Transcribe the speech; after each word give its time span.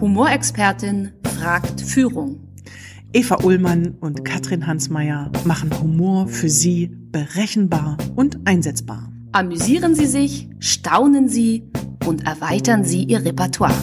Humorexpertin 0.00 1.12
fragt 1.36 1.80
Führung. 1.80 2.40
Eva 3.12 3.44
Ullmann 3.44 3.96
und 4.00 4.24
Katrin 4.24 4.66
Hansmeier 4.66 5.30
machen 5.44 5.70
Humor 5.80 6.26
für 6.26 6.48
Sie 6.48 6.88
berechenbar 6.88 7.96
und 8.16 8.40
einsetzbar. 8.44 9.12
Amüsieren 9.30 9.94
Sie 9.94 10.06
sich, 10.06 10.48
staunen 10.58 11.28
Sie 11.28 11.70
und 12.06 12.26
erweitern 12.26 12.84
Sie 12.84 13.04
Ihr 13.04 13.24
Repertoire. 13.24 13.74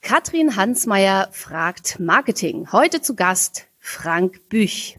Katrin 0.00 0.56
Hansmeier 0.56 1.28
fragt 1.32 2.00
Marketing. 2.00 2.72
Heute 2.72 3.02
zu 3.02 3.14
Gast 3.14 3.66
Frank 3.78 4.48
Büch, 4.48 4.98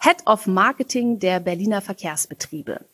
Head 0.00 0.26
of 0.26 0.46
Marketing 0.46 1.18
der 1.18 1.40
Berliner 1.40 1.80
Verkehrsbetriebe. 1.80 2.84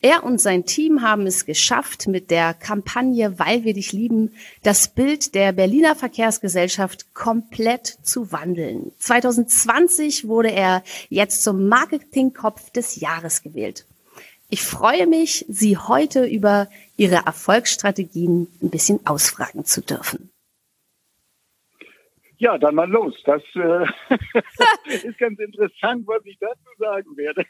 Er 0.00 0.22
und 0.22 0.40
sein 0.40 0.64
Team 0.64 1.02
haben 1.02 1.26
es 1.26 1.44
geschafft, 1.44 2.06
mit 2.06 2.30
der 2.30 2.54
Kampagne 2.54 3.36
Weil 3.40 3.64
wir 3.64 3.74
dich 3.74 3.92
lieben, 3.92 4.32
das 4.62 4.86
Bild 4.86 5.34
der 5.34 5.52
Berliner 5.52 5.96
Verkehrsgesellschaft 5.96 7.14
komplett 7.14 7.98
zu 8.02 8.30
wandeln. 8.30 8.92
2020 9.00 10.28
wurde 10.28 10.52
er 10.52 10.84
jetzt 11.08 11.42
zum 11.42 11.66
Marketingkopf 11.68 12.70
des 12.70 13.00
Jahres 13.00 13.42
gewählt. 13.42 13.86
Ich 14.48 14.62
freue 14.62 15.08
mich, 15.08 15.44
Sie 15.48 15.76
heute 15.76 16.24
über 16.24 16.68
Ihre 16.96 17.26
Erfolgsstrategien 17.26 18.46
ein 18.62 18.70
bisschen 18.70 19.04
ausfragen 19.04 19.64
zu 19.64 19.82
dürfen. 19.82 20.30
Ja, 22.38 22.56
dann 22.56 22.76
mal 22.76 22.88
los. 22.88 23.14
Das 23.24 23.42
äh, 23.54 23.84
ist 25.06 25.18
ganz 25.18 25.38
interessant, 25.40 26.06
was 26.06 26.24
ich 26.24 26.38
dazu 26.38 26.70
sagen 26.78 27.16
werde. 27.16 27.44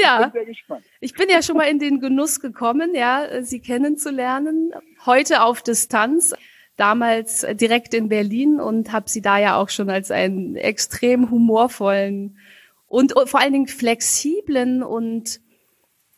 ja, 0.00 0.20
ich 0.20 0.24
bin 0.24 0.32
sehr 0.32 0.44
gespannt. 0.44 0.84
Ich 1.00 1.14
bin 1.14 1.28
ja 1.30 1.42
schon 1.42 1.56
mal 1.56 1.68
in 1.68 1.78
den 1.78 1.98
Genuss 2.00 2.40
gekommen, 2.40 2.94
ja, 2.94 3.42
Sie 3.42 3.60
kennenzulernen. 3.60 4.72
Heute 5.06 5.42
auf 5.42 5.62
Distanz. 5.62 6.34
Damals 6.76 7.44
direkt 7.54 7.92
in 7.92 8.08
Berlin 8.08 8.60
und 8.60 8.92
habe 8.92 9.08
Sie 9.08 9.20
da 9.20 9.36
ja 9.38 9.56
auch 9.56 9.68
schon 9.68 9.90
als 9.90 10.12
einen 10.12 10.54
extrem 10.54 11.28
humorvollen 11.28 12.38
und 12.86 13.14
vor 13.26 13.40
allen 13.40 13.52
Dingen 13.52 13.66
flexiblen 13.66 14.84
und 14.84 15.40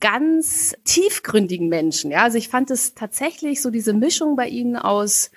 ganz 0.00 0.74
tiefgründigen 0.84 1.68
Menschen. 1.68 2.10
Ja, 2.10 2.24
also 2.24 2.36
ich 2.36 2.48
fand 2.48 2.70
es 2.70 2.94
tatsächlich 2.94 3.62
so 3.62 3.70
diese 3.70 3.94
Mischung 3.94 4.36
bei 4.36 4.48
Ihnen 4.48 4.76
aus 4.76 5.30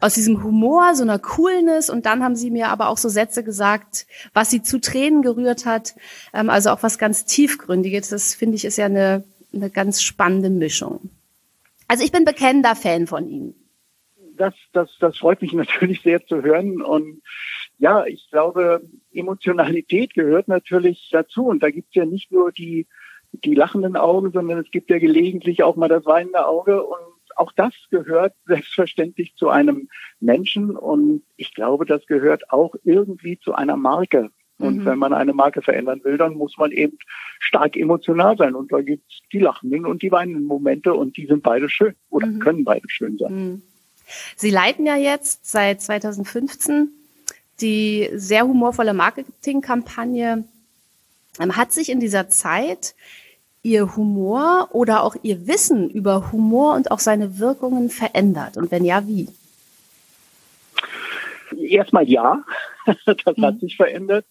aus 0.00 0.14
diesem 0.14 0.42
Humor, 0.44 0.94
so 0.94 1.02
einer 1.02 1.18
Coolness 1.18 1.90
und 1.90 2.06
dann 2.06 2.22
haben 2.22 2.36
sie 2.36 2.50
mir 2.50 2.68
aber 2.68 2.88
auch 2.88 2.96
so 2.96 3.08
Sätze 3.08 3.42
gesagt, 3.42 4.06
was 4.32 4.50
sie 4.50 4.62
zu 4.62 4.80
Tränen 4.80 5.22
gerührt 5.22 5.66
hat, 5.66 5.94
ähm, 6.32 6.48
also 6.48 6.70
auch 6.70 6.82
was 6.82 6.98
ganz 6.98 7.24
tiefgründiges. 7.24 8.08
Das 8.08 8.34
finde 8.34 8.56
ich 8.56 8.64
ist 8.64 8.78
ja 8.78 8.86
eine, 8.86 9.24
eine 9.52 9.70
ganz 9.70 10.02
spannende 10.02 10.50
Mischung. 10.50 11.10
Also 11.88 12.04
ich 12.04 12.12
bin 12.12 12.24
bekennender 12.24 12.76
Fan 12.76 13.06
von 13.06 13.28
Ihnen. 13.28 13.54
Das, 14.36 14.54
das, 14.72 14.90
das 15.00 15.18
freut 15.18 15.42
mich 15.42 15.52
natürlich 15.54 16.02
sehr 16.02 16.24
zu 16.24 16.42
hören 16.42 16.82
und 16.82 17.22
ja, 17.78 18.04
ich 18.04 18.28
glaube, 18.30 18.82
Emotionalität 19.12 20.12
gehört 20.14 20.48
natürlich 20.48 21.08
dazu 21.10 21.46
und 21.46 21.62
da 21.62 21.70
gibt's 21.70 21.94
ja 21.94 22.04
nicht 22.04 22.30
nur 22.30 22.52
die 22.52 22.86
die 23.32 23.54
lachenden 23.54 23.96
Augen, 23.96 24.32
sondern 24.32 24.58
es 24.58 24.70
gibt 24.70 24.90
ja 24.90 24.98
gelegentlich 24.98 25.62
auch 25.62 25.76
mal 25.76 25.88
das 25.88 26.04
weinende 26.04 26.46
Auge 26.46 26.82
und 26.82 26.98
auch 27.40 27.52
das 27.52 27.72
gehört 27.90 28.34
selbstverständlich 28.46 29.34
zu 29.36 29.48
einem 29.48 29.88
Menschen 30.20 30.76
und 30.76 31.22
ich 31.36 31.54
glaube, 31.54 31.86
das 31.86 32.06
gehört 32.06 32.50
auch 32.50 32.74
irgendwie 32.84 33.38
zu 33.38 33.54
einer 33.54 33.76
Marke. 33.76 34.30
Und 34.58 34.80
mhm. 34.80 34.84
wenn 34.84 34.98
man 34.98 35.14
eine 35.14 35.32
Marke 35.32 35.62
verändern 35.62 36.04
will, 36.04 36.18
dann 36.18 36.34
muss 36.34 36.58
man 36.58 36.70
eben 36.70 36.98
stark 37.38 37.76
emotional 37.76 38.36
sein. 38.36 38.54
Und 38.54 38.70
da 38.70 38.82
gibt's 38.82 39.20
die 39.32 39.38
lachenden 39.38 39.86
und 39.86 40.02
die 40.02 40.12
weinenden 40.12 40.44
Momente 40.44 40.92
und 40.92 41.16
die 41.16 41.26
sind 41.26 41.42
beide 41.42 41.70
schön 41.70 41.94
oder 42.10 42.26
mhm. 42.26 42.40
können 42.40 42.64
beide 42.64 42.86
schön 42.88 43.16
sein. 43.16 43.32
Mhm. 43.32 43.62
Sie 44.36 44.50
leiten 44.50 44.84
ja 44.84 44.96
jetzt 44.96 45.50
seit 45.50 45.80
2015 45.80 46.90
die 47.60 48.08
sehr 48.14 48.46
humorvolle 48.46 48.94
Marketingkampagne. 48.94 50.44
Ähm, 51.38 51.56
hat 51.56 51.72
sich 51.72 51.90
in 51.90 52.00
dieser 52.00 52.28
Zeit 52.28 52.94
Ihr 53.62 53.96
Humor 53.96 54.68
oder 54.72 55.02
auch 55.02 55.16
Ihr 55.22 55.46
Wissen 55.46 55.90
über 55.90 56.32
Humor 56.32 56.74
und 56.74 56.90
auch 56.90 56.98
seine 56.98 57.38
Wirkungen 57.38 57.90
verändert? 57.90 58.56
Und 58.56 58.70
wenn 58.70 58.84
ja, 58.84 59.06
wie? 59.06 59.28
Erstmal 61.58 62.08
ja, 62.08 62.42
das 63.06 63.36
mhm. 63.36 63.44
hat 63.44 63.60
sich 63.60 63.76
verändert, 63.76 64.24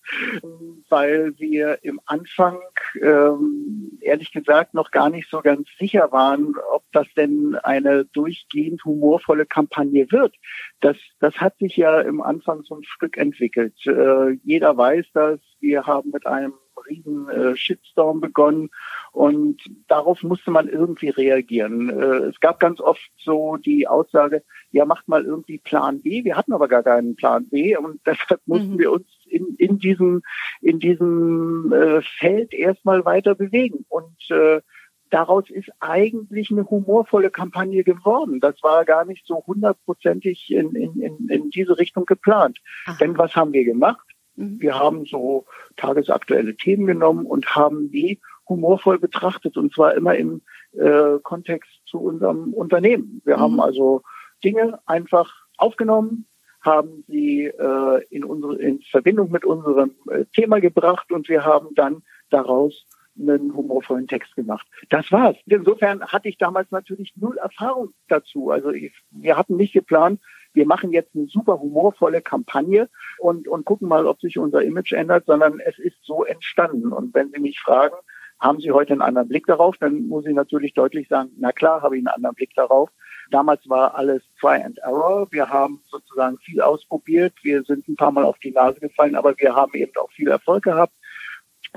weil 0.89 1.37
wir 1.37 1.79
im 1.83 1.99
Anfang 2.05 2.59
ähm, 3.01 3.99
ehrlich 4.01 4.31
gesagt 4.31 4.73
noch 4.73 4.91
gar 4.91 5.09
nicht 5.09 5.29
so 5.29 5.41
ganz 5.41 5.67
sicher 5.77 6.11
waren, 6.11 6.55
ob 6.73 6.83
das 6.91 7.07
denn 7.15 7.55
eine 7.63 8.05
durchgehend 8.05 8.83
humorvolle 8.85 9.45
Kampagne 9.45 10.11
wird. 10.11 10.35
Das, 10.81 10.97
das 11.19 11.35
hat 11.35 11.57
sich 11.59 11.77
ja 11.77 12.01
im 12.01 12.21
Anfang 12.21 12.63
so 12.63 12.75
ein 12.75 12.83
Stück 12.83 13.17
entwickelt. 13.17 13.75
Äh, 13.85 14.31
jeder 14.43 14.75
weiß 14.75 15.05
das. 15.13 15.39
Wir 15.59 15.85
haben 15.85 16.11
mit 16.11 16.25
einem 16.25 16.53
riesen 16.89 17.29
äh, 17.29 17.55
Shitstorm 17.55 18.19
begonnen 18.19 18.69
und 19.11 19.61
darauf 19.87 20.23
musste 20.23 20.51
man 20.51 20.67
irgendwie 20.67 21.09
reagieren. 21.09 21.89
Äh, 21.89 22.27
es 22.29 22.39
gab 22.39 22.59
ganz 22.59 22.81
oft 22.81 23.09
so 23.17 23.57
die 23.57 23.87
Aussage, 23.87 24.43
ja, 24.71 24.85
macht 24.85 25.07
mal 25.07 25.25
irgendwie 25.25 25.57
Plan 25.57 26.01
B. 26.01 26.23
Wir 26.23 26.35
hatten 26.35 26.53
aber 26.53 26.67
gar 26.67 26.83
keinen 26.83 27.15
Plan 27.15 27.47
B 27.49 27.77
und 27.77 28.01
deshalb 28.05 28.41
mussten 28.45 28.73
mhm. 28.73 28.79
wir 28.79 28.91
uns 28.91 29.07
in, 29.25 29.55
in 29.57 29.79
diesem, 29.79 30.21
in 30.61 30.79
diesem 30.79 31.71
äh, 31.71 32.01
Feld 32.01 32.53
erstmal 32.53 33.05
weiter 33.05 33.35
bewegen. 33.35 33.85
Und 33.89 34.17
äh, 34.29 34.61
daraus 35.09 35.49
ist 35.49 35.69
eigentlich 35.79 36.51
eine 36.51 36.69
humorvolle 36.69 37.31
Kampagne 37.31 37.83
geworden. 37.83 38.39
Das 38.39 38.61
war 38.61 38.85
gar 38.85 39.05
nicht 39.05 39.25
so 39.25 39.43
hundertprozentig 39.45 40.51
in, 40.51 40.75
in, 40.75 41.01
in, 41.01 41.29
in 41.29 41.49
diese 41.49 41.77
Richtung 41.77 42.05
geplant. 42.05 42.59
Aha. 42.85 42.97
Denn 42.99 43.17
was 43.17 43.35
haben 43.35 43.53
wir 43.53 43.65
gemacht? 43.65 44.05
Mhm. 44.39 44.61
Wir 44.61 44.79
haben 44.79 45.05
so 45.05 45.45
tagesaktuelle 45.75 46.55
Themen 46.55 46.87
genommen 46.87 47.25
und 47.25 47.55
haben 47.55 47.91
die 47.91 48.19
humorvoll 48.47 48.97
betrachtet 48.97 49.57
und 49.57 49.73
zwar 49.73 49.93
immer 49.93 50.15
im 50.15 50.41
äh, 50.73 51.19
Kontext 51.21 51.69
zu 51.85 51.99
unserem 51.99 52.53
Unternehmen. 52.53 53.21
Wir 53.25 53.37
mhm. 53.37 53.41
haben 53.41 53.59
also 53.59 54.01
Dinge 54.43 54.79
einfach 54.85 55.31
aufgenommen, 55.57 56.25
haben 56.61 57.03
sie 57.07 57.45
äh, 57.45 58.03
in 58.09 58.23
unsere 58.23 58.55
in 58.57 58.81
Verbindung 58.81 59.29
mit 59.31 59.45
unserem 59.45 59.91
äh, 60.09 60.25
Thema 60.33 60.59
gebracht 60.59 61.11
und 61.11 61.29
wir 61.29 61.45
haben 61.45 61.69
dann 61.75 62.01
daraus 62.29 62.85
einen 63.19 63.53
humorvollen 63.53 64.07
Text 64.07 64.35
gemacht. 64.35 64.65
Das 64.89 65.11
war's. 65.11 65.35
Insofern 65.45 66.01
hatte 66.05 66.29
ich 66.29 66.37
damals 66.37 66.71
natürlich 66.71 67.13
null 67.17 67.37
Erfahrung 67.37 67.89
dazu. 68.07 68.49
Also 68.49 68.71
ich, 68.71 68.93
wir 69.11 69.35
hatten 69.35 69.57
nicht 69.57 69.73
geplant, 69.73 70.21
wir 70.53 70.65
machen 70.65 70.91
jetzt 70.91 71.15
eine 71.15 71.27
super 71.27 71.59
humorvolle 71.59 72.21
Kampagne 72.21 72.89
und, 73.19 73.47
und 73.47 73.65
gucken 73.65 73.87
mal, 73.87 74.05
ob 74.05 74.19
sich 74.19 74.37
unser 74.37 74.63
Image 74.63 74.93
ändert, 74.93 75.25
sondern 75.25 75.59
es 75.59 75.77
ist 75.77 75.97
so 76.03 76.23
entstanden. 76.25 76.91
Und 76.91 77.13
wenn 77.13 77.31
Sie 77.31 77.39
mich 77.39 77.59
fragen, 77.59 77.95
haben 78.39 78.59
Sie 78.59 78.71
heute 78.71 78.93
einen 78.93 79.01
anderen 79.01 79.27
Blick 79.27 79.45
darauf, 79.47 79.77
dann 79.77 80.07
muss 80.07 80.25
ich 80.25 80.33
natürlich 80.33 80.73
deutlich 80.73 81.07
sagen, 81.07 81.31
na 81.37 81.51
klar 81.51 81.81
habe 81.81 81.97
ich 81.97 81.99
einen 81.99 82.07
anderen 82.07 82.35
Blick 82.35 82.53
darauf. 82.55 82.89
Damals 83.31 83.67
war 83.69 83.95
alles 83.95 84.23
Try 84.39 84.63
and 84.63 84.79
Error. 84.79 85.27
Wir 85.31 85.49
haben 85.49 85.81
sozusagen 85.89 86.37
viel 86.39 86.61
ausprobiert. 86.61 87.33
Wir 87.43 87.63
sind 87.63 87.87
ein 87.87 87.95
paar 87.95 88.11
Mal 88.11 88.23
auf 88.23 88.39
die 88.39 88.51
Nase 88.51 88.79
gefallen, 88.79 89.15
aber 89.15 89.37
wir 89.37 89.55
haben 89.55 89.73
eben 89.73 89.91
auch 90.01 90.11
viel 90.11 90.29
Erfolg 90.29 90.63
gehabt. 90.63 90.93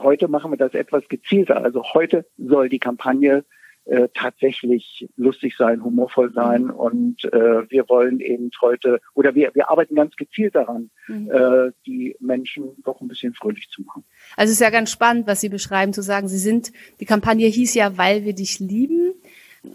Heute 0.00 0.28
machen 0.28 0.50
wir 0.50 0.56
das 0.56 0.72
etwas 0.72 1.06
gezielter. 1.08 1.62
Also 1.62 1.82
heute 1.92 2.24
soll 2.38 2.70
die 2.70 2.78
Kampagne 2.78 3.44
äh, 3.84 4.08
tatsächlich 4.14 5.08
lustig 5.16 5.56
sein, 5.58 5.82
humorvoll 5.82 6.32
sein 6.32 6.70
und 6.70 7.24
äh, 7.24 7.68
wir 7.68 7.88
wollen 7.88 8.20
eben 8.20 8.50
heute 8.60 9.00
oder 9.14 9.34
wir, 9.34 9.52
wir 9.54 9.70
arbeiten 9.70 9.96
ganz 9.96 10.14
gezielt 10.14 10.54
daran, 10.54 10.90
mhm. 11.08 11.30
äh, 11.30 11.72
die 11.84 12.16
Menschen 12.20 12.70
doch 12.84 13.00
ein 13.00 13.08
bisschen 13.08 13.34
fröhlich 13.34 13.68
zu 13.70 13.82
machen. 13.82 14.04
Also 14.36 14.50
es 14.50 14.54
ist 14.54 14.60
ja 14.60 14.70
ganz 14.70 14.90
spannend, 14.90 15.26
was 15.26 15.40
Sie 15.40 15.48
beschreiben, 15.48 15.92
zu 15.92 16.02
sagen, 16.02 16.28
Sie 16.28 16.38
sind, 16.38 16.72
die 17.00 17.06
Kampagne 17.06 17.48
hieß 17.48 17.74
ja, 17.74 17.98
weil 17.98 18.24
wir 18.24 18.34
dich 18.34 18.60
lieben. 18.60 19.14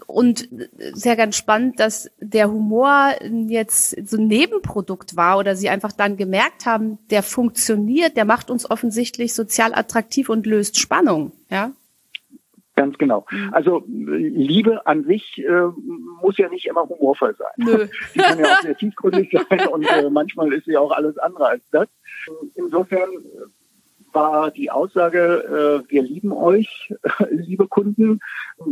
Und 0.06 0.48
sehr 0.92 1.16
ganz 1.16 1.36
spannend, 1.36 1.80
dass 1.80 2.10
der 2.18 2.50
Humor 2.50 3.14
jetzt 3.46 3.96
so 4.06 4.18
ein 4.18 4.26
Nebenprodukt 4.26 5.16
war 5.16 5.38
oder 5.38 5.56
sie 5.56 5.70
einfach 5.70 5.92
dann 5.92 6.18
gemerkt 6.18 6.66
haben, 6.66 6.98
der 7.08 7.22
funktioniert, 7.22 8.16
der 8.16 8.26
macht 8.26 8.50
uns 8.50 8.70
offensichtlich 8.70 9.32
sozial 9.32 9.74
attraktiv 9.74 10.28
und 10.28 10.44
löst 10.46 10.78
Spannung, 10.78 11.32
ja? 11.48 11.72
Ganz 12.78 12.96
genau. 12.96 13.26
Mhm. 13.30 13.52
Also 13.52 13.84
Liebe 13.88 14.86
an 14.86 15.04
sich 15.04 15.38
äh, 15.38 15.66
muss 16.22 16.38
ja 16.38 16.48
nicht 16.48 16.66
immer 16.66 16.88
humorvoll 16.88 17.34
sein. 17.36 17.52
Nö. 17.56 17.88
Die 18.14 18.20
kann 18.20 18.38
ja 18.38 18.46
auch 18.46 18.60
sehr 18.60 18.76
tiefgründig 18.76 19.36
sein 19.48 19.68
und 19.68 19.82
äh, 19.82 20.08
manchmal 20.10 20.52
ist 20.52 20.66
sie 20.66 20.76
auch 20.76 20.92
alles 20.92 21.18
andere 21.18 21.48
als 21.48 21.62
das. 21.72 21.88
Insofern 22.54 23.08
war 24.12 24.50
die 24.52 24.70
Aussage, 24.70 25.82
äh, 25.86 25.90
wir 25.90 26.02
lieben 26.02 26.32
euch, 26.32 26.94
liebe 27.30 27.66
Kunden, 27.66 28.20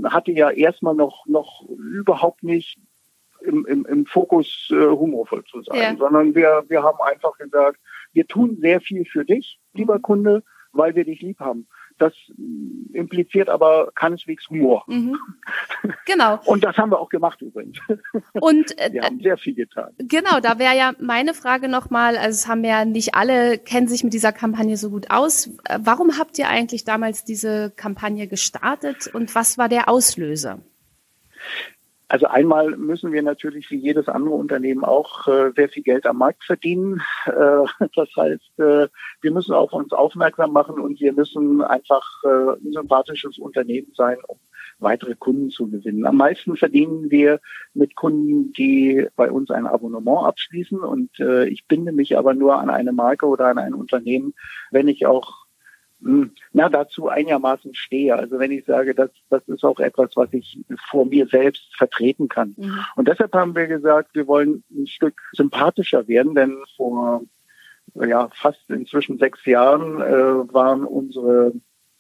hatte 0.05 0.31
ja 0.31 0.51
erstmal 0.51 0.95
noch, 0.95 1.27
noch 1.27 1.65
überhaupt 1.69 2.45
nicht 2.45 2.79
im, 3.41 3.67
im, 3.67 3.87
im 3.87 4.07
Fokus 4.07 4.69
äh, 4.71 4.87
humorvoll 4.87 5.45
zu 5.45 5.63
sein, 5.63 5.81
ja. 5.81 5.97
sondern 5.97 6.35
wir, 6.35 6.65
wir 6.69 6.83
haben 6.83 6.99
einfach 7.01 7.37
gesagt, 7.39 7.81
wir 8.13 8.27
tun 8.27 8.59
sehr 8.61 8.81
viel 8.81 9.05
für 9.05 9.25
dich, 9.25 9.59
lieber 9.75 9.99
Kunde, 9.99 10.43
weil 10.73 10.95
wir 10.95 11.05
dich 11.05 11.21
lieb 11.23 11.41
haben. 11.41 11.67
Das 11.99 12.13
impliziert 12.93 13.49
aber 13.49 13.91
keineswegs 13.95 14.49
Humor. 14.49 14.85
Mhm. 14.87 15.17
Genau. 16.05 16.39
Und 16.45 16.65
das 16.65 16.77
haben 16.77 16.91
wir 16.91 16.99
auch 16.99 17.09
gemacht 17.09 17.41
übrigens. 17.43 17.79
Und 18.35 18.79
äh, 18.79 18.93
wir 18.93 19.03
haben 19.03 19.21
sehr 19.21 19.39
viel 19.39 19.55
getan. 19.55 19.93
Genau, 19.99 20.41
da 20.41 20.59
wäre 20.59 20.77
ja 20.77 20.93
meine 21.01 21.35
Frage 21.35 21.69
nochmal, 21.69 22.17
also 22.17 22.31
es 22.31 22.49
haben 22.49 22.65
ja 22.65 22.85
nicht 22.85 23.15
alle, 23.15 23.59
kennen 23.59 23.89
sich 23.89 24.05
mit 24.05 24.13
dieser 24.13 24.33
Kampagne 24.33 24.77
so 24.77 24.91
gut 24.91 25.11
aus. 25.11 25.51
Warum 25.79 26.19
habt 26.19 26.39
ihr 26.39 26.49
eigentlich 26.49 26.85
damals 26.85 27.25
diese 27.25 27.71
Kampagne 27.71 28.27
gestartet 28.27 29.09
und 29.13 29.35
was 29.35 29.59
war 29.59 29.69
der 29.69 29.89
Auslöser? 29.89 30.61
Also 32.09 32.27
einmal 32.27 32.77
müssen 32.77 33.11
wir 33.13 33.23
natürlich 33.23 33.69
wie 33.71 33.79
jedes 33.79 34.09
andere 34.09 34.35
Unternehmen 34.35 34.85
auch 34.85 35.27
äh, 35.27 35.51
sehr 35.57 35.69
viel 35.69 35.83
Geld 35.83 36.07
am 36.07 36.19
Markt 36.19 36.45
verdienen. 36.45 37.03
Äh, 37.27 37.31
das 37.97 38.09
heißt, 38.17 38.59
äh, 38.59 38.89
wir 39.21 39.33
müssen 39.33 39.55
auf 39.55 39.73
uns 39.73 39.93
aufmerksam 39.93 40.53
machen 40.53 40.79
und 40.79 41.01
wir 41.01 41.13
müssen 41.13 41.63
einfach 41.63 42.07
äh, 42.25 42.53
ein 42.53 42.73
sympathisches 42.73 43.39
Unternehmen 43.39 43.93
sein, 43.97 44.19
um 44.29 44.39
weitere 44.79 45.17
Kunden 45.17 45.51
zu 45.51 45.69
gewinnen. 45.69 46.07
Am 46.07 46.17
meisten 46.17 46.57
verdienen 46.57 47.11
wir 47.11 47.41
mit 47.75 47.97
Kunden, 47.97 48.53
die 48.53 49.09
bei 49.17 49.31
uns 49.31 49.51
ein 49.51 49.67
Abonnement 49.67 50.27
abschließen. 50.27 50.79
Und 50.81 51.19
äh, 51.19 51.47
ich 51.47 51.67
binde 51.67 51.93
mich 51.93 52.17
aber 52.17 52.35
nur 52.35 52.59
an 52.59 52.71
eine 52.71 52.93
Marke 52.93 53.27
oder 53.27 53.47
an 53.47 53.59
ein 53.59 53.75
Unternehmen, 53.75 54.35
wenn 54.71 54.87
ich 54.87 55.07
auch 55.07 55.46
na, 55.99 56.69
dazu 56.69 57.09
einigermaßen 57.09 57.75
stehe. 57.75 58.15
Also 58.15 58.39
wenn 58.39 58.53
ich 58.53 58.65
sage, 58.65 58.95
das, 58.95 59.11
das 59.31 59.47
ist 59.49 59.65
auch 59.65 59.81
etwas, 59.81 60.11
was 60.15 60.33
ich 60.33 60.59
vor 60.91 61.07
mir 61.07 61.27
selbst 61.27 61.75
vertreten 61.77 62.29
kann. 62.29 62.55
Mhm. 62.57 62.79
Und 62.97 63.09
deshalb 63.09 63.33
haben 63.35 63.55
wir 63.55 63.67
gesagt, 63.67 64.15
wir 64.15 64.27
wollen 64.27 64.63
ein 64.71 64.87
Stück 64.87 65.21
sympathischer 65.33 66.07
werden, 66.07 66.35
denn 66.35 66.59
vor 66.77 67.23
ja, 67.95 68.29
fast 68.35 68.69
inzwischen 68.69 69.19
sechs 69.19 69.45
Jahren 69.47 70.01
äh, 70.01 70.53
waren 70.53 70.85
unsere, 70.85 71.53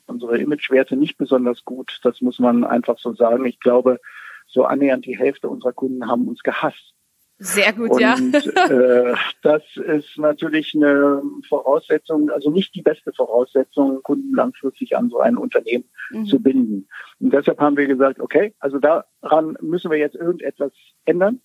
unsere 0.06 0.38
Imagewerte 0.38 0.96
nicht 0.96 1.16
besonders 1.16 1.64
gut. 1.64 2.00
Das 2.02 2.20
muss 2.20 2.38
man 2.38 2.64
einfach 2.64 2.98
so 2.98 3.14
sagen. 3.14 3.46
Ich 3.46 3.60
glaube, 3.60 4.00
so 4.46 4.64
annähernd 4.64 5.06
die 5.06 5.18
Hälfte 5.18 5.48
unserer 5.48 5.72
Kunden 5.72 6.06
haben 6.06 6.28
uns 6.28 6.42
gehasst. 6.42 6.94
Sehr 7.38 7.72
gut, 7.74 7.90
und, 7.90 8.00
ja. 8.00 8.14
äh, 8.14 9.14
das 9.42 9.62
ist 9.76 10.16
natürlich 10.16 10.74
eine 10.74 11.22
Voraussetzung, 11.48 12.30
also 12.30 12.50
nicht 12.50 12.74
die 12.74 12.80
beste 12.80 13.12
Voraussetzung, 13.12 14.02
Kunden 14.02 14.34
langfristig 14.34 14.96
an 14.96 15.10
so 15.10 15.18
ein 15.20 15.36
Unternehmen 15.36 15.84
mhm. 16.10 16.26
zu 16.26 16.40
binden. 16.40 16.88
Und 17.20 17.34
deshalb 17.34 17.60
haben 17.60 17.76
wir 17.76 17.86
gesagt, 17.86 18.20
okay, 18.20 18.54
also 18.58 18.78
daran 18.78 19.56
müssen 19.60 19.90
wir 19.90 19.98
jetzt 19.98 20.16
irgendetwas 20.16 20.72
ändern. 21.04 21.40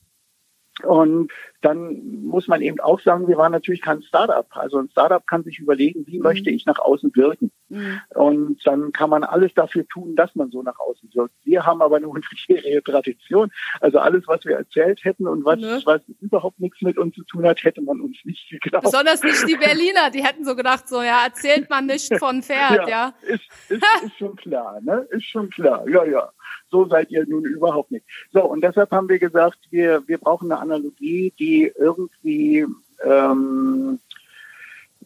Und 0.84 1.32
dann 1.62 2.24
muss 2.24 2.48
man 2.48 2.62
eben 2.62 2.80
auch 2.80 3.00
sagen, 3.00 3.28
wir 3.28 3.38
waren 3.38 3.52
natürlich 3.52 3.82
kein 3.82 4.02
Startup. 4.02 4.46
Also 4.52 4.80
ein 4.80 4.90
Startup 4.90 5.26
kann 5.26 5.44
sich 5.44 5.60
überlegen, 5.60 6.06
wie 6.08 6.18
mhm. 6.18 6.24
möchte 6.24 6.50
ich 6.50 6.66
nach 6.66 6.80
außen 6.80 7.16
wirken. 7.16 7.52
Mhm. 7.70 8.02
Und 8.10 8.66
dann 8.66 8.92
kann 8.92 9.10
man 9.10 9.24
alles 9.24 9.54
dafür 9.54 9.88
tun, 9.88 10.16
dass 10.16 10.36
man 10.36 10.50
so 10.50 10.64
nach 10.64 10.80
außen 10.80 11.10
wirkt. 11.14 11.34
Wir 11.44 11.66
haben 11.66 11.82
aber 11.82 11.98
eine 11.98 12.08
hundertjährige 12.12 12.84
Tradition. 12.84 13.52
Also 13.80 14.00
alles, 14.00 14.28
was 14.28 14.44
wir 14.46 14.58
erzählt 14.58 15.04
hätten 15.04 15.28
und 15.28 15.46
was, 15.46 15.60
ne? 15.60 15.82
was 15.86 16.02
überhaupt 16.20 16.60
nichts 16.60 16.82
mit 16.82 16.98
uns 16.98 17.16
zu 17.16 17.24
tun 17.24 17.46
hat, 17.46 17.64
hätte 17.64 17.82
man 17.82 18.02
uns 18.02 18.18
nicht 18.24 18.50
geglaubt. 18.50 18.86
Besonders 18.86 19.22
nicht 19.22 19.48
die 19.48 19.56
Berliner, 19.58 20.10
die 20.10 20.24
hätten 20.24 20.44
so 20.44 20.56
gedacht, 20.56 20.88
so 20.88 21.02
ja, 21.02 21.26
erzählt 21.26 21.70
man 21.70 21.86
nicht 21.86 22.18
von 22.18 22.42
Pferd, 22.42 22.88
ja. 22.88 22.90
ja. 22.90 23.14
Ist, 23.22 23.44
ist, 23.70 23.84
ist 24.04 24.18
schon 24.18 24.36
klar, 24.36 24.80
ne? 24.82 25.08
Ist 25.12 25.26
schon 25.26 25.50
klar, 25.50 25.88
ja, 25.88 26.04
ja 26.06 26.32
so 26.72 26.88
seid 26.88 27.12
ihr 27.12 27.26
nun 27.28 27.44
überhaupt 27.46 27.92
nicht. 27.92 28.06
So, 28.32 28.44
und 28.44 28.62
deshalb 28.64 28.92
haben 28.92 29.10
wir 29.10 29.20
gesagt, 29.20 29.60
wir, 29.70 30.08
wir 30.08 30.18
brauchen 30.18 30.52
eine 30.52 30.62
Analogie, 30.62 31.34
die 31.38 31.51
irgendwie 31.60 32.66
ähm, 33.04 34.00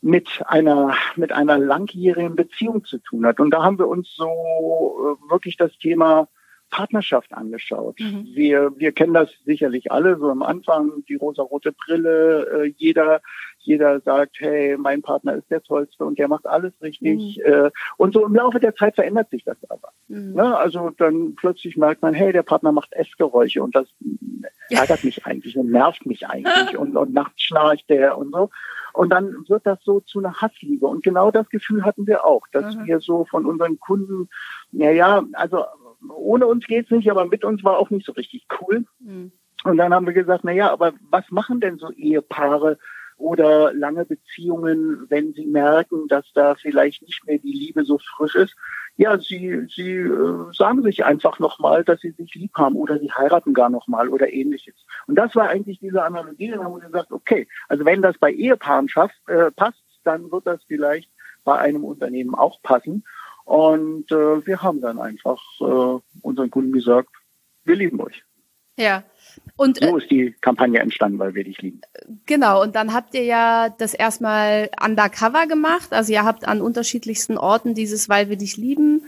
mit 0.02 0.44
einer 0.46 0.96
mit 1.16 1.32
einer 1.32 1.58
langjährigen 1.58 2.36
Beziehung 2.36 2.86
zu 2.86 3.00
tun 3.00 3.26
hat. 3.26 3.40
Und 3.40 3.52
da 3.52 3.64
haben 3.64 3.80
wir 3.80 3.88
uns 3.88 4.14
so 4.16 4.26
äh, 4.26 5.32
wirklich 5.32 5.58
das 5.58 5.78
Thema 5.78 6.28
Partnerschaft 6.70 7.34
angeschaut. 7.34 8.00
Mhm. 8.00 8.28
Wir, 8.34 8.72
wir 8.78 8.92
kennen 8.92 9.14
das 9.14 9.30
sicherlich 9.46 9.92
alle, 9.92 10.18
so 10.18 10.30
am 10.30 10.42
Anfang 10.42 11.04
die 11.08 11.16
rosa-rote 11.16 11.72
Brille, 11.72 12.66
äh, 12.66 12.74
jeder, 12.76 13.22
jeder 13.60 14.02
sagt, 14.02 14.38
hey, 14.40 14.76
mein 14.78 15.02
Partner 15.02 15.36
ist 15.36 15.50
der 15.50 15.64
Tollste 15.64 16.04
und 16.04 16.20
der 16.20 16.28
macht 16.28 16.46
alles 16.46 16.74
richtig. 16.82 17.38
Mhm. 17.38 17.44
Äh, 17.44 17.72
und 17.98 18.14
so 18.14 18.26
im 18.26 18.36
Laufe 18.36 18.60
der 18.60 18.76
Zeit 18.76 18.96
verändert 18.96 19.30
sich 19.30 19.44
das 19.44 19.58
aber. 19.70 19.90
Mhm. 20.08 20.34
Ne? 20.34 20.58
Also 20.58 20.90
dann 20.90 21.36
plötzlich 21.36 21.78
merkt 21.78 22.02
man, 22.02 22.14
hey, 22.14 22.34
der 22.34 22.44
Partner 22.44 22.72
macht 22.72 22.92
Essgeräusche 22.94 23.64
und 23.64 23.76
das 23.76 23.88
ärgert 24.70 25.04
mich 25.04 25.26
eigentlich 25.26 25.58
und 25.58 25.72
nervt 25.72 26.06
mich 26.06 26.28
eigentlich 26.28 26.78
und, 26.78 26.96
und 26.96 27.14
nachts 27.14 27.42
schnarcht 27.42 27.90
der 27.90 28.18
und 28.18 28.32
so. 28.34 28.50
Und 28.94 29.10
dann 29.10 29.46
wird 29.48 29.66
das 29.66 29.80
so 29.84 30.00
zu 30.00 30.20
einer 30.20 30.42
Hassliebe. 30.42 30.88
Und 30.88 31.04
genau 31.04 31.30
das 31.30 31.50
Gefühl 31.50 31.84
hatten 31.84 32.08
wir 32.08 32.26
auch, 32.26 32.48
dass 32.52 32.76
mhm. 32.76 32.86
wir 32.86 33.00
so 33.02 33.26
von 33.26 33.46
unseren 33.46 33.80
Kunden, 33.80 34.30
ja, 34.72 34.92
ja, 34.92 35.24
also 35.34 35.66
ohne 36.10 36.48
uns 36.48 36.66
geht's 36.66 36.92
nicht, 36.92 37.12
aber 37.12 37.26
mit 37.26 37.44
uns 37.44 37.64
war 37.64 37.78
auch 37.78 37.90
nicht 37.90 38.06
so 38.06 38.14
richtig 38.14 38.46
cool. 38.60 38.86
Mhm. 39.00 39.32
Und 39.64 39.78
dann 39.78 39.94
haben 39.94 40.06
wir 40.06 40.14
gesagt, 40.14 40.44
na 40.44 40.52
ja, 40.52 40.72
aber 40.72 40.94
was 41.10 41.30
machen 41.32 41.60
denn 41.60 41.78
so 41.78 41.92
Ehepaare 41.92 42.78
oder 43.18 43.74
lange 43.74 44.06
Beziehungen, 44.06 45.06
wenn 45.10 45.34
sie 45.34 45.46
merken, 45.46 46.08
dass 46.08 46.32
da 46.34 46.56
vielleicht 46.56 47.02
nicht 47.02 47.26
mehr 47.26 47.40
die 47.40 47.52
Liebe 47.52 47.84
so 47.84 47.98
frisch 47.98 48.36
ist? 48.36 48.56
Ja, 48.98 49.18
sie, 49.20 49.68
sie 49.74 49.92
äh, 49.92 50.54
sagen 50.54 50.82
sich 50.84 51.04
einfach 51.04 51.40
nochmal, 51.40 51.84
dass 51.84 52.00
sie 52.00 52.12
sich 52.12 52.34
lieb 52.36 52.52
haben 52.56 52.76
oder 52.76 52.98
sie 52.98 53.12
heiraten 53.12 53.54
gar 53.54 53.70
nochmal 53.70 54.08
oder 54.08 54.32
ähnliches. 54.32 54.76
Und 55.06 55.16
das 55.16 55.36
war 55.36 55.50
eigentlich 55.50 55.80
diese 55.80 56.04
Analogie. 56.04 56.50
Dann 56.50 56.64
haben 56.64 56.76
wir 56.76 56.86
gesagt, 56.86 57.12
okay, 57.12 57.48
also 57.68 57.84
wenn 57.84 58.02
das 58.02 58.18
bei 58.18 58.32
Ehepaaren 58.32 58.88
schafft, 58.88 59.18
äh, 59.28 59.52
passt, 59.52 59.84
dann 60.06 60.32
wird 60.32 60.48
das 60.48 60.64
vielleicht 60.64 61.10
bei 61.44 61.58
einem 61.58 61.84
Unternehmen 61.84 62.36
auch 62.36 62.62
passen. 62.62 63.04
Und 63.44 64.12
äh, 64.12 64.46
wir 64.46 64.62
haben 64.62 64.82
dann 64.82 65.00
einfach 65.00 65.42
äh, 65.60 66.00
unseren 66.22 66.50
Kunden 66.50 66.72
gesagt, 66.72 67.10
wir 67.66 67.76
lieben 67.76 68.00
euch. 68.02 68.24
Ja. 68.78 69.04
Und, 69.58 69.78
so 69.78 69.98
äh, 69.98 70.02
ist 70.02 70.12
die 70.12 70.36
Kampagne 70.42 70.80
entstanden, 70.80 71.20
weil 71.20 71.34
wir 71.34 71.44
dich 71.44 71.62
lieben. 71.62 71.82
Genau, 72.26 72.62
und 72.62 72.76
dann 72.76 72.94
habt 72.94 73.14
ihr 73.14 73.24
ja 73.24 73.70
das 73.70 73.94
erstmal 73.94 74.70
undercover 74.84 75.48
gemacht. 75.48 75.94
Also 75.94 76.12
ihr 76.12 76.24
habt 76.24 76.48
an 76.48 76.62
unterschiedlichsten 76.62 77.38
Orten 77.38 77.74
dieses 77.74 78.10
Weil 78.10 78.30
wir 78.30 78.38
dich 78.38 78.58
lieben 78.58 79.04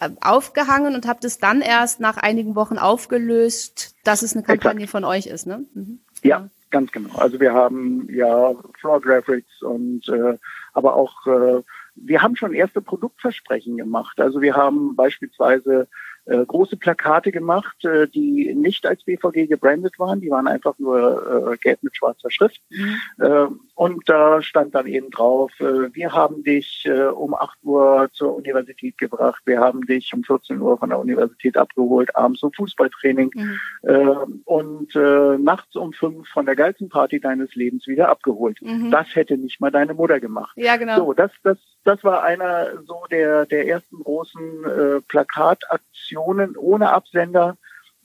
äh, 0.00 0.10
aufgehangen 0.20 0.94
und 0.94 1.06
habt 1.06 1.24
es 1.24 1.38
dann 1.38 1.60
erst 1.60 2.00
nach 2.00 2.16
einigen 2.16 2.54
Wochen 2.56 2.78
aufgelöst, 2.78 3.94
dass 4.04 4.22
es 4.22 4.34
eine 4.34 4.42
Kampagne 4.42 4.84
Exakt. 4.84 4.90
von 4.90 5.04
euch 5.04 5.26
ist, 5.26 5.46
ne? 5.46 5.64
Mhm. 5.74 6.00
Ja, 6.22 6.48
ganz 6.70 6.90
genau. 6.90 7.14
Also 7.16 7.38
wir 7.38 7.52
haben 7.52 8.08
ja 8.10 8.54
Floor 8.80 9.00
Graphics 9.00 9.62
und 9.62 10.08
äh, 10.08 10.36
aber 10.72 10.96
auch 10.96 11.26
äh, 11.26 11.62
wir 11.96 12.22
haben 12.22 12.36
schon 12.36 12.54
erste 12.54 12.80
Produktversprechen 12.80 13.76
gemacht. 13.76 14.20
Also 14.20 14.40
wir 14.40 14.56
haben 14.56 14.96
beispielsweise 14.96 15.86
äh, 16.26 16.44
große 16.44 16.76
Plakate 16.76 17.32
gemacht, 17.32 17.84
äh, 17.84 18.08
die 18.08 18.54
nicht 18.54 18.86
als 18.86 19.04
BVG 19.04 19.46
gebrandet 19.46 19.98
waren. 19.98 20.20
Die 20.20 20.30
waren 20.30 20.46
einfach 20.46 20.78
nur 20.78 21.52
äh, 21.52 21.56
gelb 21.58 21.82
mit 21.82 21.96
schwarzer 21.96 22.30
Schrift. 22.30 22.60
Mhm. 22.70 22.96
Äh, 23.18 23.46
und 23.74 24.08
da 24.08 24.40
stand 24.40 24.74
dann 24.74 24.86
eben 24.86 25.10
drauf, 25.10 25.52
äh, 25.60 25.94
wir 25.94 26.12
haben 26.12 26.42
dich 26.42 26.84
äh, 26.86 27.06
um 27.06 27.34
8 27.34 27.58
Uhr 27.62 28.08
zur 28.12 28.36
Universität 28.36 28.96
gebracht, 28.98 29.42
wir 29.44 29.60
haben 29.60 29.84
dich 29.86 30.12
um 30.14 30.22
14 30.22 30.60
Uhr 30.60 30.78
von 30.78 30.90
der 30.90 30.98
Universität 30.98 31.56
abgeholt, 31.56 32.14
abends 32.16 32.40
zum 32.40 32.52
Fußballtraining 32.52 33.30
mhm. 33.34 33.60
äh, 33.82 34.16
und 34.44 34.94
äh, 34.94 35.38
nachts 35.38 35.76
um 35.76 35.92
5 35.92 36.28
von 36.28 36.46
der 36.46 36.56
geilsten 36.56 36.88
Party 36.88 37.20
deines 37.20 37.54
Lebens 37.54 37.86
wieder 37.86 38.08
abgeholt. 38.08 38.62
Mhm. 38.62 38.90
Das 38.90 39.14
hätte 39.14 39.36
nicht 39.36 39.60
mal 39.60 39.70
deine 39.70 39.94
Mutter 39.94 40.20
gemacht. 40.20 40.52
Ja, 40.56 40.76
genau. 40.76 40.96
So, 40.96 41.12
das, 41.12 41.32
das, 41.42 41.58
das 41.84 42.02
war 42.02 42.22
einer 42.22 42.82
so 42.86 43.04
der, 43.10 43.46
der 43.46 43.68
ersten 43.68 44.02
großen 44.02 44.64
äh, 44.64 45.00
Plakataktionen 45.02 46.56
ohne 46.56 46.90
Absender. 46.90 47.56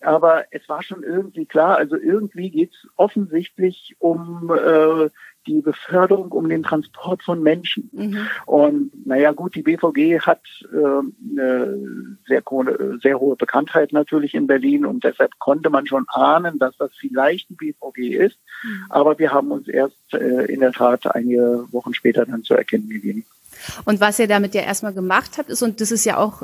Aber 0.01 0.45
es 0.51 0.67
war 0.69 0.81
schon 0.81 1.03
irgendwie 1.03 1.45
klar, 1.45 1.77
also 1.77 1.97
irgendwie 1.97 2.49
geht's 2.49 2.87
offensichtlich 2.95 3.95
um 3.99 4.49
äh, 4.49 5.09
die 5.47 5.61
Beförderung, 5.61 6.31
um 6.31 6.47
den 6.47 6.63
Transport 6.63 7.23
von 7.23 7.41
Menschen. 7.41 7.89
Mhm. 7.91 8.27
Und 8.45 9.07
naja 9.07 9.31
gut, 9.31 9.55
die 9.55 9.61
BVG 9.61 10.19
hat 10.19 10.41
äh, 10.71 10.77
eine 10.77 12.17
sehr, 12.27 12.43
sehr 13.01 13.19
hohe 13.19 13.35
Bekanntheit 13.35 13.91
natürlich 13.91 14.35
in 14.35 14.47
Berlin 14.47 14.85
und 14.85 15.03
deshalb 15.03 15.37
konnte 15.39 15.69
man 15.69 15.87
schon 15.87 16.05
ahnen, 16.09 16.59
dass 16.59 16.77
das 16.77 16.91
vielleicht 16.93 17.49
die 17.49 17.55
BVG 17.55 18.15
ist. 18.15 18.39
Mhm. 18.63 18.85
Aber 18.89 19.17
wir 19.19 19.31
haben 19.31 19.51
uns 19.51 19.67
erst 19.67 20.13
äh, 20.13 20.45
in 20.45 20.59
der 20.59 20.71
Tat 20.71 21.13
einige 21.13 21.65
Wochen 21.71 21.93
später 21.93 22.25
dann 22.25 22.43
zu 22.43 22.53
erkennen 22.53 22.89
gegeben. 22.89 23.25
Und 23.85 23.99
was 23.99 24.19
ihr 24.19 24.27
damit 24.27 24.53
ja 24.53 24.61
erstmal 24.61 24.93
gemacht 24.93 25.37
habt, 25.37 25.49
ist, 25.49 25.61
und 25.61 25.81
das 25.81 25.91
ist 25.91 26.05
ja 26.05 26.17
auch 26.17 26.43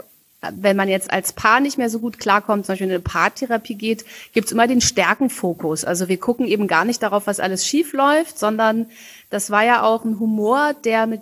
wenn 0.54 0.76
man 0.76 0.90
jetzt 0.90 1.12
als 1.12 1.34
Paar 1.34 1.60
nicht 1.60 1.78
mehr 1.78 1.90
so 1.90 2.00
gut 2.00 2.20
klarkommt, 2.20 2.66
zum 2.66 2.74
Beispiel 2.74 2.88
in 2.88 2.94
eine 2.94 3.02
Paartherapie 3.02 3.76
geht, 3.76 4.06
gibt's 4.34 4.52
immer 4.52 4.68
den 4.68 4.82
Stärkenfokus. 4.82 5.86
Also 5.86 6.08
wir 6.08 6.20
gucken 6.20 6.46
eben 6.46 6.68
gar 6.68 6.86
nicht 6.86 7.02
darauf, 7.02 7.28
was 7.28 7.40
alles 7.40 7.66
schief 7.66 7.94
läuft, 7.94 8.38
sondern 8.38 8.88
das 9.30 9.50
war 9.50 9.64
ja 9.64 9.84
auch 9.84 10.06
ein 10.06 10.20
Humor, 10.20 10.76
der 10.84 11.08
mit 11.08 11.22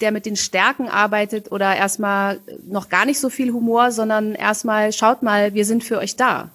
der 0.00 0.10
mit 0.10 0.26
den 0.26 0.34
Stärken 0.34 0.88
arbeitet 0.88 1.52
oder 1.52 1.76
erstmal 1.76 2.40
noch 2.66 2.88
gar 2.88 3.04
nicht 3.04 3.20
so 3.20 3.28
viel 3.28 3.52
Humor, 3.52 3.92
sondern 3.92 4.34
erstmal 4.34 4.92
schaut 4.92 5.22
mal, 5.22 5.54
wir 5.54 5.64
sind 5.64 5.84
für 5.84 5.98
euch 5.98 6.16
da. 6.16 6.50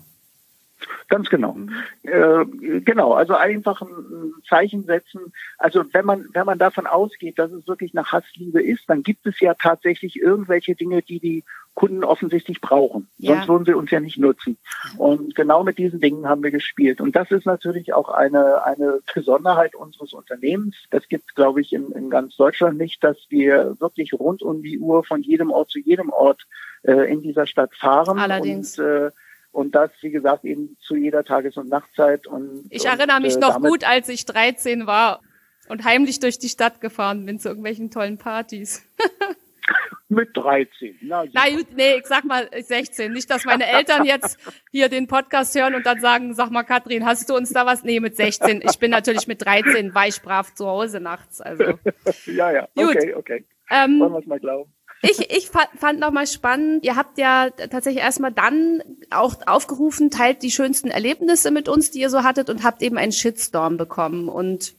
Ganz 1.07 1.29
genau. 1.29 1.53
Mhm. 1.53 1.71
Äh, 2.03 2.45
genau, 2.81 3.13
also 3.13 3.35
einfach 3.35 3.81
ein 3.81 4.33
Zeichen 4.47 4.83
setzen. 4.83 5.33
Also 5.57 5.83
wenn 5.93 6.05
man, 6.05 6.25
wenn 6.33 6.45
man 6.45 6.59
davon 6.59 6.87
ausgeht, 6.87 7.39
dass 7.39 7.51
es 7.51 7.67
wirklich 7.67 7.93
nach 7.93 8.11
Hassliebe 8.11 8.61
ist, 8.61 8.83
dann 8.87 9.03
gibt 9.03 9.25
es 9.25 9.39
ja 9.39 9.53
tatsächlich 9.53 10.19
irgendwelche 10.19 10.75
Dinge, 10.75 11.01
die 11.01 11.19
die 11.19 11.43
Kunden 11.75 12.05
offensichtlich 12.05 12.61
brauchen. 12.61 13.07
Ja. 13.17 13.35
Sonst 13.35 13.47
würden 13.49 13.65
sie 13.65 13.73
uns 13.73 13.91
ja 13.91 13.99
nicht 13.99 14.17
nutzen. 14.17 14.57
Und 14.97 15.35
genau 15.35 15.63
mit 15.63 15.77
diesen 15.77 15.99
Dingen 15.99 16.27
haben 16.27 16.41
wir 16.41 16.51
gespielt. 16.51 17.01
Und 17.01 17.15
das 17.15 17.29
ist 17.31 17.45
natürlich 17.45 17.93
auch 17.93 18.09
eine, 18.09 18.65
eine 18.65 18.99
Besonderheit 19.13 19.75
unseres 19.75 20.13
Unternehmens. 20.13 20.75
Das 20.89 21.07
gibt 21.09 21.25
es, 21.29 21.35
glaube 21.35 21.61
ich, 21.61 21.73
in, 21.73 21.91
in 21.91 22.09
ganz 22.09 22.37
Deutschland 22.37 22.77
nicht, 22.77 23.03
dass 23.03 23.17
wir 23.29 23.75
wirklich 23.79 24.13
rund 24.13 24.41
um 24.41 24.63
die 24.63 24.79
Uhr 24.79 25.03
von 25.03 25.21
jedem 25.21 25.51
Ort 25.51 25.69
zu 25.69 25.79
jedem 25.79 26.09
Ort 26.11 26.47
äh, 26.83 27.11
in 27.11 27.21
dieser 27.21 27.45
Stadt 27.45 27.75
fahren. 27.75 28.19
Allerdings. 28.19 28.79
Und, 28.79 28.85
äh, 28.85 29.11
und 29.55 29.73
das, 29.73 29.89
wie 30.01 30.11
gesagt, 30.11 30.43
eben 30.43 30.75
zu 30.81 30.95
jeder 30.95 31.23
Tages- 31.23 31.55
und 31.55 31.69
Nachtzeit. 31.69 32.27
Und, 32.27 32.65
ich 32.69 32.85
erinnere 32.85 33.21
mich 33.21 33.35
und, 33.35 33.41
äh, 33.41 33.47
noch 33.47 33.61
gut, 33.61 33.85
als 33.85 34.09
ich 34.09 34.25
13 34.25 34.85
war 34.85 35.21
und 35.69 35.85
heimlich 35.85 36.19
durch 36.19 36.37
die 36.37 36.49
Stadt 36.49 36.81
gefahren 36.81 37.25
bin 37.25 37.39
zu 37.39 37.47
irgendwelchen 37.47 37.89
tollen 37.89 38.17
Partys. 38.17 38.85
Mit 40.09 40.35
13. 40.35 40.99
Na, 41.03 41.23
Na 41.33 41.49
gut, 41.49 41.67
nee, 41.73 41.95
ich 41.95 42.05
sag 42.05 42.25
mal 42.25 42.49
16. 42.53 43.13
Nicht, 43.13 43.31
dass 43.31 43.45
meine 43.45 43.65
Eltern 43.65 44.03
jetzt 44.05 44.37
hier 44.71 44.89
den 44.89 45.07
Podcast 45.07 45.55
hören 45.55 45.73
und 45.73 45.85
dann 45.85 46.01
sagen, 46.01 46.33
sag 46.33 46.51
mal, 46.51 46.63
Katrin, 46.63 47.05
hast 47.05 47.29
du 47.29 47.35
uns 47.35 47.51
da 47.51 47.65
was? 47.65 47.83
Nee, 47.83 48.01
mit 48.01 48.17
16. 48.17 48.61
Ich 48.61 48.77
bin 48.77 48.91
natürlich 48.91 49.25
mit 49.25 49.43
13 49.43 49.95
weichbrav 49.95 50.53
zu 50.53 50.67
Hause 50.67 50.99
nachts. 50.99 51.39
Also. 51.39 51.63
ja, 52.25 52.51
ja. 52.51 52.67
Gut. 52.75 52.95
Okay, 52.95 53.13
okay. 53.15 53.45
Ähm, 53.71 53.99
Wollen 54.01 54.11
wir 54.11 54.19
es 54.19 54.27
mal 54.27 54.39
glauben 54.39 54.75
ich, 55.01 55.31
ich 55.31 55.49
fand 55.49 55.99
nochmal 55.99 56.27
spannend, 56.27 56.83
ihr 56.83 56.95
habt 56.95 57.17
ja 57.17 57.49
tatsächlich 57.49 58.03
erstmal 58.03 58.31
dann 58.31 58.81
auch 59.11 59.35
aufgerufen, 59.45 60.09
teilt 60.09 60.41
die 60.41 60.51
schönsten 60.51 60.89
Erlebnisse 60.89 61.51
mit 61.51 61.69
uns, 61.69 61.91
die 61.91 61.99
ihr 61.99 62.09
so 62.09 62.23
hattet 62.23 62.49
und 62.49 62.63
habt 62.63 62.81
eben 62.81 62.97
einen 62.97 63.11
Shitstorm 63.11 63.77
bekommen. 63.77 64.29
Und 64.29 64.73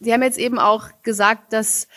Sie 0.00 0.12
haben 0.12 0.22
jetzt 0.22 0.38
eben 0.38 0.58
auch 0.58 0.88
gesagt, 1.02 1.52
dass, 1.52 1.88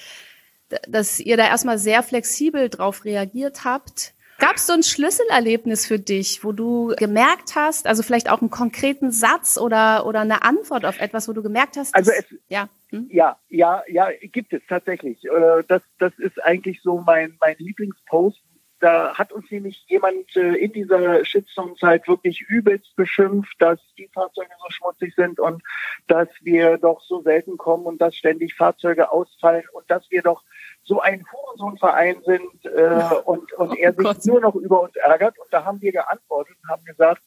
dass 0.87 1.19
ihr 1.19 1.37
da 1.37 1.45
erstmal 1.45 1.77
sehr 1.77 2.03
flexibel 2.03 2.69
drauf 2.69 3.05
reagiert 3.05 3.65
habt. 3.65 4.13
Gab 4.39 4.57
es 4.57 4.67
so 4.67 4.73
ein 4.73 4.83
Schlüsselerlebnis 4.83 5.85
für 5.85 5.99
dich, 5.99 6.43
wo 6.43 6.51
du 6.51 6.93
gemerkt 6.97 7.55
hast, 7.55 7.87
also 7.87 8.03
vielleicht 8.03 8.29
auch 8.29 8.41
einen 8.41 8.51
konkreten 8.51 9.11
Satz 9.11 9.57
oder, 9.57 10.05
oder 10.05 10.21
eine 10.21 10.43
Antwort 10.43 10.85
auf 10.85 10.99
etwas, 10.99 11.27
wo 11.27 11.33
du 11.33 11.41
gemerkt 11.41 11.77
hast, 11.77 11.95
also 11.95 12.11
es, 12.11 12.25
ja. 12.47 12.69
Hm? 12.89 13.07
Ja, 13.11 13.37
ja, 13.49 13.83
ja, 13.87 14.09
gibt 14.21 14.53
es 14.53 14.61
tatsächlich. 14.67 15.23
Äh, 15.25 15.63
das, 15.67 15.81
das 15.99 16.13
ist 16.19 16.41
eigentlich 16.43 16.81
so 16.81 16.99
mein, 16.99 17.35
mein 17.41 17.55
Lieblingspost. 17.57 18.39
Da 18.79 19.15
hat 19.15 19.31
uns 19.31 19.49
nämlich 19.49 19.83
jemand 19.87 20.35
äh, 20.35 20.53
in 20.53 20.71
dieser 20.71 21.25
Shitstorm-Zeit 21.25 22.07
wirklich 22.07 22.41
übelst 22.41 22.95
beschimpft, 22.95 23.55
dass 23.59 23.79
die 23.97 24.07
Fahrzeuge 24.13 24.51
so 24.59 24.69
schmutzig 24.69 25.15
sind 25.15 25.39
und 25.39 25.63
dass 26.07 26.29
wir 26.41 26.77
doch 26.77 27.01
so 27.01 27.21
selten 27.23 27.57
kommen 27.57 27.85
und 27.87 27.99
dass 27.99 28.15
ständig 28.15 28.53
Fahrzeuge 28.53 29.11
ausfallen 29.11 29.63
und 29.73 29.89
dass 29.89 30.09
wir 30.11 30.21
doch 30.21 30.43
so 30.87 31.01
ein 31.01 31.25
Hurensohnverein 31.31 32.21
sind 32.25 32.65
äh, 32.65 33.15
und, 33.25 33.51
und 33.53 33.71
oh 33.71 33.73
er 33.73 33.93
sich 33.93 34.03
Gott. 34.03 34.25
nur 34.25 34.39
noch 34.39 34.55
über 34.55 34.81
uns 34.81 34.95
ärgert. 34.95 35.37
Und 35.37 35.51
da 35.51 35.65
haben 35.65 35.81
wir 35.81 35.91
geantwortet 35.91 36.55
und 36.63 36.69
haben 36.69 36.85
gesagt, 36.85 37.21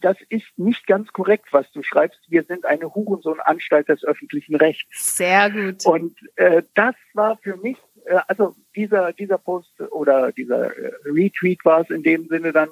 das 0.00 0.16
ist 0.28 0.46
nicht 0.58 0.86
ganz 0.86 1.12
korrekt, 1.12 1.46
was 1.52 1.70
du 1.72 1.82
schreibst. 1.82 2.20
Wir 2.28 2.42
sind 2.42 2.66
eine 2.66 2.94
Hurensohn-Anstalt 2.94 3.88
des 3.88 4.04
öffentlichen 4.04 4.56
Rechts. 4.56 5.16
Sehr 5.16 5.50
gut. 5.50 5.86
Und 5.86 6.18
äh, 6.36 6.62
das 6.74 6.94
war 7.14 7.38
für 7.38 7.56
mich, 7.56 7.78
äh, 8.04 8.18
also 8.26 8.54
dieser, 8.74 9.12
dieser 9.12 9.38
Post 9.38 9.80
oder 9.92 10.32
dieser 10.32 10.76
äh, 10.76 10.92
Retweet 11.04 11.64
war 11.64 11.82
es 11.82 11.90
in 11.90 12.02
dem 12.02 12.26
Sinne 12.26 12.52
dann, 12.52 12.68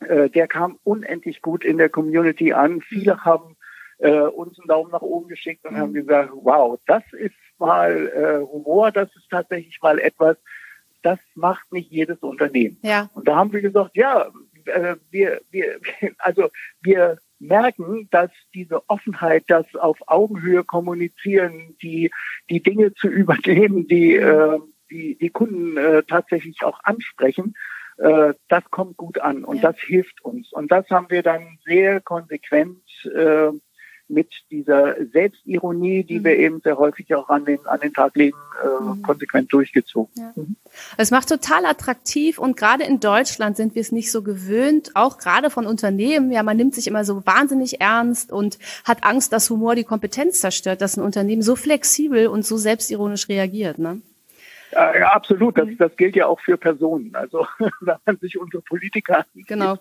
äh, 0.00 0.28
der 0.28 0.46
kam 0.46 0.78
unendlich 0.84 1.40
gut 1.40 1.64
in 1.64 1.78
der 1.78 1.88
Community 1.88 2.52
an. 2.52 2.82
Viele 2.82 3.14
mhm. 3.14 3.24
haben 3.24 3.56
äh, 3.98 4.20
uns 4.20 4.58
einen 4.58 4.68
Daumen 4.68 4.90
nach 4.92 5.02
oben 5.02 5.28
geschickt 5.28 5.64
und 5.64 5.72
mhm. 5.72 5.78
haben 5.78 5.94
gesagt, 5.94 6.30
wow, 6.34 6.78
das 6.86 7.02
ist 7.12 7.34
mal 7.58 8.08
äh, 8.08 8.46
Humor, 8.46 8.92
das 8.92 9.14
ist 9.16 9.28
tatsächlich 9.30 9.80
mal 9.82 9.98
etwas, 9.98 10.36
das 11.02 11.18
macht 11.34 11.72
nicht 11.72 11.90
jedes 11.90 12.18
Unternehmen. 12.18 12.78
Ja. 12.82 13.10
Und 13.14 13.28
da 13.28 13.36
haben 13.36 13.52
wir 13.52 13.60
gesagt, 13.60 13.96
ja, 13.96 14.30
äh, 14.66 14.96
wir, 15.10 15.40
wir, 15.50 15.78
also 16.18 16.50
wir 16.82 17.18
merken, 17.38 18.08
dass 18.10 18.30
diese 18.54 18.88
Offenheit, 18.88 19.44
das 19.48 19.74
auf 19.74 19.98
Augenhöhe 20.06 20.64
kommunizieren, 20.64 21.76
die, 21.82 22.10
die 22.48 22.62
Dinge 22.62 22.94
zu 22.94 23.08
übernehmen, 23.08 23.86
die, 23.86 24.14
äh, 24.14 24.58
die, 24.90 25.16
die 25.16 25.30
Kunden 25.30 25.76
äh, 25.76 26.02
tatsächlich 26.04 26.62
auch 26.62 26.80
ansprechen, 26.84 27.54
äh, 27.98 28.34
das 28.48 28.64
kommt 28.70 28.96
gut 28.96 29.18
an 29.18 29.44
und 29.44 29.56
ja. 29.56 29.72
das 29.72 29.80
hilft 29.80 30.24
uns. 30.24 30.52
Und 30.52 30.72
das 30.72 30.88
haben 30.90 31.10
wir 31.10 31.22
dann 31.22 31.58
sehr 31.64 32.00
konsequent 32.00 32.80
äh, 33.04 33.50
mit 34.08 34.28
dieser 34.50 34.96
Selbstironie, 35.12 36.04
die 36.04 36.18
mhm. 36.18 36.24
wir 36.24 36.36
eben 36.36 36.60
sehr 36.60 36.78
häufig 36.78 37.14
auch 37.14 37.28
an 37.28 37.44
den, 37.44 37.64
an 37.66 37.80
den 37.80 37.92
Tag 37.92 38.14
legen, 38.16 38.36
äh, 38.62 38.82
mhm. 38.82 39.02
konsequent 39.02 39.52
durchgezogen. 39.52 40.12
Ja. 40.16 40.32
Mhm. 40.34 40.56
Es 40.96 41.10
macht 41.10 41.28
total 41.28 41.64
attraktiv 41.66 42.38
und 42.38 42.56
gerade 42.56 42.84
in 42.84 43.00
Deutschland 43.00 43.56
sind 43.56 43.74
wir 43.74 43.80
es 43.80 43.92
nicht 43.92 44.10
so 44.10 44.22
gewöhnt, 44.22 44.90
auch 44.94 45.18
gerade 45.18 45.50
von 45.50 45.66
Unternehmen. 45.66 46.30
Ja, 46.32 46.42
man 46.42 46.56
nimmt 46.56 46.74
sich 46.74 46.86
immer 46.86 47.04
so 47.04 47.24
wahnsinnig 47.26 47.80
ernst 47.80 48.32
und 48.32 48.58
hat 48.84 49.04
Angst, 49.04 49.32
dass 49.32 49.50
Humor 49.50 49.74
die 49.74 49.84
Kompetenz 49.84 50.40
zerstört, 50.40 50.80
dass 50.80 50.96
ein 50.96 51.02
Unternehmen 51.02 51.42
so 51.42 51.56
flexibel 51.56 52.26
und 52.26 52.44
so 52.44 52.56
selbstironisch 52.56 53.28
reagiert. 53.28 53.78
Ne? 53.78 54.02
Ja, 54.74 55.12
absolut. 55.12 55.56
Das, 55.58 55.66
mhm. 55.66 55.78
das 55.78 55.96
gilt 55.96 56.16
ja 56.16 56.26
auch 56.26 56.40
für 56.40 56.56
Personen. 56.56 57.14
Also 57.14 57.46
wenn 57.80 57.96
man 58.04 58.18
sich 58.18 58.38
unsere 58.38 58.62
Politiker 58.62 59.18
ansieht, 59.18 59.46
genau. 59.46 59.78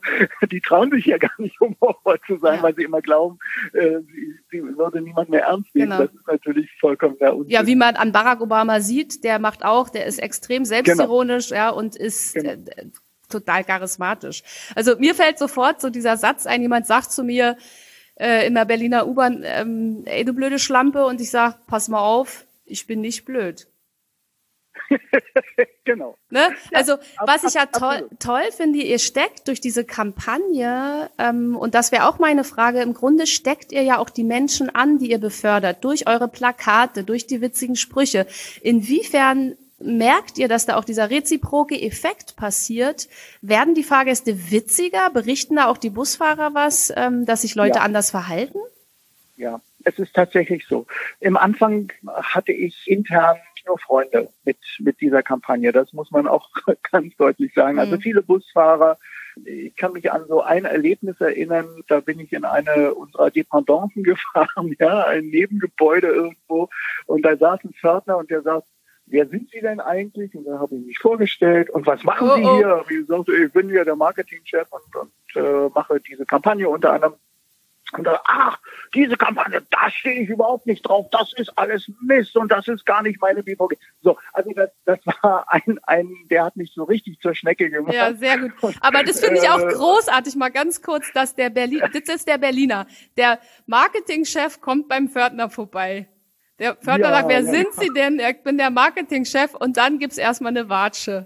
die 0.49 0.61
trauen 0.61 0.91
sich 0.91 1.05
ja 1.05 1.17
gar 1.17 1.31
nicht, 1.37 1.59
humorvoll 1.59 2.19
zu 2.27 2.37
sein, 2.37 2.57
ja. 2.57 2.63
weil 2.63 2.75
sie 2.75 2.83
immer 2.83 3.01
glauben, 3.01 3.39
äh, 3.73 3.99
sie, 4.01 4.35
sie 4.51 4.77
würde 4.77 5.01
niemand 5.01 5.29
mehr 5.29 5.43
ernst 5.43 5.73
nehmen. 5.75 5.91
Genau. 5.91 6.03
Das 6.03 6.13
ist 6.13 6.27
natürlich 6.27 6.69
vollkommen 6.79 7.17
der 7.19 7.35
Unsinn. 7.35 7.51
Ja, 7.51 7.65
wie 7.65 7.75
man 7.75 7.95
an 7.95 8.11
Barack 8.11 8.41
Obama 8.41 8.79
sieht, 8.79 9.23
der 9.23 9.39
macht 9.39 9.65
auch, 9.65 9.89
der 9.89 10.05
ist 10.05 10.19
extrem 10.19 10.65
selbstironisch, 10.65 11.49
genau. 11.49 11.61
ja, 11.61 11.69
und 11.69 11.95
ist 11.95 12.35
genau. 12.35 12.49
äh, 12.51 12.85
total 13.29 13.63
charismatisch. 13.63 14.43
Also 14.75 14.97
mir 14.97 15.15
fällt 15.15 15.39
sofort 15.39 15.81
so 15.81 15.89
dieser 15.89 16.17
Satz 16.17 16.45
ein, 16.45 16.61
jemand 16.61 16.85
sagt 16.85 17.11
zu 17.11 17.23
mir 17.23 17.57
äh, 18.15 18.45
in 18.47 18.53
der 18.53 18.65
Berliner 18.65 19.07
U-Bahn, 19.07 19.43
ähm, 19.43 20.03
ey 20.05 20.23
du 20.23 20.33
blöde 20.33 20.59
Schlampe, 20.59 21.05
und 21.05 21.19
ich 21.19 21.31
sag, 21.31 21.65
pass 21.67 21.87
mal 21.87 22.01
auf, 22.01 22.45
ich 22.65 22.87
bin 22.87 23.01
nicht 23.01 23.25
blöd. 23.25 23.67
genau. 25.85 26.17
Ne? 26.29 26.49
Also 26.73 26.97
was 27.25 27.43
ich 27.43 27.53
ja 27.53 27.65
toll, 27.65 28.09
toll 28.19 28.51
finde, 28.51 28.79
ihr 28.79 28.99
steckt 28.99 29.47
durch 29.47 29.61
diese 29.61 29.85
Kampagne, 29.85 31.09
ähm, 31.17 31.55
und 31.55 31.75
das 31.75 31.91
wäre 31.91 32.07
auch 32.07 32.19
meine 32.19 32.43
Frage, 32.43 32.81
im 32.81 32.93
Grunde 32.93 33.27
steckt 33.27 33.71
ihr 33.71 33.83
ja 33.83 33.97
auch 33.97 34.09
die 34.09 34.23
Menschen 34.23 34.69
an, 34.69 34.97
die 34.99 35.11
ihr 35.11 35.19
befördert, 35.19 35.83
durch 35.83 36.07
eure 36.07 36.27
Plakate, 36.27 37.03
durch 37.03 37.27
die 37.27 37.41
witzigen 37.41 37.75
Sprüche. 37.75 38.27
Inwiefern 38.61 39.55
merkt 39.79 40.37
ihr, 40.37 40.47
dass 40.47 40.65
da 40.65 40.77
auch 40.77 40.85
dieser 40.85 41.09
reziproke 41.09 41.79
Effekt 41.79 42.35
passiert? 42.35 43.07
Werden 43.41 43.73
die 43.73 43.83
Fahrgäste 43.83 44.51
witziger? 44.51 45.09
Berichten 45.09 45.57
da 45.57 45.67
auch 45.67 45.77
die 45.77 45.89
Busfahrer 45.89 46.53
was, 46.53 46.91
ähm, 46.95 47.25
dass 47.25 47.41
sich 47.41 47.55
Leute 47.55 47.79
ja. 47.79 47.83
anders 47.83 48.11
verhalten? 48.11 48.59
Ja, 49.35 49.61
es 49.83 49.99
ist 49.99 50.13
tatsächlich 50.13 50.65
so. 50.67 50.85
Im 51.19 51.37
Anfang 51.37 51.91
hatte 52.05 52.51
ich 52.51 52.87
intern 52.87 53.37
nur 53.65 53.79
Freunde 53.79 54.29
mit, 54.45 54.57
mit 54.79 55.01
dieser 55.01 55.23
Kampagne. 55.23 55.71
Das 55.71 55.93
muss 55.93 56.11
man 56.11 56.27
auch 56.27 56.49
ganz 56.91 57.15
deutlich 57.17 57.53
sagen. 57.53 57.79
Also 57.79 57.95
mhm. 57.95 58.01
viele 58.01 58.21
Busfahrer, 58.21 58.97
ich 59.45 59.75
kann 59.75 59.93
mich 59.93 60.11
an 60.11 60.25
so 60.27 60.41
ein 60.41 60.65
Erlebnis 60.65 61.19
erinnern, 61.19 61.83
da 61.87 61.99
bin 61.99 62.19
ich 62.19 62.33
in 62.33 62.45
eine 62.45 62.93
unserer 62.93 63.31
Dependancen 63.31 64.03
gefahren, 64.03 64.75
ja, 64.79 65.05
ein 65.05 65.25
Nebengebäude 65.25 66.07
irgendwo, 66.07 66.69
und 67.05 67.23
da 67.23 67.35
saß 67.35 67.63
ein 67.63 67.73
Pförtner 67.73 68.17
und 68.17 68.29
der 68.29 68.41
sagt, 68.41 68.67
wer 69.05 69.27
sind 69.27 69.49
Sie 69.51 69.59
denn 69.59 69.79
eigentlich? 69.79 70.33
Und 70.35 70.45
dann 70.45 70.59
habe 70.59 70.75
ich 70.75 70.85
mich 70.85 70.99
vorgestellt 70.99 71.69
und 71.69 71.85
was 71.85 72.03
machen 72.03 72.29
oh, 72.29 72.35
Sie 72.35 72.43
oh. 72.43 72.55
hier? 72.55 72.83
Wie 72.87 72.95
gesagt, 72.97 73.29
ich 73.29 73.51
bin 73.51 73.69
ja 73.69 73.83
der 73.83 73.95
Marketingchef 73.95 74.67
und, 74.71 74.95
und 74.95 75.11
äh, 75.35 75.69
mache 75.73 75.99
diese 75.99 76.25
Kampagne 76.25 76.69
unter 76.69 76.93
anderem 76.93 77.15
und 77.97 78.05
da, 78.05 78.21
ach, 78.25 78.59
diese 78.93 79.17
Kampagne, 79.17 79.61
da 79.69 79.89
stehe 79.89 80.21
ich 80.21 80.29
überhaupt 80.29 80.65
nicht 80.65 80.81
drauf, 80.81 81.07
das 81.11 81.33
ist 81.33 81.57
alles 81.57 81.89
Mist 82.01 82.35
und 82.35 82.51
das 82.51 82.67
ist 82.67 82.85
gar 82.85 83.03
nicht 83.03 83.21
meine 83.21 83.43
BVG. 83.43 83.77
So, 84.01 84.17
also 84.33 84.51
das, 84.51 84.69
das 84.85 84.99
war 85.21 85.45
ein, 85.51 85.79
ein, 85.83 86.09
der 86.29 86.45
hat 86.45 86.55
mich 86.55 86.73
so 86.73 86.83
richtig 86.83 87.19
zur 87.19 87.35
Schnecke 87.35 87.69
gemacht. 87.69 87.93
Ja, 87.93 88.13
sehr 88.13 88.37
gut. 88.37 88.75
Aber 88.81 89.03
das 89.03 89.19
finde 89.19 89.39
ich 89.41 89.49
auch 89.49 89.59
äh, 89.59 89.73
großartig, 89.73 90.35
mal 90.35 90.49
ganz 90.49 90.81
kurz, 90.81 91.11
dass 91.13 91.35
der 91.35 91.49
Berlin, 91.49 91.81
das 91.93 92.15
ist 92.15 92.27
der 92.27 92.37
Berliner, 92.37 92.87
der 93.17 93.39
Marketingchef 93.65 94.61
kommt 94.61 94.87
beim 94.87 95.09
Pförtner 95.09 95.49
vorbei. 95.49 96.07
Der 96.59 96.75
Pförtner 96.75 97.09
ja, 97.09 97.13
sagt, 97.13 97.29
wer 97.29 97.41
ja. 97.41 97.51
sind 97.51 97.73
Sie 97.73 97.89
denn? 97.89 98.19
Ich 98.19 98.43
bin 98.43 98.57
der 98.57 98.69
Marketingchef 98.69 99.55
und 99.55 99.77
dann 99.77 99.99
gibt's 99.99 100.17
erstmal 100.17 100.51
eine 100.51 100.69
Watsche. 100.69 101.25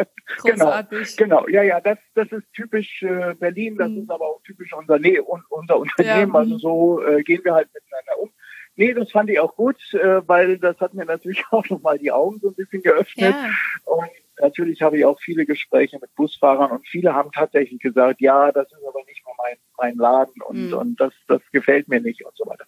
Genau, 0.44 0.66
Großartig. 0.66 1.16
Genau, 1.16 1.42
genau, 1.44 1.48
ja, 1.48 1.62
ja, 1.62 1.80
das, 1.80 1.98
das 2.14 2.30
ist 2.30 2.52
typisch 2.52 3.02
äh, 3.02 3.34
Berlin, 3.34 3.76
das 3.76 3.90
mhm. 3.90 4.02
ist 4.02 4.10
aber 4.10 4.26
auch 4.26 4.42
typisch 4.42 4.72
unser, 4.72 4.98
nee, 4.98 5.18
un, 5.18 5.42
unser 5.48 5.78
Unternehmen, 5.78 6.32
ja, 6.32 6.38
also 6.38 6.54
mhm. 6.54 6.58
so 6.58 7.02
äh, 7.02 7.22
gehen 7.22 7.44
wir 7.44 7.54
halt 7.54 7.68
miteinander 7.74 8.18
um. 8.20 8.30
Nee, 8.76 8.94
das 8.94 9.10
fand 9.10 9.28
ich 9.28 9.40
auch 9.40 9.56
gut, 9.56 9.76
äh, 9.94 10.26
weil 10.26 10.58
das 10.58 10.78
hat 10.80 10.94
mir 10.94 11.04
natürlich 11.04 11.44
auch 11.50 11.68
nochmal 11.68 11.98
die 11.98 12.12
Augen 12.12 12.38
so 12.40 12.48
ein 12.48 12.54
bisschen 12.54 12.82
geöffnet. 12.82 13.34
Ja. 13.34 13.50
Und 13.84 14.10
natürlich 14.40 14.82
habe 14.82 14.98
ich 14.98 15.04
auch 15.04 15.20
viele 15.20 15.44
Gespräche 15.44 15.98
mit 16.00 16.14
Busfahrern 16.14 16.70
und 16.70 16.88
viele 16.88 17.14
haben 17.14 17.30
tatsächlich 17.32 17.80
gesagt, 17.80 18.20
ja, 18.20 18.52
das 18.52 18.70
ist 18.72 18.86
aber 18.86 19.02
nicht 19.06 19.24
mehr 19.26 19.34
mein, 19.36 19.56
mein 19.76 19.96
Laden 19.96 20.40
und, 20.42 20.68
mhm. 20.68 20.74
und 20.74 21.00
das, 21.00 21.12
das 21.26 21.42
gefällt 21.52 21.88
mir 21.88 22.00
nicht 22.00 22.24
und 22.24 22.36
so 22.36 22.46
weiter. 22.46 22.64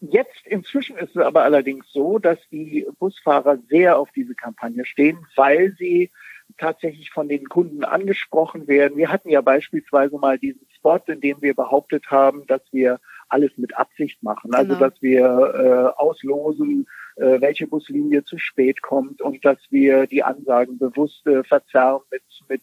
Jetzt 0.00 0.46
inzwischen 0.46 0.98
ist 0.98 1.16
es 1.16 1.22
aber 1.22 1.42
allerdings 1.42 1.90
so, 1.90 2.18
dass 2.18 2.38
die 2.50 2.86
Busfahrer 2.98 3.58
sehr 3.68 3.98
auf 3.98 4.10
diese 4.12 4.34
Kampagne 4.34 4.84
stehen, 4.84 5.26
weil 5.36 5.74
sie 5.78 6.10
tatsächlich 6.58 7.10
von 7.10 7.28
den 7.28 7.48
Kunden 7.48 7.84
angesprochen 7.84 8.66
werden. 8.66 8.96
Wir 8.96 9.10
hatten 9.10 9.28
ja 9.28 9.40
beispielsweise 9.40 10.16
mal 10.18 10.38
diesen 10.38 10.66
Spot, 10.74 11.00
in 11.06 11.20
dem 11.20 11.42
wir 11.42 11.54
behauptet 11.54 12.10
haben, 12.10 12.46
dass 12.46 12.62
wir 12.72 13.00
alles 13.28 13.52
mit 13.56 13.76
Absicht 13.76 14.22
machen. 14.22 14.54
Also 14.54 14.74
genau. 14.74 14.88
dass 14.88 15.02
wir 15.02 15.24
äh, 15.24 16.00
auslosen, 16.00 16.86
äh, 17.16 17.40
welche 17.40 17.66
Buslinie 17.66 18.24
zu 18.24 18.38
spät 18.38 18.82
kommt 18.82 19.20
und 19.20 19.44
dass 19.44 19.58
wir 19.70 20.06
die 20.06 20.22
Ansagen 20.22 20.78
bewusst 20.78 21.26
äh, 21.26 21.42
verzerren 21.44 22.02
mit, 22.10 22.22
mit 22.48 22.62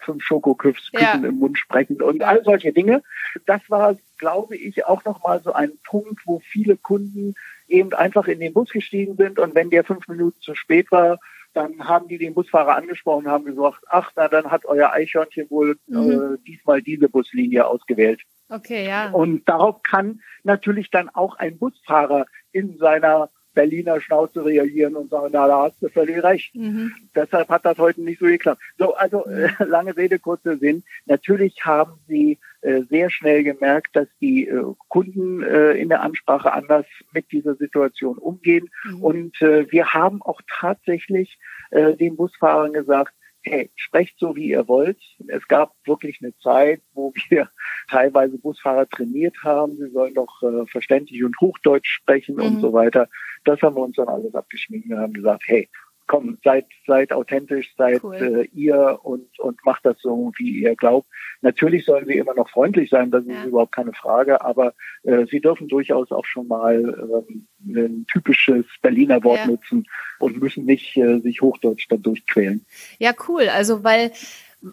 fünf 0.00 0.22
Schokoküssen 0.22 0.98
ja. 1.00 1.14
im 1.14 1.38
Mund 1.38 1.58
sprechen 1.58 2.02
und 2.02 2.22
all 2.22 2.44
solche 2.44 2.72
Dinge. 2.72 3.02
Das 3.46 3.62
war, 3.68 3.96
glaube 4.18 4.56
ich, 4.56 4.84
auch 4.84 5.04
nochmal 5.04 5.40
so 5.42 5.52
ein 5.52 5.72
Punkt, 5.84 6.20
wo 6.26 6.40
viele 6.40 6.76
Kunden 6.76 7.34
eben 7.68 7.92
einfach 7.94 8.26
in 8.26 8.40
den 8.40 8.52
Bus 8.52 8.70
gestiegen 8.70 9.16
sind 9.16 9.38
und 9.38 9.54
wenn 9.54 9.70
der 9.70 9.84
fünf 9.84 10.06
Minuten 10.08 10.40
zu 10.40 10.54
spät 10.54 10.90
war, 10.90 11.18
dann 11.54 11.86
haben 11.86 12.08
die 12.08 12.18
den 12.18 12.34
Busfahrer 12.34 12.76
angesprochen 12.76 13.26
und 13.26 13.30
haben 13.30 13.44
gesagt, 13.44 13.78
ach, 13.88 14.10
na, 14.16 14.28
dann 14.28 14.50
hat 14.50 14.64
euer 14.66 14.92
Eichhörnchen 14.92 15.48
wohl 15.50 15.76
mhm. 15.86 16.10
äh, 16.10 16.38
diesmal 16.46 16.82
diese 16.82 17.08
Buslinie 17.08 17.66
ausgewählt. 17.66 18.20
Okay, 18.48 18.86
ja. 18.86 19.10
Und 19.10 19.48
darauf 19.48 19.82
kann 19.82 20.20
natürlich 20.42 20.90
dann 20.90 21.08
auch 21.08 21.36
ein 21.36 21.58
Busfahrer 21.58 22.26
in 22.52 22.76
seiner 22.78 23.30
Berliner 23.54 24.00
Schnauze 24.00 24.44
reagieren 24.44 24.96
und 24.96 25.10
sagen, 25.10 25.30
na, 25.32 25.46
da 25.46 25.62
hast 25.62 25.82
du 25.82 25.88
völlig 25.88 26.22
recht. 26.22 26.54
Mhm. 26.54 26.92
Deshalb 27.14 27.48
hat 27.48 27.64
das 27.64 27.78
heute 27.78 28.02
nicht 28.02 28.20
so 28.20 28.26
geklappt. 28.26 28.60
So, 28.78 28.94
also 28.94 29.24
äh, 29.26 29.48
lange 29.64 29.96
Rede, 29.96 30.18
kurzer 30.18 30.56
Sinn. 30.56 30.82
Natürlich 31.06 31.64
haben 31.64 31.92
sie 32.08 32.38
äh, 32.60 32.82
sehr 32.82 33.10
schnell 33.10 33.44
gemerkt, 33.44 33.94
dass 33.94 34.08
die 34.20 34.48
äh, 34.48 34.64
Kunden 34.88 35.42
äh, 35.42 35.72
in 35.72 35.88
der 35.88 36.02
Ansprache 36.02 36.52
anders 36.52 36.86
mit 37.12 37.30
dieser 37.32 37.54
Situation 37.54 38.18
umgehen. 38.18 38.70
Mhm. 38.84 39.02
Und 39.02 39.42
äh, 39.42 39.70
wir 39.70 39.94
haben 39.94 40.22
auch 40.22 40.40
tatsächlich 40.60 41.38
äh, 41.70 41.94
den 41.94 42.16
Busfahrern 42.16 42.72
gesagt, 42.72 43.14
hey, 43.44 43.70
sprecht 43.76 44.18
so, 44.18 44.34
wie 44.36 44.48
ihr 44.48 44.66
wollt. 44.68 44.98
Es 45.28 45.46
gab 45.48 45.74
wirklich 45.84 46.18
eine 46.22 46.36
Zeit, 46.38 46.82
wo 46.92 47.12
wir 47.28 47.50
teilweise 47.88 48.38
Busfahrer 48.38 48.88
trainiert 48.88 49.36
haben. 49.42 49.76
Sie 49.76 49.90
sollen 49.90 50.14
doch 50.14 50.42
äh, 50.42 50.66
verständlich 50.66 51.22
und 51.22 51.38
Hochdeutsch 51.40 51.88
sprechen 51.88 52.36
mhm. 52.36 52.42
und 52.42 52.60
so 52.60 52.72
weiter. 52.72 53.08
Das 53.44 53.60
haben 53.62 53.76
wir 53.76 53.82
uns 53.82 53.96
dann 53.96 54.08
alles 54.08 54.34
abgeschminkt 54.34 54.90
und 54.90 54.98
haben 54.98 55.12
gesagt, 55.12 55.42
hey, 55.46 55.68
komm, 56.06 56.38
seid, 56.44 56.66
seid 56.86 57.12
authentisch, 57.12 57.74
seid 57.76 58.02
cool. 58.04 58.14
äh, 58.14 58.58
ihr 58.58 58.98
und, 59.02 59.38
und 59.38 59.58
macht 59.64 59.86
das 59.86 59.96
so, 60.00 60.32
wie 60.36 60.60
ihr 60.62 60.76
glaubt. 60.76 61.08
Natürlich 61.40 61.84
sollen 61.84 62.06
sie 62.06 62.18
immer 62.18 62.34
noch 62.34 62.50
freundlich 62.50 62.90
sein, 62.90 63.10
das 63.10 63.24
ja. 63.26 63.40
ist 63.40 63.46
überhaupt 63.46 63.72
keine 63.72 63.92
Frage, 63.92 64.42
aber 64.42 64.74
äh, 65.02 65.26
sie 65.26 65.40
dürfen 65.40 65.68
durchaus 65.68 66.12
auch 66.12 66.24
schon 66.24 66.48
mal 66.48 67.24
ähm, 67.28 67.46
ein 67.66 68.06
typisches 68.10 68.66
Berliner 68.82 69.22
Wort 69.24 69.40
ja. 69.40 69.46
nutzen 69.46 69.86
und 70.18 70.40
müssen 70.40 70.64
nicht 70.64 70.96
äh, 70.96 71.18
sich 71.20 71.40
Hochdeutsch 71.40 71.86
da 71.88 71.96
durchquälen. 71.96 72.64
Ja, 72.98 73.12
cool. 73.28 73.48
Also 73.48 73.84
weil 73.84 74.12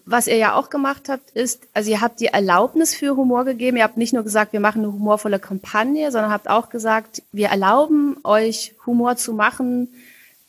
was 0.06 0.28
ihr 0.28 0.38
ja 0.38 0.56
auch 0.56 0.70
gemacht 0.70 1.10
habt, 1.10 1.32
ist, 1.32 1.68
also 1.74 1.92
ihr 1.92 2.00
habt 2.00 2.22
die 2.22 2.28
Erlaubnis 2.28 2.96
für 2.96 3.18
Humor 3.18 3.44
gegeben. 3.44 3.76
Ihr 3.76 3.84
habt 3.84 3.98
nicht 3.98 4.14
nur 4.14 4.24
gesagt, 4.24 4.54
wir 4.54 4.62
machen 4.62 4.84
eine 4.84 4.94
humorvolle 4.94 5.38
Kampagne, 5.38 6.12
sondern 6.12 6.32
habt 6.32 6.50
auch 6.50 6.70
gesagt, 6.70 7.24
wir 7.34 7.50
erlauben 7.50 8.16
euch 8.24 8.74
Humor 8.86 9.18
zu 9.18 9.34
machen, 9.34 9.90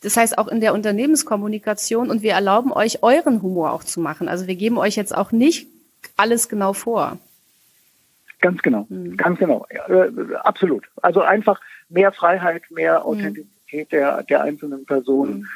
das 0.03 0.17
heißt 0.17 0.37
auch 0.39 0.49
in 0.49 0.61
der 0.61 0.75
Unternehmenskommunikation 0.75 2.11
und 2.11 2.23
wir 2.23 2.33
erlauben 2.33 2.73
euch 2.73 3.03
euren 3.03 3.43
Humor 3.43 3.73
auch 3.73 3.85
zu 3.85 4.01
machen. 4.01 4.29
Also 4.29 4.47
wir 4.47 4.57
geben 4.57 4.79
euch 4.79 4.97
jetzt 4.97 5.15
auch 5.15 5.33
nicht 5.33 5.67
alles 6.17 6.49
genau 6.49 6.73
vor. 6.73 7.19
Ganz 8.41 8.61
genau, 8.63 8.87
hm. 8.89 9.17
ganz 9.17 9.39
genau, 9.39 9.67
ja, 9.73 9.87
äh, 9.87 10.35
absolut. 10.43 10.85
Also 11.01 11.21
einfach 11.21 11.61
mehr 11.89 12.13
Freiheit, 12.13 12.63
mehr 12.71 12.97
hm. 12.99 13.07
Authentizität 13.07 13.91
hm. 13.91 13.99
der, 13.99 14.23
der 14.25 14.43
einzelnen 14.43 14.85
Person. 14.85 15.29
Hm. 15.29 15.47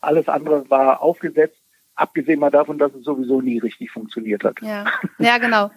Alles 0.00 0.28
andere 0.28 0.68
war 0.68 1.02
aufgesetzt 1.02 1.56
Abgesehen 1.98 2.40
mal 2.40 2.50
davon, 2.50 2.76
dass 2.76 2.92
es 2.92 3.04
sowieso 3.04 3.40
nie 3.40 3.58
richtig 3.58 3.90
funktioniert 3.90 4.44
hat. 4.44 4.60
Ja, 4.60 4.84
ja 5.18 5.38
genau. 5.38 5.70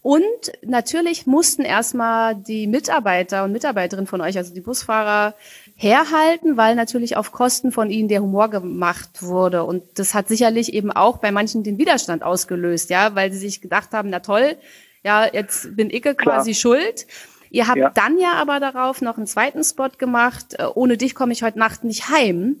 Und 0.00 0.22
natürlich 0.62 1.26
mussten 1.26 1.62
erstmal 1.62 2.36
die 2.36 2.68
Mitarbeiter 2.68 3.42
und 3.42 3.50
Mitarbeiterinnen 3.50 4.06
von 4.06 4.20
euch, 4.20 4.36
also 4.38 4.54
die 4.54 4.60
Busfahrer, 4.60 5.34
herhalten, 5.76 6.56
weil 6.56 6.74
natürlich 6.74 7.16
auf 7.16 7.32
Kosten 7.32 7.70
von 7.70 7.90
ihnen 7.90 8.08
der 8.08 8.22
Humor 8.22 8.48
gemacht 8.48 9.22
wurde. 9.22 9.62
Und 9.62 9.98
das 9.98 10.14
hat 10.14 10.26
sicherlich 10.26 10.72
eben 10.72 10.90
auch 10.90 11.18
bei 11.18 11.30
manchen 11.30 11.62
den 11.62 11.76
Widerstand 11.76 12.22
ausgelöst, 12.22 12.88
ja, 12.88 13.14
weil 13.14 13.30
sie 13.30 13.38
sich 13.38 13.60
gedacht 13.60 13.92
haben, 13.92 14.08
na 14.08 14.20
toll, 14.20 14.56
ja, 15.04 15.26
jetzt 15.30 15.76
bin 15.76 15.90
ich 15.90 16.02
quasi 16.02 16.54
schuld. 16.54 17.06
Ihr 17.50 17.68
habt 17.68 17.76
ja. 17.76 17.90
dann 17.90 18.18
ja 18.18 18.32
aber 18.32 18.58
darauf 18.58 19.02
noch 19.02 19.18
einen 19.18 19.26
zweiten 19.26 19.62
Spot 19.62 19.90
gemacht, 19.96 20.56
äh, 20.58 20.64
ohne 20.74 20.96
dich 20.96 21.14
komme 21.14 21.32
ich 21.32 21.42
heute 21.42 21.58
Nacht 21.58 21.84
nicht 21.84 22.08
heim, 22.08 22.56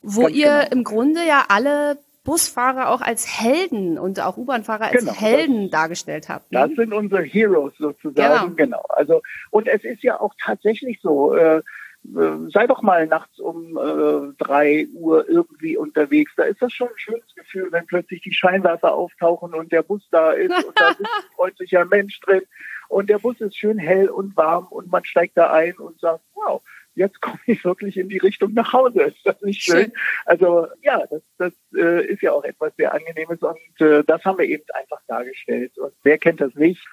wo 0.00 0.22
Ganz 0.22 0.36
ihr 0.36 0.46
genau. 0.46 0.70
im 0.70 0.84
Grunde 0.84 1.26
ja 1.26 1.44
alle 1.48 1.98
Busfahrer 2.22 2.90
auch 2.90 3.00
als 3.00 3.26
Helden 3.40 3.98
und 3.98 4.20
auch 4.20 4.36
U-Bahn-Fahrer 4.36 4.86
als 4.86 5.00
genau, 5.00 5.12
Helden 5.12 5.62
das, 5.62 5.70
dargestellt 5.72 6.28
habt. 6.28 6.52
Ne? 6.52 6.60
Das 6.60 6.70
sind 6.76 6.92
unsere 6.92 7.22
Heroes 7.22 7.72
sozusagen, 7.78 8.54
genau. 8.54 8.78
genau. 8.78 8.84
Also 8.90 9.22
und 9.50 9.66
es 9.66 9.82
ist 9.82 10.04
ja 10.04 10.20
auch 10.20 10.34
tatsächlich 10.40 11.00
so. 11.02 11.34
Äh, 11.34 11.62
äh, 12.04 12.50
sei 12.50 12.66
doch 12.66 12.82
mal 12.82 13.06
nachts 13.06 13.38
um 13.38 13.76
äh, 13.76 14.32
drei 14.38 14.86
Uhr 14.92 15.28
irgendwie 15.28 15.76
unterwegs. 15.76 16.32
Da 16.36 16.44
ist 16.44 16.62
das 16.62 16.72
schon 16.72 16.88
ein 16.88 16.98
schönes 16.98 17.34
Gefühl, 17.34 17.68
wenn 17.70 17.86
plötzlich 17.86 18.22
die 18.22 18.32
Scheinwerfer 18.32 18.94
auftauchen 18.94 19.54
und 19.54 19.72
der 19.72 19.82
Bus 19.82 20.06
da 20.10 20.32
ist 20.32 20.64
und 20.64 20.78
da 20.78 20.90
ist 20.90 21.00
ein 21.00 21.06
freundlicher 21.36 21.84
Mensch 21.84 22.20
drin 22.20 22.42
und 22.88 23.10
der 23.10 23.18
Bus 23.18 23.40
ist 23.40 23.56
schön 23.56 23.78
hell 23.78 24.08
und 24.08 24.36
warm 24.36 24.66
und 24.68 24.90
man 24.90 25.04
steigt 25.04 25.36
da 25.36 25.52
ein 25.52 25.76
und 25.76 26.00
sagt, 26.00 26.24
wow, 26.34 26.62
jetzt 26.94 27.20
komme 27.20 27.38
ich 27.46 27.64
wirklich 27.64 27.96
in 27.96 28.08
die 28.08 28.18
Richtung 28.18 28.54
nach 28.54 28.72
Hause. 28.72 29.02
Ist 29.02 29.24
das 29.24 29.40
nicht 29.42 29.62
schön? 29.62 29.84
schön. 29.84 29.92
Also 30.24 30.66
ja, 30.82 31.04
das, 31.10 31.22
das 31.38 31.52
äh, 31.74 32.06
ist 32.06 32.22
ja 32.22 32.32
auch 32.32 32.44
etwas 32.44 32.72
sehr 32.76 32.92
Angenehmes 32.92 33.40
und 33.40 33.80
äh, 33.80 34.02
das 34.04 34.24
haben 34.24 34.38
wir 34.38 34.46
eben 34.46 34.64
einfach 34.74 35.00
dargestellt. 35.06 35.76
Und 35.78 35.92
wer 36.02 36.18
kennt 36.18 36.40
das 36.40 36.54
nicht? 36.54 36.84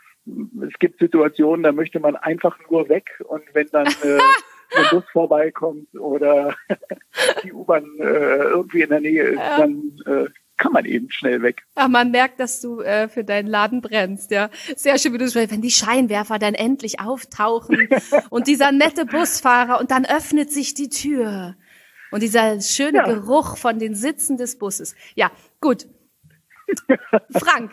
Es 0.67 0.73
gibt 0.79 0.99
Situationen, 0.99 1.63
da 1.63 1.71
möchte 1.71 1.99
man 1.99 2.15
einfach 2.15 2.57
nur 2.69 2.89
weg 2.89 3.21
und 3.25 3.43
wenn 3.53 3.69
dann 3.69 3.87
äh, 3.87 4.19
der 4.75 4.89
Bus 4.89 5.03
vorbeikommt 5.11 5.93
oder 5.95 6.55
die 7.43 7.53
U-Bahn 7.53 7.85
äh, 7.99 8.03
irgendwie 8.03 8.81
in 8.81 8.89
der 8.89 8.99
Nähe 9.01 9.23
ist, 9.23 9.39
ja. 9.39 9.57
dann 9.57 9.99
äh, 10.05 10.29
kann 10.57 10.71
man 10.71 10.85
eben 10.85 11.11
schnell 11.11 11.41
weg. 11.41 11.63
Ach, 11.75 11.87
man 11.87 12.11
merkt, 12.11 12.39
dass 12.39 12.61
du 12.61 12.79
äh, 12.79 13.09
für 13.09 13.23
deinen 13.23 13.47
Laden 13.47 13.81
brennst, 13.81 14.31
ja. 14.31 14.49
Sehr 14.75 14.97
schön, 14.97 15.13
wie 15.13 15.17
du 15.17 15.29
sprichst, 15.29 15.51
wenn 15.51 15.61
die 15.61 15.71
Scheinwerfer 15.71 16.39
dann 16.39 16.53
endlich 16.53 16.99
auftauchen 16.99 17.89
und 18.29 18.47
dieser 18.47 18.71
nette 18.71 19.05
Busfahrer 19.05 19.79
und 19.79 19.91
dann 19.91 20.05
öffnet 20.05 20.51
sich 20.51 20.73
die 20.73 20.89
Tür 20.89 21.55
und 22.11 22.23
dieser 22.23 22.61
schöne 22.61 22.99
ja. 22.99 23.13
Geruch 23.13 23.57
von 23.57 23.79
den 23.79 23.95
Sitzen 23.95 24.37
des 24.37 24.57
Busses. 24.57 24.95
Ja, 25.15 25.31
gut. 25.59 25.87
Frank, 27.31 27.71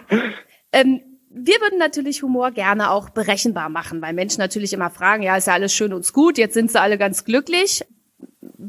ähm, 0.73 1.12
wir 1.35 1.55
würden 1.61 1.79
natürlich 1.79 2.23
Humor 2.23 2.51
gerne 2.51 2.91
auch 2.91 3.11
berechenbar 3.11 3.69
machen, 3.69 4.03
weil 4.03 4.13
Menschen 4.13 4.41
natürlich 4.41 4.73
immer 4.73 4.91
fragen, 4.91 5.23
ja, 5.23 5.37
ist 5.37 5.47
ja 5.47 5.55
alles 5.55 5.75
schön 5.75 5.93
und 5.93 6.11
gut, 6.13 6.39
jetzt 6.39 6.55
sind 6.55 6.71
sie 6.71 6.81
alle 6.81 6.99
ganz 6.99 7.25
glücklich 7.25 7.85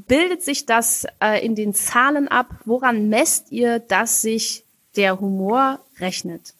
bildet 0.07 0.41
sich 0.43 0.65
das 0.65 1.05
äh, 1.21 1.43
in 1.45 1.55
den 1.55 1.73
Zahlen 1.73 2.27
ab? 2.27 2.47
Woran 2.65 3.09
messt 3.09 3.51
ihr, 3.51 3.79
dass 3.79 4.21
sich 4.21 4.65
der 4.95 5.19
Humor 5.19 5.79
rechnet? 5.99 6.53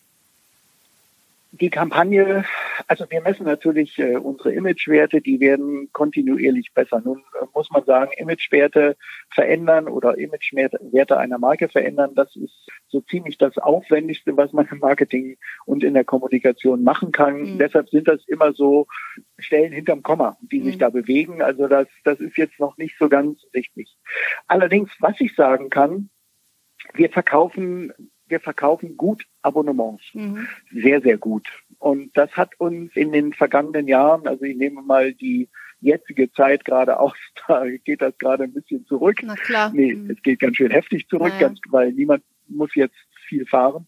Die 1.56 1.70
Kampagne, 1.70 2.46
also 2.88 3.06
wir 3.12 3.22
messen 3.22 3.46
natürlich 3.46 4.00
äh, 4.00 4.16
unsere 4.16 4.54
Imagewerte, 4.54 5.22
die 5.22 5.40
werden 5.40 5.88
kontinuierlich 5.94 6.74
besser. 6.74 7.00
Nun 7.06 7.20
äh, 7.40 7.46
muss 7.54 7.70
man 7.70 7.86
sagen, 7.86 8.12
Imagewerte 8.18 8.98
verändern 9.30 9.88
oder 9.88 10.18
Imagewerte 10.18 11.18
einer 11.20 11.38
Marke 11.38 11.70
verändern, 11.70 12.16
das 12.16 12.36
ist 12.36 12.68
so 12.88 13.02
ziemlich 13.02 13.38
das 13.38 13.60
Aufwendigste, 13.60 14.36
was 14.36 14.52
man 14.52 14.68
im 14.72 14.80
Marketing 14.80 15.38
und 15.66 15.84
in 15.84 15.94
der 15.94 16.06
Kommunikation 16.06 16.84
machen 16.84 17.12
kann. 17.12 17.42
Mhm. 17.42 17.58
Deshalb 17.60 17.88
sind 17.90 18.08
das 18.08 18.28
immer 18.28 18.54
so 18.54 18.88
Stellen 19.38 19.74
hinterm 19.74 20.02
Komma, 20.02 20.38
die 20.42 20.60
mhm. 20.60 20.66
sich 20.66 20.80
da 20.80 20.90
bewegen. 20.90 21.44
Also 21.44 21.68
das, 21.68 21.88
das 22.04 22.20
ist 22.20 22.36
jetzt 22.36 22.60
noch 22.60 22.78
nicht 22.78 22.98
so 22.98 23.10
ganz 23.10 23.40
sichtlich. 23.54 23.96
Allerdings, 24.48 24.90
was 25.00 25.22
ich 25.22 25.36
sagen 25.36 25.70
kann, 25.70 26.10
wir 26.96 27.12
verkaufen 27.12 27.94
wir 28.34 28.40
verkaufen 28.40 28.98
gut 28.98 29.26
Abonnements. 29.44 30.04
Mhm. 30.14 30.48
Sehr, 30.72 31.02
sehr 31.02 31.18
gut. 31.18 31.48
Und 31.78 32.18
das 32.18 32.32
hat 32.32 32.60
uns 32.60 32.96
in 32.96 33.12
den 33.12 33.32
vergangenen 33.32 33.88
Jahren, 33.88 34.28
also 34.28 34.44
ich 34.44 34.58
nehme 34.58 34.82
mal 34.82 35.14
die 35.14 35.50
jetzige 35.82 36.32
Zeit 36.32 36.66
gerade 36.66 37.00
aus, 37.00 37.14
da 37.48 37.64
geht 37.70 38.02
das 38.02 38.18
gerade 38.18 38.46
ein 38.46 38.54
bisschen 38.54 38.88
zurück. 38.88 39.20
Na 39.22 39.36
klar. 39.36 39.72
Nee, 39.72 39.94
mhm. 39.94 40.10
es 40.10 40.22
geht 40.24 40.40
ganz 40.40 40.58
schön 40.58 40.72
heftig 40.72 41.08
zurück, 41.08 41.34
naja. 41.34 41.48
ganz, 41.48 41.60
weil 41.70 41.92
niemand 41.92 42.24
muss 42.48 42.74
jetzt 42.74 42.96
viel 43.34 43.46
fahren. 43.46 43.88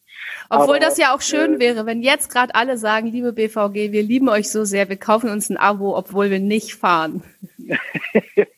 Obwohl 0.50 0.78
Aber, 0.78 0.80
das 0.80 0.98
ja 0.98 1.14
auch 1.14 1.22
schön 1.22 1.56
äh, 1.56 1.60
wäre, 1.60 1.86
wenn 1.86 2.02
jetzt 2.02 2.30
gerade 2.30 2.56
alle 2.56 2.78
sagen, 2.78 3.08
liebe 3.08 3.34
BVG, 3.34 3.92
wir 3.92 4.04
lieben 4.04 4.30
euch 4.30 4.50
so 4.50 4.64
sehr, 4.64 4.90
wir 4.90 4.98
kaufen 4.98 5.30
uns 5.30 5.50
ein 5.50 5.58
Abo, 5.58 5.96
obwohl 5.96 6.32
wir 6.32 6.40
nicht 6.40 6.76
fahren. 6.76 7.24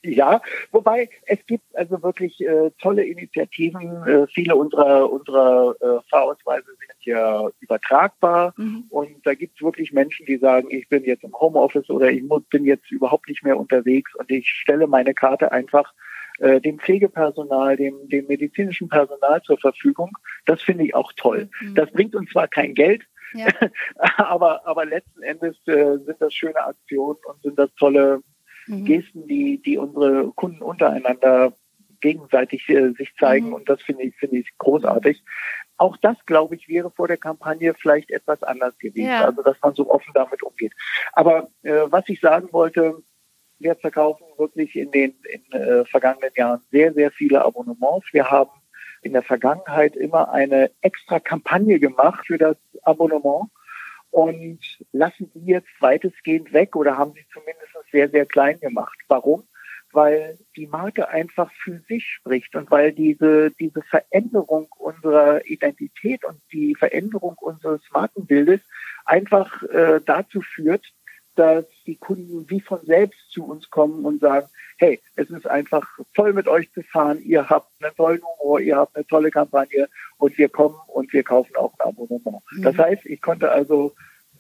Ja, 0.04 0.42
wobei 0.72 1.10
es 1.26 1.46
gibt 1.46 1.64
also 1.76 2.02
wirklich 2.02 2.40
äh, 2.42 2.72
tolle 2.82 3.04
Initiativen. 3.04 4.04
Äh, 4.08 4.28
viele 4.28 4.56
unserer 4.56 5.12
unserer 5.12 5.76
äh, 5.82 6.10
Fahrausweise 6.10 6.66
sind 6.66 7.06
ja 7.06 7.48
übertragbar 7.60 8.54
mhm. 8.58 8.86
und 8.90 9.26
da 9.26 9.34
gibt 9.34 9.56
es 9.56 9.62
wirklich 9.62 9.92
Menschen, 9.92 10.26
die 10.26 10.38
sagen, 10.38 10.70
ich 10.72 10.88
bin 10.88 11.04
jetzt 11.04 11.24
im 11.24 11.34
Homeoffice 11.34 11.90
oder 11.90 12.10
ich 12.10 12.24
muss, 12.24 12.44
bin 12.50 12.66
jetzt 12.66 12.90
überhaupt 12.92 13.28
nicht 13.28 13.44
mehr 13.44 13.58
unterwegs 13.58 14.16
und 14.16 14.32
ich 14.32 14.48
stelle 14.48 14.88
meine 14.88 15.14
Karte 15.14 15.52
einfach 15.52 15.94
äh, 16.40 16.62
dem 16.62 16.80
Pflegepersonal, 16.80 17.78
dem, 17.78 18.10
dem 18.10 18.28
medizinischen 18.28 18.90
Personal 18.90 19.42
zur 19.44 19.58
Verfügung. 19.58 20.12
Das 20.46 20.62
finde 20.62 20.86
ich 20.86 20.96
auch 20.96 21.12
toll. 21.16 21.50
Mhm. 21.62 21.76
Das 21.76 21.92
bringt 21.92 22.16
uns 22.16 22.32
zwar 22.32 22.48
kein 22.48 22.74
Geld, 22.74 23.04
ja. 23.34 23.48
aber, 24.18 24.66
aber 24.66 24.86
letzten 24.86 25.22
Endes 25.24 25.56
äh, 25.68 25.98
sind 25.98 26.18
das 26.20 26.34
schöne 26.34 26.64
Aktionen 26.64 27.18
und 27.26 27.42
sind 27.42 27.58
das 27.58 27.74
tolle 27.76 28.22
mhm. 28.68 28.86
Gesten, 28.86 29.28
die, 29.28 29.62
die 29.62 29.78
unsere 29.78 30.32
Kunden 30.34 30.62
untereinander 30.62 31.54
gegenseitig 32.00 32.68
äh, 32.70 32.92
sich 32.92 33.14
zeigen. 33.20 33.48
Mhm. 33.48 33.54
Und 33.54 33.70
das 33.70 33.82
finde 33.82 34.04
ich, 34.04 34.16
finde 34.16 34.38
ich 34.38 34.50
großartig. 34.58 35.24
Auch 35.78 35.98
das, 35.98 36.18
glaube 36.26 36.56
ich, 36.56 36.68
wäre 36.68 36.92
vor 36.92 37.08
der 37.08 37.18
Kampagne 37.18 37.74
vielleicht 37.74 38.12
etwas 38.12 38.44
anders 38.44 38.78
gewesen. 38.80 39.10
Ja. 39.10 39.26
Also, 39.26 39.44
dass 39.44 39.62
man 39.62 39.76
so 39.76 39.90
offen 39.90 40.12
damit 40.14 40.42
umgeht. 40.44 40.74
Aber 41.14 41.50
äh, 41.64 41.82
was 41.90 42.08
ich 42.10 42.20
sagen 42.20 42.50
wollte, 42.52 43.04
wir 43.60 43.76
verkaufen 43.76 44.26
wirklich 44.38 44.76
in 44.76 44.92
den 44.92 45.16
in, 45.30 45.52
äh, 45.52 45.86
vergangenen 45.86 46.32
Jahren 46.36 46.62
sehr, 46.72 46.94
sehr 46.94 47.12
viele 47.12 47.44
Abonnements. 47.44 48.08
Wir 48.12 48.30
haben 48.30 48.52
in 49.02 49.14
der 49.14 49.24
Vergangenheit 49.24 49.96
immer 49.96 50.32
eine 50.32 50.72
extra 50.82 51.20
Kampagne 51.20 51.80
gemacht 51.80 52.26
für 52.28 52.38
das 52.38 52.58
Abonnement 52.84 53.50
und 54.12 54.60
lassen 54.92 55.32
die 55.34 55.52
jetzt 55.52 55.70
weitestgehend 55.80 56.54
weg 56.54 56.76
oder 56.76 56.98
haben 56.98 57.14
sie 57.14 57.26
zumindest 57.32 57.68
sehr, 57.92 58.10
sehr 58.10 58.26
klein 58.26 58.60
gemacht. 58.60 58.98
Warum? 59.08 59.44
Weil 59.92 60.38
die 60.56 60.68
Marke 60.68 61.08
einfach 61.10 61.52
für 61.64 61.80
sich 61.88 62.06
spricht 62.06 62.56
und 62.56 62.70
weil 62.70 62.92
diese, 62.92 63.52
diese 63.52 63.82
Veränderung 63.84 64.68
unserer 64.78 65.46
Identität 65.46 66.26
und 66.26 66.42
die 66.52 66.76
Veränderung 66.76 67.36
unseres 67.40 67.82
Markenbildes 67.92 68.62
einfach 69.06 69.64
äh, 69.64 70.02
dazu 70.06 70.42
führt, 70.42 70.86
dass 71.38 71.66
die 71.86 71.96
Kunden 71.96 72.50
wie 72.50 72.62
von 72.62 72.80
selbst 72.86 73.32
zu 73.32 73.46
uns 73.46 73.70
kommen 73.70 74.06
und 74.06 74.22
sagen, 74.22 74.48
hey, 74.78 75.00
es 75.16 75.30
ist 75.30 75.48
einfach 75.48 75.88
toll 76.16 76.34
mit 76.34 76.48
euch 76.48 76.72
zu 76.74 76.82
fahren, 76.84 77.22
ihr 77.24 77.50
habt 77.50 77.70
einen 77.82 77.96
tollen 77.96 78.22
Humor, 78.22 78.60
ihr 78.60 78.78
habt 78.78 78.96
eine 78.96 79.06
tolle 79.06 79.32
Kampagne 79.32 79.88
und 80.18 80.38
wir 80.38 80.50
kommen 80.50 80.76
und 80.88 81.14
wir 81.14 81.24
kaufen 81.24 81.56
auch 81.56 81.74
ein 81.80 81.88
Abonnement. 81.88 82.42
Mhm. 82.52 82.64
Das 82.64 82.78
heißt, 82.78 83.06
ich 83.06 83.22
konnte 83.22 83.52
also 83.52 83.94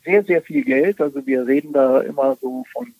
sehr, 0.03 0.23
sehr 0.23 0.41
viel 0.41 0.63
Geld, 0.63 1.01
also 1.01 1.25
wir 1.25 1.45
reden 1.45 1.73
da 1.73 2.01
immer 2.01 2.35
so 2.41 2.65
von 2.71 2.93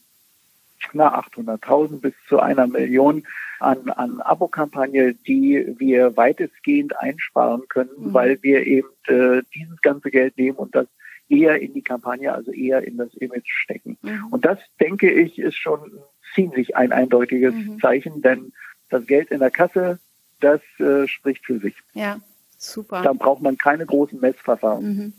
na, 0.94 1.20
800.000 1.20 2.00
bis 2.00 2.14
zu 2.30 2.40
einer 2.40 2.68
Million 2.68 3.24
an, 3.60 3.90
an 3.90 4.22
Abokampagne, 4.22 5.16
die 5.16 5.76
wir 5.78 6.16
weitestgehend 6.16 6.98
einsparen 7.00 7.68
können, 7.68 7.90
mhm. 7.98 8.14
weil 8.14 8.42
wir 8.44 8.66
eben 8.66 8.90
äh, 9.08 9.42
dieses 9.54 9.82
ganze 9.82 10.12
Geld 10.12 10.38
nehmen 10.38 10.58
und 10.58 10.76
das 10.76 10.88
eher 11.30 11.62
in 11.62 11.74
die 11.74 11.82
Kampagne, 11.82 12.34
also 12.34 12.52
eher 12.52 12.86
in 12.86 12.98
das 12.98 13.14
Image 13.16 13.50
stecken. 13.50 13.98
Mhm. 14.02 14.28
Und 14.32 14.46
das, 14.46 14.60
denke 14.80 15.12
ich, 15.12 15.38
ist 15.40 15.56
schon 15.56 15.92
ziemlich 16.34 16.76
ein 16.76 16.92
eindeutiges 16.92 17.54
mhm. 17.54 17.80
Zeichen, 17.80 18.22
denn 18.22 18.54
das 18.90 19.06
Geld 19.06 19.32
in 19.32 19.40
der 19.40 19.52
Kasse, 19.52 20.00
das 20.40 20.62
äh, 20.80 21.08
spricht 21.08 21.46
für 21.46 21.60
sich. 21.60 21.76
Ja, 21.94 22.20
super. 22.58 23.02
Da 23.02 23.14
braucht 23.14 23.42
man 23.42 23.58
keine 23.58 23.86
großen 23.86 24.20
Messverfahren. 24.20 24.86
Mhm. 24.86 25.14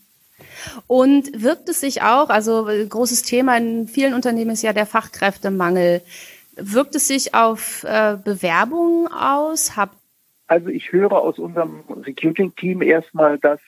Und 0.86 1.42
wirkt 1.42 1.68
es 1.68 1.80
sich 1.80 2.02
auch, 2.02 2.30
also 2.30 2.68
großes 2.88 3.22
Thema 3.22 3.56
in 3.56 3.88
vielen 3.88 4.14
Unternehmen 4.14 4.52
ist 4.52 4.62
ja 4.62 4.72
der 4.72 4.86
Fachkräftemangel. 4.86 6.02
Wirkt 6.54 6.94
es 6.94 7.08
sich 7.08 7.34
auf 7.34 7.84
äh, 7.84 8.16
Bewerbungen 8.22 9.08
aus? 9.08 9.76
Habt 9.76 9.96
also 10.48 10.68
ich 10.68 10.92
höre 10.92 11.12
aus 11.12 11.38
unserem 11.38 11.84
Recruiting-Team 11.88 12.82
erstmal, 12.82 13.38
dass 13.38 13.60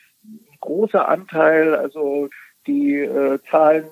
großer 0.71 1.09
Anteil, 1.09 1.75
also 1.75 2.29
die 2.67 2.95
äh, 2.95 3.39
Zahlen 3.51 3.87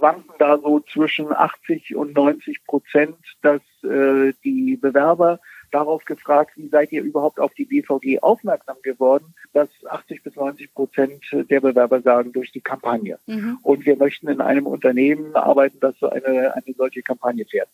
wanken 0.00 0.32
da 0.38 0.56
so 0.58 0.80
zwischen 0.80 1.32
80 1.32 1.94
und 1.96 2.14
90 2.14 2.64
Prozent, 2.64 3.16
dass 3.42 3.60
äh, 3.82 4.32
die 4.44 4.78
Bewerber 4.80 5.40
darauf 5.70 6.04
gefragt, 6.06 6.52
wie 6.56 6.68
seid 6.68 6.92
ihr 6.92 7.02
überhaupt 7.02 7.38
auf 7.38 7.52
die 7.52 7.66
BVG 7.66 8.20
aufmerksam 8.22 8.76
geworden, 8.82 9.34
dass 9.52 9.68
80 9.86 10.22
bis 10.22 10.36
90 10.36 10.72
Prozent 10.72 11.22
der 11.32 11.60
Bewerber 11.60 12.00
sagen, 12.00 12.32
durch 12.32 12.52
die 12.52 12.62
Kampagne. 12.62 13.18
Mhm. 13.26 13.58
Und 13.62 13.84
wir 13.84 13.96
möchten 13.96 14.28
in 14.28 14.40
einem 14.40 14.66
Unternehmen 14.66 15.36
arbeiten, 15.36 15.78
das 15.80 15.98
so 15.98 16.08
eine, 16.08 16.54
eine 16.54 16.74
solche 16.74 17.02
Kampagne 17.02 17.44
fährt. 17.44 17.68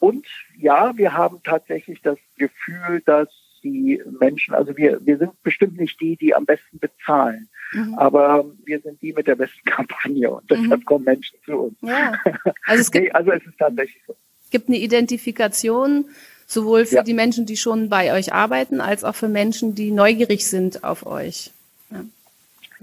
Und 0.00 0.26
ja, 0.56 0.96
wir 0.96 1.12
haben 1.16 1.40
tatsächlich 1.44 2.02
das 2.02 2.18
Gefühl, 2.36 3.00
dass 3.06 3.28
die 3.72 4.02
Menschen, 4.20 4.54
also 4.54 4.76
wir, 4.76 5.00
wir 5.04 5.18
sind 5.18 5.42
bestimmt 5.42 5.78
nicht 5.78 6.00
die, 6.00 6.16
die 6.16 6.34
am 6.34 6.44
besten 6.44 6.78
bezahlen, 6.78 7.48
mhm. 7.72 7.94
aber 7.94 8.44
wir 8.64 8.80
sind 8.80 9.00
die 9.02 9.12
mit 9.12 9.26
der 9.26 9.36
besten 9.36 9.64
Kampagne 9.64 10.30
und 10.30 10.50
deshalb 10.50 10.80
mhm. 10.80 10.84
kommen 10.84 11.04
Menschen 11.04 11.38
zu 11.44 11.52
uns. 11.52 11.76
Ja. 11.82 12.20
Also, 12.66 12.80
es 12.80 12.90
gibt, 12.92 13.04
nee, 13.04 13.10
also 13.12 13.32
es 13.32 13.44
ist 13.44 13.58
tatsächlich 13.58 14.02
so. 14.06 14.16
Es 14.44 14.50
gibt 14.50 14.68
eine 14.68 14.78
Identifikation 14.78 16.06
sowohl 16.46 16.86
für 16.86 16.96
ja. 16.96 17.02
die 17.02 17.12
Menschen, 17.12 17.44
die 17.44 17.58
schon 17.58 17.90
bei 17.90 18.14
euch 18.14 18.32
arbeiten, 18.32 18.80
als 18.80 19.04
auch 19.04 19.14
für 19.14 19.28
Menschen, 19.28 19.74
die 19.74 19.90
neugierig 19.90 20.46
sind 20.46 20.84
auf 20.84 21.04
euch. 21.06 21.52
Ja. 21.90 22.04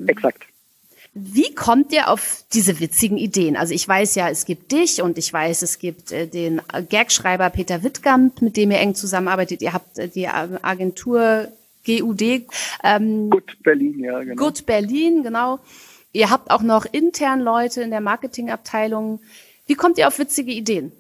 Exakt. 0.06 0.46
Wie 1.18 1.56
kommt 1.56 1.94
ihr 1.94 2.10
auf 2.10 2.44
diese 2.52 2.82
witzigen 2.82 3.18
Ideen? 3.18 3.56
Also 3.56 3.74
ich 3.74 3.88
weiß 3.88 4.16
ja, 4.16 4.28
es 4.28 4.44
gibt 4.44 4.74
dich 4.74 5.02
und 5.02 5.18
ich 5.18 5.32
weiß, 5.32 5.62
es 5.62 5.80
gibt 5.80 6.12
äh, 6.12 6.28
den 6.28 6.62
Gagschreiber 6.90 7.50
Peter 7.52 7.84
Wittgamp, 7.84 8.42
mit 8.42 8.58
dem 8.58 8.72
ihr 8.72 8.80
eng 8.80 8.96
zusammenarbeitet. 8.96 9.62
Ihr 9.62 9.72
habt 9.72 9.98
äh, 9.98 10.10
die 10.10 10.28
Agentur 10.28 11.48
GUD. 11.86 12.22
Ähm, 12.84 13.30
Good 13.30 13.64
Berlin, 13.64 14.00
ja, 14.04 14.20
genau. 14.20 14.44
Good 14.44 14.66
Berlin, 14.66 15.24
genau. 15.24 15.60
Ihr 16.12 16.30
habt 16.30 16.52
auch 16.52 16.62
noch 16.62 16.86
intern 16.86 17.40
Leute 17.40 17.82
in 17.82 17.92
der 17.92 18.02
Marketingabteilung. 18.02 19.22
Wie 19.68 19.76
kommt 19.76 19.98
ihr 19.98 20.10
auf 20.10 20.20
witzige 20.20 20.52
Ideen? 20.52 20.92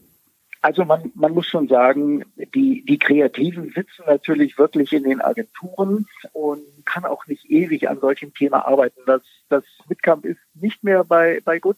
Also 0.65 0.84
man, 0.84 1.12
man 1.13 1.32
muss 1.32 1.45
schon 1.45 1.67
sagen, 1.67 2.25
die, 2.56 2.84
die 2.84 2.97
Kreativen 2.97 3.69
sitzen 3.69 4.04
natürlich 4.08 4.58
wirklich 4.58 4.93
in 4.93 5.04
den 5.04 5.21
Agenturen 5.21 6.08
und 6.34 6.63
kann 6.86 7.06
auch 7.06 7.28
nicht 7.28 7.45
ewig 7.51 7.88
an 7.88 7.99
solchem 7.99 8.34
Thema 8.34 8.65
arbeiten. 8.65 8.99
Das, 9.06 9.21
das 9.47 9.63
Mitkamp 9.88 10.25
ist 10.25 10.39
nicht 10.56 10.84
mehr 10.84 11.04
bei, 11.04 11.39
bei 11.45 11.60
Gut, 11.60 11.78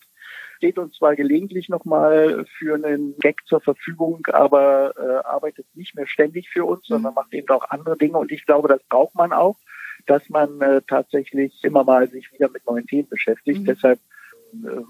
steht 0.55 0.77
uns 0.77 0.95
zwar 0.95 1.17
gelegentlich 1.17 1.67
nochmal 1.67 2.45
für 2.57 2.75
einen 2.75 3.17
Gag 3.19 3.45
zur 3.45 3.59
Verfügung, 3.59 4.25
aber 4.27 4.93
äh, 4.97 5.27
arbeitet 5.27 5.65
nicht 5.73 5.93
mehr 5.93 6.07
ständig 6.07 6.47
für 6.47 6.63
uns, 6.63 6.87
sondern 6.87 7.13
macht 7.13 7.33
eben 7.33 7.49
auch 7.49 7.69
andere 7.69 7.97
Dinge. 7.97 8.17
Und 8.17 8.31
ich 8.31 8.45
glaube, 8.45 8.69
das 8.69 8.81
braucht 8.83 9.15
man 9.15 9.33
auch, 9.33 9.57
dass 10.05 10.29
man 10.29 10.61
äh, 10.61 10.81
tatsächlich 10.87 11.61
immer 11.61 11.83
mal 11.83 12.09
sich 12.09 12.31
wieder 12.31 12.49
mit 12.49 12.65
neuen 12.65 12.87
Themen 12.87 13.09
beschäftigt. 13.09 13.63
Mhm. 13.63 13.65
Deshalb 13.65 13.99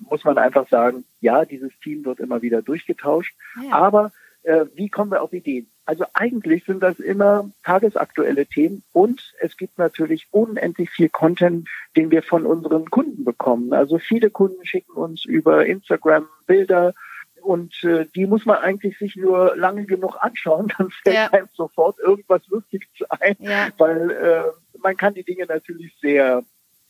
muss 0.10 0.24
man 0.24 0.38
einfach 0.38 0.68
sagen, 0.70 1.06
ja, 1.20 1.46
dieses 1.46 1.72
Team 1.80 2.06
wird 2.06 2.20
immer 2.20 2.42
wieder 2.42 2.62
durchgetauscht. 2.62 3.36
Ja. 3.64 3.72
Aber 3.74 4.12
äh, 4.44 4.66
wie 4.76 4.90
kommen 4.90 5.12
wir 5.12 5.22
auf 5.22 5.34
Ideen? 5.34 5.70
Also 5.86 6.06
eigentlich 6.14 6.66
sind 6.66 6.84
das 6.84 7.00
immer 7.00 7.50
tagesaktuelle 7.64 8.46
Themen 8.46 8.84
und 8.92 9.34
es 9.40 9.56
gibt 9.56 9.78
natürlich 9.78 10.28
unendlich 10.32 10.90
viel 10.90 11.08
Content, 11.08 11.70
den 11.96 12.12
wir 12.12 12.24
von 12.24 12.46
unseren 12.46 12.90
Kunden 12.90 13.24
bekommen. 13.24 13.72
Also 13.72 13.98
viele 13.98 14.30
Kunden 14.30 14.66
schicken 14.66 14.92
uns 14.92 15.24
über 15.24 15.66
Instagram 15.66 16.28
Bilder 16.46 16.94
und 17.42 17.82
äh, 17.86 18.06
die 18.16 18.26
muss 18.26 18.46
man 18.46 18.58
eigentlich 18.58 18.98
sich 18.98 19.16
nur 19.16 19.56
lange 19.56 19.86
genug 19.86 20.18
anschauen, 20.20 20.72
dann 20.78 20.90
fällt 20.92 21.16
ja. 21.16 21.32
einem 21.32 21.48
sofort 21.54 22.00
irgendwas 22.00 22.46
Lustiges 22.48 22.90
ein, 23.10 23.38
ja. 23.40 23.70
weil 23.78 24.12
äh, 24.12 24.44
man 24.82 24.98
kann 24.98 25.14
die 25.14 25.24
Dinge 25.24 25.46
natürlich 25.46 25.96
sehr 26.02 26.44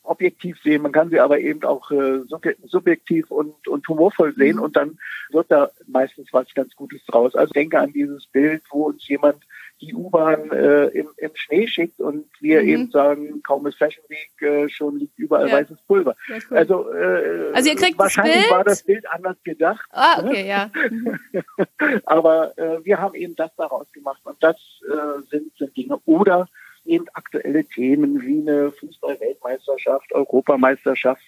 objektiv 0.07 0.57
sehen, 0.63 0.81
man 0.81 0.91
kann 0.91 1.09
sie 1.09 1.19
aber 1.19 1.39
eben 1.39 1.63
auch 1.63 1.91
äh, 1.91 2.21
subjektiv 2.65 3.29
und, 3.29 3.67
und 3.67 3.87
humorvoll 3.87 4.33
sehen 4.33 4.57
mhm. 4.57 4.63
und 4.63 4.75
dann 4.75 4.97
wird 5.31 5.51
da 5.51 5.69
meistens 5.87 6.29
was 6.31 6.53
ganz 6.53 6.75
Gutes 6.75 7.05
draus. 7.05 7.35
Also 7.35 7.53
denke 7.53 7.79
an 7.79 7.93
dieses 7.93 8.25
Bild, 8.27 8.63
wo 8.69 8.85
uns 8.85 9.07
jemand 9.07 9.43
die 9.81 9.93
U-Bahn 9.93 10.49
äh, 10.51 10.85
im, 10.87 11.07
im 11.17 11.31
Schnee 11.35 11.67
schickt 11.67 11.99
und 11.99 12.25
wir 12.39 12.63
mhm. 12.63 12.67
eben 12.67 12.91
sagen, 12.91 13.43
kaum 13.43 13.67
ist 13.67 13.77
Fashion 13.77 14.03
Week, 14.07 14.41
äh, 14.41 14.69
schon 14.69 14.97
liegt 14.97 15.17
überall 15.19 15.49
ja. 15.49 15.55
weißes 15.55 15.81
Pulver. 15.87 16.15
Cool. 16.27 16.57
Also, 16.57 16.91
äh, 16.93 17.51
also 17.53 17.69
ihr 17.69 17.75
kriegt 17.75 17.99
wahrscheinlich 17.99 18.35
das 18.35 18.43
Bild? 18.43 18.51
war 18.51 18.63
das 18.63 18.83
Bild 18.83 19.09
anders 19.09 19.37
gedacht. 19.43 19.85
Ah, 19.91 20.23
okay, 20.23 20.47
ja. 20.47 20.71
Mhm. 20.89 21.19
aber 22.05 22.57
äh, 22.57 22.83
wir 22.83 22.99
haben 22.99 23.13
eben 23.15 23.35
das 23.35 23.51
daraus 23.55 23.91
gemacht 23.91 24.21
und 24.23 24.41
das 24.41 24.55
äh, 24.89 25.21
sind, 25.29 25.55
sind 25.57 25.75
Dinge. 25.77 25.99
Oder 26.05 26.47
eben 26.87 27.05
aktuelle 27.13 27.65
Themen 27.65 28.21
wie 28.21 28.41
eine 28.41 28.71
Fußball-Weltmeisterschaft, 28.71 30.11
Europameisterschaft, 30.13 31.23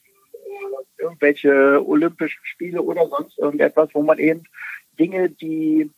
irgendwelche 0.97 1.85
Olympischen 1.85 2.41
Spiele 2.43 2.81
oder 2.81 3.07
sonst 3.07 3.37
irgendetwas, 3.37 3.89
wo 3.93 4.03
man 4.03 4.19
eben 4.19 4.43
Dinge, 4.97 5.29
die 5.29 5.91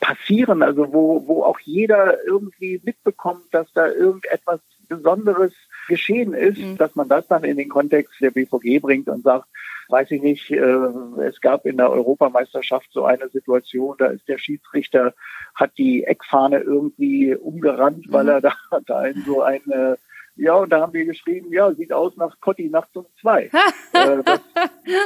passieren, 0.00 0.62
also 0.62 0.92
wo, 0.92 1.26
wo 1.26 1.42
auch 1.44 1.58
jeder 1.60 2.22
irgendwie 2.24 2.80
mitbekommt, 2.84 3.44
dass 3.52 3.72
da 3.72 3.88
irgendetwas 3.88 4.60
Besonderes 4.88 5.52
geschehen 5.88 6.34
ist, 6.34 6.58
mhm. 6.58 6.76
dass 6.76 6.94
man 6.94 7.08
das 7.08 7.26
dann 7.26 7.44
in 7.44 7.56
den 7.56 7.68
Kontext 7.68 8.20
der 8.20 8.30
BVG 8.30 8.80
bringt 8.80 9.08
und 9.08 9.22
sagt, 9.22 9.48
weiß 9.88 10.10
ich 10.10 10.22
nicht, 10.22 10.50
äh, 10.50 10.88
es 11.22 11.40
gab 11.40 11.66
in 11.66 11.76
der 11.76 11.90
Europameisterschaft 11.90 12.88
so 12.92 13.04
eine 13.04 13.28
Situation, 13.28 13.96
da 13.98 14.06
ist 14.06 14.28
der 14.28 14.38
Schiedsrichter, 14.38 15.14
hat 15.54 15.72
die 15.78 16.04
Eckfahne 16.04 16.58
irgendwie 16.58 17.34
umgerannt, 17.34 18.06
weil 18.08 18.24
mhm. 18.24 18.30
er 18.30 18.40
da, 18.40 18.52
da 18.86 19.06
in 19.06 19.22
so 19.22 19.42
eine 19.42 19.98
ja, 20.38 20.54
und 20.54 20.70
da 20.70 20.82
haben 20.82 20.92
wir 20.92 21.06
geschrieben, 21.06 21.50
ja, 21.50 21.72
sieht 21.72 21.92
aus 21.92 22.14
nach 22.16 22.38
Cotti 22.40 22.68
nachts 22.68 22.94
um 22.94 23.06
zwei. 23.20 23.44
äh, 23.92 24.22
das, 24.22 24.40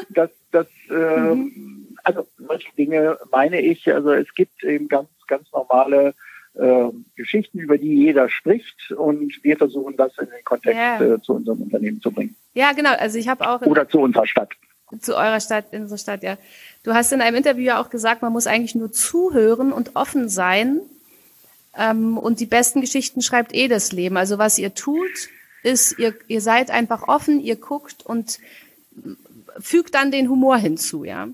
das, 0.09 0.31
das 0.51 0.67
äh, 0.91 1.35
mhm. 1.35 1.97
also 2.03 2.27
solche 2.37 2.75
Dinge 2.77 3.17
meine 3.31 3.61
ich, 3.61 3.93
also 3.93 4.11
es 4.11 4.35
gibt 4.35 4.65
eben 4.65 4.89
ganz, 4.89 5.09
ganz 5.29 5.51
normale 5.53 6.15
äh, 6.55 6.89
Geschichten, 7.15 7.61
über 7.61 7.79
die 7.79 7.95
jeder 7.95 8.29
spricht 8.29 8.91
und 8.91 9.33
wir 9.45 9.57
versuchen 9.57 9.97
das 9.97 10.19
in 10.19 10.27
den 10.27 10.45
Kontext 10.45 10.77
ja. 10.77 11.01
äh, 11.01 11.23
zu 11.23 11.35
unserem 11.35 11.63
Unternehmen 11.63 12.01
zu 12.01 12.11
bringen. 12.11 12.35
Ja, 12.55 12.73
genau. 12.73 12.95
Also 12.99 13.19
ich 13.19 13.29
habe 13.29 13.49
auch 13.49 13.63
oder 13.63 13.89
zu 13.89 14.01
unserer 14.01 14.27
Stadt. 14.27 14.51
Zu 15.01 15.17
eurer 15.17 15.41
Stadt, 15.41 15.67
in 15.73 15.83
unserer 15.83 15.99
Stadt, 15.99 16.23
ja. 16.23 16.37
Du 16.83 16.95
hast 16.95 17.13
in 17.13 17.21
einem 17.21 17.37
Interview 17.37 17.65
ja 17.65 17.81
auch 17.81 17.91
gesagt, 17.91 18.23
man 18.23 18.33
muss 18.33 18.47
eigentlich 18.47 18.75
nur 18.75 18.91
zuhören 18.91 19.73
und 19.73 19.97
offen 19.97 20.29
sein. 20.29 20.81
Ähm, 21.79 22.19
und 22.19 22.41
die 22.41 22.47
besten 22.47 22.81
Geschichten 22.81 23.23
schreibt 23.23 23.55
eh 23.55 23.69
das 23.69 23.93
Leben. 23.93 24.17
Also 24.17 24.39
was 24.39 24.59
ihr 24.59 24.75
tut, 24.75 25.29
ist, 25.63 25.99
ihr, 25.99 26.15
ihr 26.27 26.41
seid 26.41 26.71
einfach 26.71 27.07
offen, 27.07 27.41
ihr 27.41 27.57
guckt 27.57 28.05
und 28.05 28.41
fügt 29.59 29.95
dann 29.95 30.11
den 30.11 30.29
Humor 30.29 30.57
hinzu, 30.57 31.05
ja. 31.05 31.29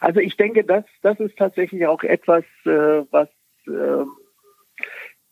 Also 0.00 0.20
ich 0.20 0.36
denke, 0.36 0.64
das, 0.64 0.84
das 1.02 1.18
ist 1.18 1.36
tatsächlich 1.36 1.86
auch 1.86 2.02
etwas, 2.02 2.44
äh, 2.64 3.02
was 3.10 3.28
äh, 3.66 4.04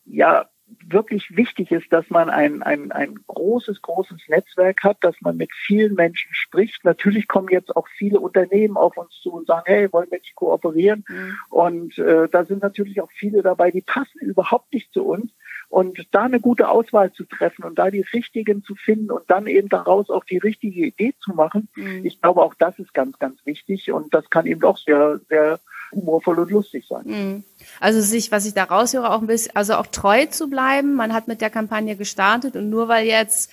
ja 0.06 0.49
wirklich 0.92 1.36
wichtig 1.36 1.70
ist, 1.72 1.92
dass 1.92 2.08
man 2.10 2.30
ein, 2.30 2.62
ein, 2.62 2.92
ein 2.92 3.14
großes, 3.26 3.82
großes 3.82 4.28
Netzwerk 4.28 4.82
hat, 4.82 4.98
dass 5.02 5.14
man 5.20 5.36
mit 5.36 5.50
vielen 5.52 5.94
Menschen 5.94 6.32
spricht. 6.32 6.84
Natürlich 6.84 7.28
kommen 7.28 7.48
jetzt 7.50 7.74
auch 7.76 7.88
viele 7.88 8.20
Unternehmen 8.20 8.76
auf 8.76 8.96
uns 8.96 9.20
zu 9.20 9.32
und 9.32 9.46
sagen, 9.46 9.64
hey, 9.66 9.92
wollen 9.92 10.10
wir 10.10 10.18
nicht 10.18 10.34
kooperieren? 10.34 11.04
Mhm. 11.08 11.36
Und 11.48 11.98
äh, 11.98 12.28
da 12.28 12.44
sind 12.44 12.62
natürlich 12.62 13.00
auch 13.00 13.10
viele 13.10 13.42
dabei, 13.42 13.70
die 13.70 13.82
passen 13.82 14.20
überhaupt 14.20 14.72
nicht 14.72 14.92
zu 14.92 15.04
uns. 15.04 15.30
Und 15.68 16.08
da 16.10 16.24
eine 16.24 16.40
gute 16.40 16.68
Auswahl 16.68 17.12
zu 17.12 17.24
treffen 17.24 17.64
und 17.64 17.78
da 17.78 17.90
die 17.90 18.04
richtigen 18.12 18.64
zu 18.64 18.74
finden 18.74 19.12
und 19.12 19.22
dann 19.30 19.46
eben 19.46 19.68
daraus 19.68 20.10
auch 20.10 20.24
die 20.24 20.38
richtige 20.38 20.86
Idee 20.86 21.14
zu 21.20 21.32
machen, 21.32 21.68
mhm. 21.76 22.04
ich 22.04 22.20
glaube, 22.20 22.42
auch 22.42 22.54
das 22.54 22.78
ist 22.80 22.92
ganz, 22.92 23.20
ganz 23.20 23.38
wichtig 23.46 23.92
und 23.92 24.12
das 24.12 24.28
kann 24.30 24.46
eben 24.46 24.60
doch 24.60 24.78
sehr, 24.78 25.20
sehr 25.28 25.60
humorvoll 25.92 26.38
und 26.38 26.50
lustig 26.50 26.86
sein. 26.88 27.02
Mhm. 27.04 27.44
Also 27.80 28.00
sich, 28.00 28.30
was 28.32 28.46
ich 28.46 28.54
da 28.54 28.64
raushöre, 28.64 29.10
auch 29.10 29.20
ein 29.20 29.26
bisschen, 29.26 29.54
also 29.56 29.74
auch 29.74 29.86
treu 29.86 30.26
zu 30.26 30.48
bleiben. 30.48 30.94
Man 30.94 31.12
hat 31.12 31.28
mit 31.28 31.40
der 31.40 31.50
Kampagne 31.50 31.96
gestartet 31.96 32.56
und 32.56 32.70
nur 32.70 32.88
weil 32.88 33.06
jetzt 33.06 33.50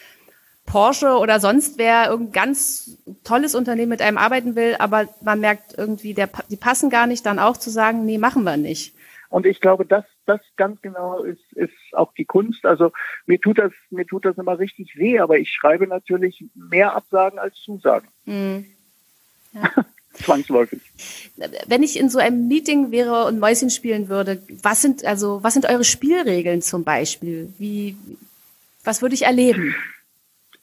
Porsche 0.65 1.17
oder 1.17 1.39
sonst 1.39 1.78
wer 1.78 2.10
irgendein 2.10 2.34
ganz 2.34 2.97
tolles 3.23 3.56
Unternehmen 3.56 3.89
mit 3.89 4.02
einem 4.02 4.17
arbeiten 4.17 4.56
will, 4.56 4.76
aber 4.80 5.08
man 5.21 5.39
merkt 5.39 5.78
irgendwie, 5.78 6.13
der, 6.13 6.30
die 6.50 6.58
passen 6.58 6.89
gar 6.89 7.08
nicht, 7.08 7.26
dann 7.26 7.39
auch 7.39 7.58
zu 7.58 7.69
sagen, 7.69 8.06
nee, 8.06 8.17
machen 8.17 8.43
wir 8.43 8.58
nicht. 8.58 8.93
Und 9.30 9.45
ich 9.45 9.60
glaube, 9.60 9.86
das, 9.86 10.06
das 10.26 10.41
ganz 10.56 10.82
genau 10.82 11.23
ist, 11.23 11.54
ist 11.54 11.73
auch 11.93 12.13
die 12.13 12.26
Kunst. 12.26 12.65
Also 12.65 12.91
mir 13.26 13.39
tut 13.39 13.60
das, 13.60 13.71
mir 13.89 14.06
tut 14.06 14.26
das 14.26 14.38
immer 14.38 14.60
richtig 14.60 14.97
weh, 14.97 15.19
aber 15.19 15.38
ich 15.38 15.52
schreibe 15.52 15.88
natürlich 15.88 16.45
mehr 16.54 16.95
Absagen 16.95 17.39
als 17.39 17.56
Zusagen. 17.56 18.08
Mhm. 18.26 18.65
Ja. 19.54 19.71
Zwangsläufig. 20.24 20.82
Wenn 21.68 21.84
ich 21.84 22.00
in 22.00 22.10
so 22.10 22.20
einem 22.20 22.48
Meeting 22.48 22.92
wäre 22.92 23.26
und 23.26 23.40
Mäuschen 23.40 23.70
spielen 23.70 24.10
würde, 24.10 24.42
was 24.64 24.82
sind 24.82 25.06
also 25.06 25.44
was 25.44 25.54
sind 25.54 25.66
eure 25.66 25.84
Spielregeln 25.84 26.62
zum 26.62 26.84
Beispiel? 26.84 27.54
Wie 27.58 27.98
was 28.84 29.02
würde 29.02 29.16
ich 29.16 29.24
erleben? 29.24 29.76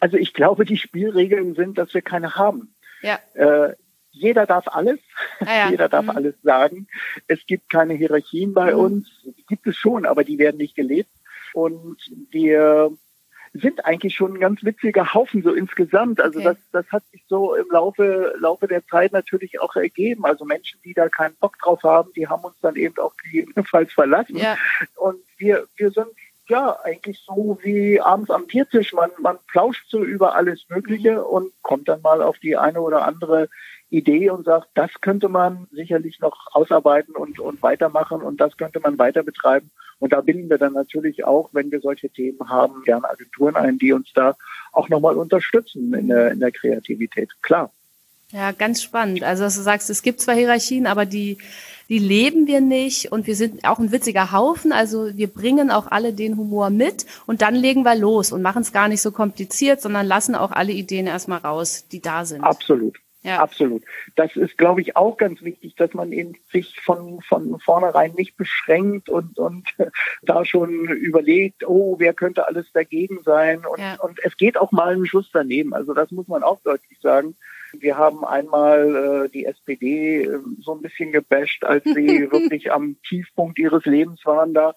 Also 0.01 0.17
ich 0.17 0.35
glaube, 0.35 0.65
die 0.65 0.77
Spielregeln 0.77 1.55
sind, 1.55 1.79
dass 1.79 1.95
wir 1.95 2.03
keine 2.03 2.35
haben. 2.35 2.75
Ja. 3.03 3.19
Äh, 3.35 3.75
jeder 4.11 4.47
darf 4.47 4.69
alles, 4.69 5.01
ah 5.41 5.57
ja. 5.57 5.71
jeder 5.71 5.89
darf 5.89 6.05
mhm. 6.05 6.11
alles 6.11 6.35
sagen. 6.43 6.87
Es 7.27 7.45
gibt 7.47 7.69
keine 7.69 7.95
Hierarchien 7.95 8.55
bei 8.55 8.73
mhm. 8.73 8.81
uns. 8.81 9.09
Die 9.25 9.45
gibt 9.49 9.67
es 9.67 9.77
schon, 9.77 10.07
aber 10.07 10.25
die 10.25 10.39
werden 10.39 10.59
nicht 10.59 10.77
gelebt. 10.77 11.11
Und 11.53 11.97
wir 12.31 12.93
sind 13.55 13.85
eigentlich 13.85 14.17
schon 14.17 14.35
ein 14.35 14.41
ganz 14.41 14.65
witziger 14.65 15.15
Haufen 15.15 15.43
so 15.43 15.55
insgesamt. 15.55 16.21
Also 16.21 16.41
okay. 16.41 16.49
das, 16.49 16.57
das 16.73 16.93
hat 16.93 17.05
sich 17.13 17.25
so 17.29 17.55
im 17.55 17.67
Laufe, 17.71 18.35
Laufe 18.39 18.67
der 18.67 18.85
Zeit 18.87 19.13
natürlich 19.13 19.61
auch 19.61 19.77
ergeben. 19.77 20.25
Also 20.25 20.45
Menschen, 20.45 20.81
die 20.85 20.93
da 20.93 21.09
keinen 21.09 21.37
Bock 21.37 21.57
drauf 21.59 21.85
haben, 21.85 22.11
die 22.17 22.27
haben 22.27 22.43
uns 22.43 22.57
dann 22.61 22.75
eben 22.75 22.99
auch 22.99 23.17
gegebenenfalls 23.17 23.93
verlassen. 23.93 24.37
Ja. 24.37 24.57
Und 24.97 25.21
wir, 25.39 25.67
wir 25.77 25.93
sind 25.93 26.09
ja, 26.49 26.79
eigentlich 26.83 27.23
so 27.27 27.59
wie 27.63 28.01
abends 28.01 28.31
am 28.31 28.47
Biertisch. 28.47 28.93
Man, 28.93 29.11
man 29.21 29.39
plauscht 29.51 29.87
so 29.89 30.03
über 30.03 30.35
alles 30.35 30.67
Mögliche 30.69 31.13
mhm. 31.13 31.25
und 31.25 31.53
kommt 31.63 31.89
dann 31.89 32.03
mal 32.03 32.23
auf 32.23 32.39
die 32.39 32.57
eine 32.57 32.81
oder 32.81 33.07
andere 33.07 33.49
Idee 33.91 34.31
und 34.31 34.45
sagt, 34.45 34.69
das 34.75 34.91
könnte 35.01 35.29
man 35.29 35.69
sicherlich 35.71 36.21
noch 36.21 36.49
ausarbeiten 36.53 37.15
und, 37.15 37.39
und 37.39 37.63
weitermachen 37.63 38.23
und 38.23 38.41
das 38.41 38.57
könnte 38.57 38.81
man 38.81 38.99
weiter 38.99 39.23
betreiben. 39.23 39.71
Und 40.01 40.13
da 40.13 40.21
binden 40.21 40.51
wir 40.51 40.59
dann 40.59 40.73
natürlich 40.73 41.25
auch, 41.25 41.51
wenn 41.53 41.71
wir 41.71 41.81
solche 41.81 42.11
Themen 42.11 42.49
haben, 42.49 42.83
gerne 42.83 43.09
Agenturen 43.09 43.57
ein, 43.57 43.79
die 43.79 43.93
uns 43.93 44.13
da 44.13 44.37
auch 44.73 44.89
nochmal 44.89 45.17
unterstützen 45.17 45.95
in 45.95 46.09
der, 46.09 46.33
in 46.33 46.41
der 46.41 46.53
Kreativität. 46.53 47.31
Klar. 47.43 47.71
Ja, 48.31 48.53
ganz 48.53 48.83
spannend. 48.83 49.23
Also, 49.23 49.45
dass 49.45 49.57
du 49.57 49.63
sagst, 49.63 49.91
es 49.91 50.03
gibt 50.03 50.21
zwar 50.21 50.35
Hierarchien, 50.35 50.87
aber 50.87 51.07
die, 51.07 51.39
die 51.89 51.99
leben 51.99 52.47
wir 52.47 52.61
nicht 52.61 53.13
und 53.13 53.27
wir 53.27 53.37
sind 53.37 53.65
auch 53.65 53.79
ein 53.79 53.93
witziger 53.93 54.33
Haufen. 54.33 54.73
Also 54.73 55.17
wir 55.17 55.29
bringen 55.29 55.71
auch 55.71 55.91
alle 55.91 56.13
den 56.13 56.37
Humor 56.37 56.71
mit 56.71 57.07
und 57.27 57.43
dann 57.43 57.55
legen 57.55 57.83
wir 57.83 57.95
los 57.95 58.33
und 58.33 58.43
machen 58.43 58.63
es 58.63 58.73
gar 58.73 58.89
nicht 58.89 59.03
so 59.03 59.13
kompliziert, 59.13 59.81
sondern 59.81 60.07
lassen 60.07 60.35
auch 60.35 60.51
alle 60.51 60.73
Ideen 60.73 61.07
erstmal 61.07 61.41
raus, 61.41 61.87
die 61.89 62.01
da 62.01 62.25
sind. 62.25 62.43
Absolut. 62.43 62.97
Ja. 63.25 63.39
Absolut. 63.39 63.83
Das 64.17 64.37
ist, 64.37 64.59
glaube 64.59 64.83
ich, 64.83 64.97
auch 64.97 65.17
ganz 65.17 65.41
wichtig, 65.41 65.75
dass 65.77 65.95
man 65.95 66.13
eben 66.13 66.35
sich 66.53 66.79
von, 66.81 67.23
von 67.23 67.59
vornherein 67.59 68.13
nicht 68.13 68.37
beschränkt 68.37 69.09
und, 69.09 69.39
und 69.39 69.67
da 70.23 70.45
schon 70.45 70.89
überlegt, 70.89 71.67
oh, 71.67 71.97
wer 71.99 72.13
könnte 72.13 72.47
alles 72.47 72.71
dagegen 72.73 73.23
sein? 73.23 73.65
Und, 73.65 73.79
ja. 73.79 73.99
und 74.01 74.23
es 74.23 74.37
geht 74.37 74.59
auch 74.59 74.73
mal 74.73 74.93
einen 74.93 75.07
Schuss 75.07 75.31
daneben. 75.33 75.73
Also 75.73 75.95
das 75.95 76.11
muss 76.11 76.29
man 76.29 76.43
auch 76.43 76.61
deutlich 76.61 76.99
sagen. 77.01 77.35
Wir 77.81 77.97
haben 77.97 78.25
einmal 78.25 79.25
äh, 79.25 79.29
die 79.29 79.47
SPD 79.47 80.25
äh, 80.25 80.39
so 80.61 80.75
ein 80.75 80.83
bisschen 80.83 81.13
gebasht, 81.13 81.65
als 81.65 81.85
sie 81.85 81.95
wirklich 82.31 82.73
am 82.73 82.97
Tiefpunkt 83.09 83.59
ihres 83.59 83.85
Lebens 83.85 84.25
waren 84.25 84.55
da. 84.55 84.75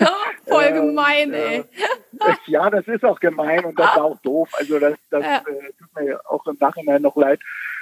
Oh, 0.00 0.04
voll 0.50 0.64
äh, 0.64 0.72
gemein, 0.72 1.32
ey. 1.32 1.58
Äh, 1.58 1.64
ja, 2.46 2.70
das 2.70 2.86
ist 2.88 3.04
auch 3.04 3.20
gemein 3.20 3.64
und 3.64 3.78
das 3.78 3.96
war 3.96 4.04
auch 4.04 4.20
doof. 4.20 4.50
Also 4.52 4.78
das, 4.78 4.94
das 5.10 5.24
ja. 5.24 5.38
äh, 5.38 5.72
tut 5.78 6.04
mir 6.04 6.20
auch 6.28 6.46
im 6.46 6.56
Nachhinein 6.58 7.02
noch 7.02 7.16
leid 7.16 7.40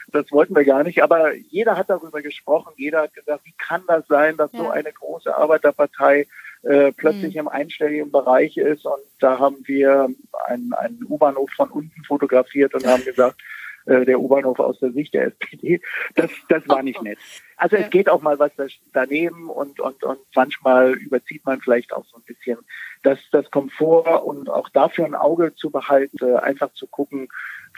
das 0.09 0.31
wollten 0.31 0.55
wir 0.55 0.64
gar 0.64 0.85
nicht. 0.85 1.03
Aber 1.03 1.35
jeder 1.35 1.77
hat 1.77 1.90
darüber 1.90 2.22
gesprochen. 2.22 2.72
Jeder 2.77 3.03
hat 3.03 3.14
gesagt, 3.14 3.44
wie 3.44 3.55
kann 3.59 3.83
das 3.87 4.07
sein, 4.07 4.37
dass 4.37 4.53
ja. 4.53 4.61
so 4.61 4.70
eine 4.70 4.92
große 4.92 5.35
Arbeiterpartei 5.35 6.27
äh, 6.62 6.92
plötzlich 6.92 7.35
mhm. 7.35 7.40
im 7.40 7.48
einstelligen 7.48 8.11
Bereich 8.11 8.57
ist. 8.57 8.87
Und 8.87 9.03
da 9.20 9.38
haben 9.38 9.59
wir 9.64 10.09
einen, 10.46 10.72
einen 10.74 11.05
U-Bahnhof 11.09 11.50
von 11.57 11.70
unten 11.70 12.05
fotografiert 12.05 12.74
und 12.74 12.87
haben 12.87 13.05
gesagt, 13.05 13.40
äh, 13.87 14.05
der 14.05 14.20
U-Bahnhof 14.20 14.59
aus 14.59 14.79
der 14.81 14.92
Sicht 14.92 15.14
der 15.14 15.27
SPD, 15.27 15.81
das, 16.14 16.31
das 16.49 16.68
war 16.68 16.83
nicht 16.83 17.03
nett. 17.03 17.18
Also 17.57 17.77
es 17.77 17.90
geht 17.90 18.09
auch 18.09 18.20
mal 18.20 18.38
was 18.38 18.53
daneben 18.92 19.49
und, 19.49 19.81
und, 19.81 20.03
und 20.03 20.18
manchmal 20.35 20.92
überzieht 20.94 21.44
man 21.44 21.61
vielleicht 21.61 21.92
auch 21.92 22.05
so 22.07 22.16
ein 22.16 22.23
bisschen. 22.27 22.59
Das, 23.03 23.18
das 23.31 23.51
kommt 23.51 23.73
vor 23.73 24.27
und 24.27 24.51
auch 24.51 24.68
dafür 24.70 25.05
ein 25.05 25.14
Auge 25.14 25.55
zu 25.55 25.70
behalten, 25.70 26.18
äh, 26.20 26.37
einfach 26.37 26.73
zu 26.73 26.87
gucken, 26.87 27.29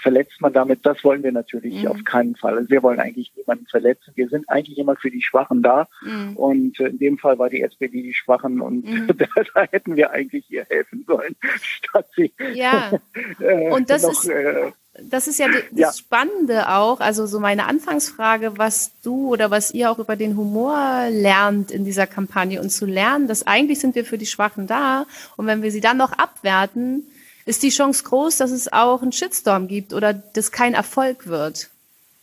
verletzt 0.01 0.41
man 0.41 0.53
damit, 0.53 0.85
das 0.85 1.03
wollen 1.05 1.23
wir 1.23 1.33
natürlich 1.33 1.83
mhm. 1.83 1.89
auf 1.89 2.05
keinen 2.05 2.37
Fall. 2.37 2.57
Also 2.57 2.71
wir 2.71 2.83
wollen 2.83 3.01
eigentlich 3.01 3.33
niemanden 3.37 3.67
verletzen. 3.67 4.13
Wir 4.15 4.29
sind 4.29 4.49
eigentlich 4.49 4.79
immer 4.79 4.97
für 4.97 5.11
die 5.11 5.23
Schwachen 5.23 5.63
da. 5.63 5.89
Mhm. 6.03 6.37
Und 6.37 6.81
äh, 6.81 6.89
in 6.89 6.99
dem 6.99 7.19
Fall 7.19 7.39
war 7.39 7.49
die 7.49 7.63
SPD 7.63 8.03
die 8.03 8.15
Schwachen 8.15 8.61
und 8.61 8.85
mhm. 8.85 9.07
da, 9.17 9.27
da, 9.55 9.63
hätten 9.71 9.97
wir 9.97 10.11
eigentlich 10.11 10.51
ihr 10.51 10.65
helfen 10.65 11.05
sollen, 11.07 11.37
statt 11.63 12.09
sie. 12.15 12.33
Ja. 12.55 12.93
und 13.71 13.91
das 13.91 14.03
noch, 14.03 14.11
ist. 14.11 14.29
Äh, 14.29 14.73
das 15.03 15.27
ist 15.27 15.39
ja 15.39 15.49
das 15.49 15.63
ja. 15.73 15.93
Spannende 15.93 16.69
auch, 16.71 17.01
also 17.01 17.27
so 17.27 17.41
meine 17.41 17.67
Anfangsfrage, 17.67 18.59
was 18.59 18.91
du 19.03 19.29
oder 19.29 19.51
was 19.51 19.73
ihr 19.73 19.91
auch 19.91 19.99
über 19.99 20.17
den 20.17 20.37
Humor 20.37 21.09
lernt 21.11 21.71
in 21.71 21.85
dieser 21.85 22.07
Kampagne 22.07 22.61
und 22.61 22.71
zu 22.71 22.87
lernen, 22.87 23.29
dass 23.29 23.47
eigentlich 23.47 23.81
sind 23.81 23.95
wir 23.95 24.05
für 24.05 24.19
die 24.19 24.27
Schwachen 24.27 24.67
da 24.67 25.07
und 25.37 25.47
wenn 25.47 25.63
wir 25.63 25.71
sie 25.71 25.81
dann 25.81 25.97
noch 25.97 26.13
abwerten, 26.13 27.07
ist 27.45 27.63
die 27.63 27.71
Chance 27.71 28.05
groß, 28.05 28.39
dass 28.39 28.51
es 28.51 28.73
auch 28.73 29.03
einen 29.03 29.13
Shitstorm 29.13 29.69
gibt 29.69 29.93
oder 29.93 30.13
das 30.13 30.51
kein 30.51 30.75
Erfolg 30.75 31.27
wird. 31.27 31.71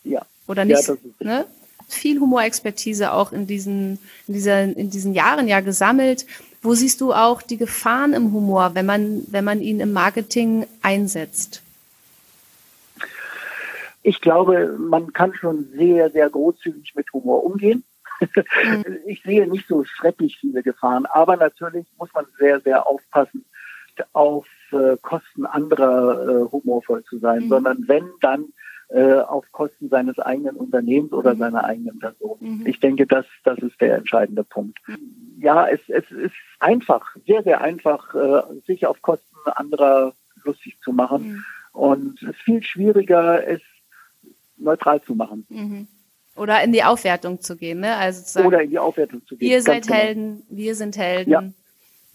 Ja. 0.03 0.23
Oder 0.47 0.65
nicht? 0.65 0.85
Ja, 0.85 0.95
ne? 1.19 1.45
Viel 1.87 2.19
Humorexpertise 2.19 3.13
auch 3.13 3.31
in 3.31 3.47
diesen, 3.47 3.99
in, 4.27 4.33
dieser, 4.33 4.63
in 4.63 4.89
diesen 4.89 5.13
Jahren 5.13 5.47
ja 5.47 5.61
gesammelt. 5.61 6.25
Wo 6.61 6.75
siehst 6.75 7.01
du 7.01 7.13
auch 7.13 7.41
die 7.41 7.57
Gefahren 7.57 8.13
im 8.13 8.33
Humor, 8.33 8.71
wenn 8.73 8.85
man, 8.85 9.23
wenn 9.27 9.43
man 9.43 9.61
ihn 9.61 9.79
im 9.79 9.93
Marketing 9.93 10.65
einsetzt? 10.81 11.61
Ich 14.03 14.19
glaube, 14.19 14.75
man 14.77 15.13
kann 15.13 15.33
schon 15.33 15.63
sehr, 15.75 16.11
sehr 16.11 16.29
großzügig 16.29 16.93
mit 16.95 17.11
Humor 17.13 17.43
umgehen. 17.43 17.83
Mhm. 17.83 17.87
Ich 19.05 19.23
sehe 19.23 19.47
nicht 19.47 19.67
so 19.67 19.83
schrecklich 19.83 20.37
viele 20.39 20.63
Gefahren, 20.63 21.05
aber 21.05 21.35
natürlich 21.35 21.87
muss 21.97 22.13
man 22.13 22.25
sehr, 22.37 22.59
sehr 22.61 22.87
aufpassen 22.87 23.45
auf 24.13 24.47
äh, 24.71 24.97
Kosten 25.01 25.45
anderer 25.45 26.45
äh, 26.45 26.51
humorvoll 26.51 27.03
zu 27.03 27.17
sein, 27.19 27.45
mhm. 27.45 27.49
sondern 27.49 27.87
wenn 27.87 28.09
dann 28.21 28.45
äh, 28.89 29.19
auf 29.19 29.51
Kosten 29.51 29.89
seines 29.89 30.19
eigenen 30.19 30.55
Unternehmens 30.55 31.13
oder 31.13 31.33
mhm. 31.33 31.39
seiner 31.39 31.63
eigenen 31.63 31.99
Person. 31.99 32.37
Mhm. 32.39 32.67
Ich 32.67 32.79
denke, 32.79 33.07
das, 33.07 33.25
das 33.43 33.59
ist 33.59 33.79
der 33.81 33.97
entscheidende 33.97 34.43
Punkt. 34.43 34.79
Ja, 35.39 35.67
es, 35.67 35.81
es 35.87 36.09
ist 36.11 36.35
einfach, 36.59 37.15
sehr, 37.25 37.43
sehr 37.43 37.61
einfach, 37.61 38.15
sich 38.65 38.85
auf 38.85 39.01
Kosten 39.01 39.35
anderer 39.45 40.13
lustig 40.43 40.77
zu 40.81 40.93
machen. 40.93 41.23
Mhm. 41.23 41.45
Und 41.73 42.21
es 42.21 42.29
ist 42.29 42.41
viel 42.41 42.63
schwieriger, 42.63 43.45
es 43.47 43.61
neutral 44.63 45.01
zu 45.03 45.15
machen. 45.15 45.45
Mhm. 45.49 45.87
Oder 46.35 46.63
in 46.63 46.71
die 46.71 46.83
Aufwertung 46.83 47.41
zu 47.41 47.55
gehen, 47.55 47.81
ne? 47.81 47.95
Also 47.95 48.23
zu 48.23 48.31
sagen, 48.31 48.47
Oder 48.47 48.63
in 48.63 48.71
die 48.71 48.79
Aufwertung 48.79 49.25
zu 49.27 49.37
gehen. 49.37 49.51
Ihr 49.51 49.61
seid 49.61 49.83
genau. 49.85 49.99
Helden, 49.99 50.43
wir 50.49 50.75
sind 50.75 50.97
Helden. 50.97 51.31
Ja. 51.31 51.43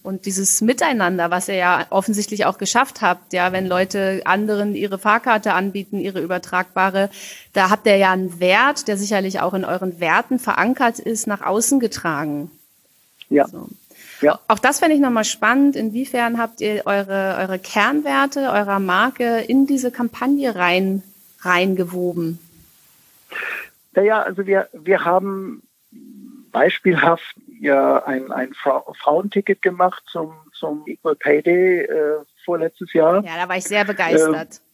Und 0.02 0.26
dieses 0.26 0.61
Miteinander, 0.61 1.30
was 1.30 1.48
ihr 1.48 1.56
ja 1.56 1.87
offensichtlich 1.90 2.46
auch 2.46 2.56
geschafft 2.56 3.02
habt, 3.02 3.32
ja, 3.32 3.52
wenn 3.52 3.66
Leute 3.66 4.22
anderen 4.24 4.74
ihre 4.74 4.98
Fahrkarte 4.98 5.52
anbieten, 5.52 5.98
ihre 5.98 6.20
übertragbare, 6.20 7.11
da 7.52 7.70
habt 7.70 7.87
ihr 7.87 7.96
ja 7.96 8.12
einen 8.12 8.40
Wert, 8.40 8.88
der 8.88 8.96
sicherlich 8.96 9.40
auch 9.40 9.54
in 9.54 9.64
euren 9.64 10.00
Werten 10.00 10.38
verankert 10.38 10.98
ist, 10.98 11.26
nach 11.26 11.42
außen 11.42 11.78
getragen. 11.78 12.50
Ja. 13.28 13.46
So. 13.48 13.68
Ja. 14.20 14.38
Auch 14.48 14.58
das 14.58 14.78
fände 14.78 14.94
ich 14.94 15.00
nochmal 15.00 15.24
spannend. 15.24 15.76
Inwiefern 15.76 16.38
habt 16.38 16.61
ihr 16.61 16.82
eure, 16.87 17.37
eure 17.38 17.58
Kernwerte 17.58 18.50
eurer 18.50 18.80
Marke 18.80 19.38
in 19.40 19.66
diese 19.66 19.90
Kampagne 19.90 20.54
rein, 20.56 21.02
reingewoben? 21.40 22.38
Naja, 23.92 24.22
also 24.22 24.46
wir, 24.46 24.68
wir 24.72 25.05
haben 25.05 25.62
beispielhaft 26.53 27.35
ja 27.61 28.05
ein, 28.05 28.31
ein 28.33 28.53
Frauenticket 28.55 29.62
gemacht 29.62 30.03
zum, 30.11 30.33
zum 30.53 30.85
Equal 30.87 31.16
Pay 31.16 31.42
Day 31.42 31.81
äh, 31.81 32.18
vorletztes 32.44 32.92
Jahr. 32.92 33.24
Ja, 33.24 33.37
da 33.37 33.48
war 33.48 33.57
ich 33.57 33.64
sehr 33.64 33.85
begeistert. 33.85 34.57
Äh, 34.57 34.68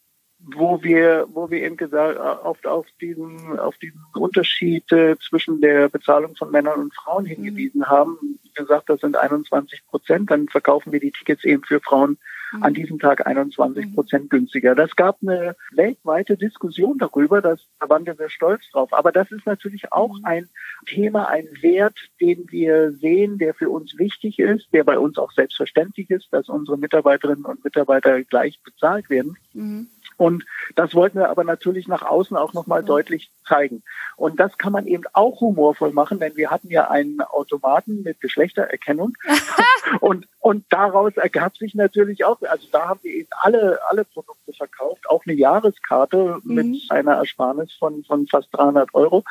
wo 0.47 0.83
wir, 0.83 1.27
wo 1.33 1.51
wir 1.51 1.63
eben 1.63 1.77
gesagt, 1.77 2.19
oft 2.19 2.67
auf 2.67 2.87
diesen, 3.01 3.59
auf 3.59 3.79
diesen 3.79 4.01
Unterschied 4.15 4.91
äh, 4.93 5.17
zwischen 5.19 5.63
der 5.63 5.89
Bezahlung 5.89 6.37
von 6.37 6.51
Männern 6.51 6.81
und 6.81 6.95
Frauen 6.95 7.25
hingewiesen 7.25 7.81
mhm. 7.81 7.87
haben, 7.87 8.39
gesagt, 8.55 8.91
das 8.91 9.01
sind 9.01 9.17
21 9.17 9.87
Prozent, 9.87 10.31
dann 10.31 10.49
verkaufen 10.49 10.93
wir 10.93 11.01
die 11.01 11.13
Tickets 11.13 11.45
eben 11.45 11.65
für 11.65 11.81
Frauen 11.81 12.11
mhm. 12.11 12.19
An 12.61 12.75
diesem 12.75 12.99
Tag 12.99 13.27
21 13.27 13.87
mhm. 13.87 13.95
Prozent 13.95 14.31
günstiger. 14.31 14.75
Das 14.75 14.97
gab 14.97 15.19
eine 15.23 15.57
weltweite 15.73 16.37
Diskussion 16.37 16.99
darüber, 16.99 17.41
das, 17.41 17.61
da 17.81 17.89
waren 17.89 18.07
wir 18.07 18.15
sehr 18.15 18.31
stolz 18.31 18.63
drauf. 18.71 18.93
Aber 18.93 19.13
das 19.13 19.31
ist 19.31 19.47
natürlich 19.47 19.93
auch 19.93 20.19
mhm. 20.19 20.25
ein 20.25 20.49
Thema, 20.87 21.29
ein 21.29 21.49
Wert, 21.61 21.99
den 22.21 22.51
wir 22.51 22.93
sehen, 22.93 23.39
der 23.39 23.55
für 23.55 23.71
uns 23.71 23.99
wichtig 23.99 24.39
ist, 24.39 24.69
der 24.73 24.85
bei 24.85 24.99
uns 24.99 25.19
auch 25.19 25.33
selbstverständlich 25.33 26.11
ist, 26.11 26.29
dass 26.33 26.49
unsere 26.49 26.79
Mitarbeiterinnen 26.79 27.45
und 27.45 27.65
Mitarbeiter 27.65 28.23
gleich 28.23 28.61
bezahlt 28.63 29.11
werden. 29.11 29.37
Mhm. 29.53 29.89
Und 30.17 30.45
das 30.77 30.95
wollten 30.95 31.19
wir 31.19 31.29
aber 31.29 31.45
natürlich 31.45 31.89
nach 31.89 32.03
außen 32.03 32.37
auch 32.37 32.53
nochmal 32.53 32.83
mhm. 32.83 32.87
deutlich 32.87 33.31
zeigen. 33.47 33.83
Und 34.17 34.41
das 34.41 34.57
kann 34.59 34.73
man 34.73 34.87
eben 34.87 35.05
auch 35.13 35.41
humorvoll 35.41 35.93
machen, 35.93 36.19
denn 36.19 36.37
wir 36.37 36.51
hatten 36.51 36.69
ja 36.69 36.91
einen 36.91 37.21
Automaten 37.21 38.03
mit 38.03 38.21
Geschlechtererkennung. 38.21 39.15
und, 40.01 40.27
und 40.41 40.65
daraus 40.71 41.17
ergab 41.17 41.57
sich 41.57 41.75
natürlich 41.75 42.25
auch, 42.25 42.41
also 42.43 42.67
da 42.71 42.89
haben 42.89 43.01
wir 43.03 43.13
eben 43.13 43.29
alle, 43.41 43.79
alle 43.89 44.05
Produkte 44.05 44.53
verkauft, 44.53 45.09
auch 45.09 45.25
eine 45.27 45.35
Jahreskarte 45.35 46.39
mhm. 46.43 46.55
mit 46.55 46.91
einer 46.91 47.15
Ersparnis 47.15 47.73
von, 47.73 48.05
von 48.05 48.27
fast 48.27 48.49
300 48.53 48.95
Euro. 48.95 49.25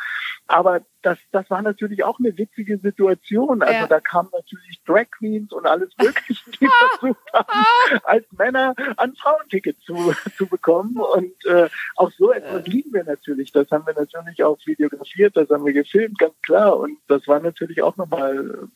Aber 0.47 0.81
das, 1.01 1.17
das 1.31 1.49
war 1.49 1.61
natürlich 1.61 2.03
auch 2.03 2.19
eine 2.19 2.37
witzige 2.37 2.77
Situation. 2.77 3.61
Also 3.61 3.73
ja. 3.73 3.87
da 3.87 3.99
kamen 3.99 4.29
natürlich 4.31 4.81
Drag 4.85 5.05
Queens 5.17 5.51
und 5.51 5.65
alles 5.65 5.89
Mögliche, 5.97 6.49
die 6.51 6.67
versucht 6.99 7.33
haben, 7.33 7.99
als 8.03 8.25
Männer 8.31 8.73
ein 8.97 9.13
Frauenticket 9.15 9.77
zu, 9.81 10.13
zu 10.37 10.47
bekommen. 10.47 10.72
Und 10.81 11.33
äh, 11.45 11.69
auch 11.95 12.11
so 12.11 12.31
etwas 12.31 12.65
lieben 12.67 12.93
wir 12.93 13.03
natürlich. 13.03 13.51
Das 13.51 13.69
haben 13.71 13.85
wir 13.85 13.93
natürlich 13.93 14.43
auch 14.43 14.57
videografiert, 14.65 15.35
das 15.37 15.49
haben 15.49 15.65
wir 15.65 15.73
gefilmt, 15.73 16.19
ganz 16.19 16.33
klar. 16.41 16.77
Und 16.77 16.97
das 17.07 17.27
war 17.27 17.39
natürlich 17.39 17.81
auch 17.81 17.97
nochmal 17.97 18.67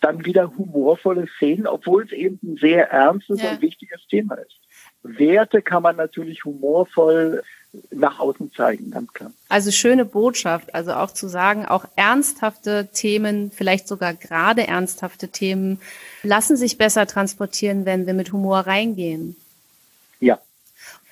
dann 0.00 0.24
wieder 0.24 0.52
humorvolle 0.56 1.26
Szenen, 1.36 1.66
obwohl 1.66 2.04
es 2.04 2.12
eben 2.12 2.38
ein 2.42 2.56
sehr 2.56 2.90
ernstes 2.90 3.42
ja. 3.42 3.52
und 3.52 3.62
wichtiges 3.62 4.06
Thema 4.08 4.34
ist. 4.34 4.58
Werte 5.02 5.62
kann 5.62 5.82
man 5.82 5.96
natürlich 5.96 6.44
humorvoll 6.44 7.42
nach 7.90 8.18
außen 8.18 8.52
zeigen, 8.52 8.90
ganz 8.90 9.12
klar. 9.12 9.30
Also 9.48 9.70
schöne 9.70 10.04
Botschaft, 10.04 10.74
also 10.74 10.92
auch 10.94 11.10
zu 11.12 11.28
sagen, 11.28 11.66
auch 11.66 11.84
ernsthafte 11.96 12.88
Themen, 12.92 13.50
vielleicht 13.50 13.88
sogar 13.88 14.14
gerade 14.14 14.66
ernsthafte 14.66 15.28
Themen, 15.28 15.80
lassen 16.22 16.56
sich 16.56 16.78
besser 16.78 17.06
transportieren, 17.06 17.84
wenn 17.84 18.06
wir 18.06 18.14
mit 18.14 18.32
Humor 18.32 18.60
reingehen. 18.60 19.36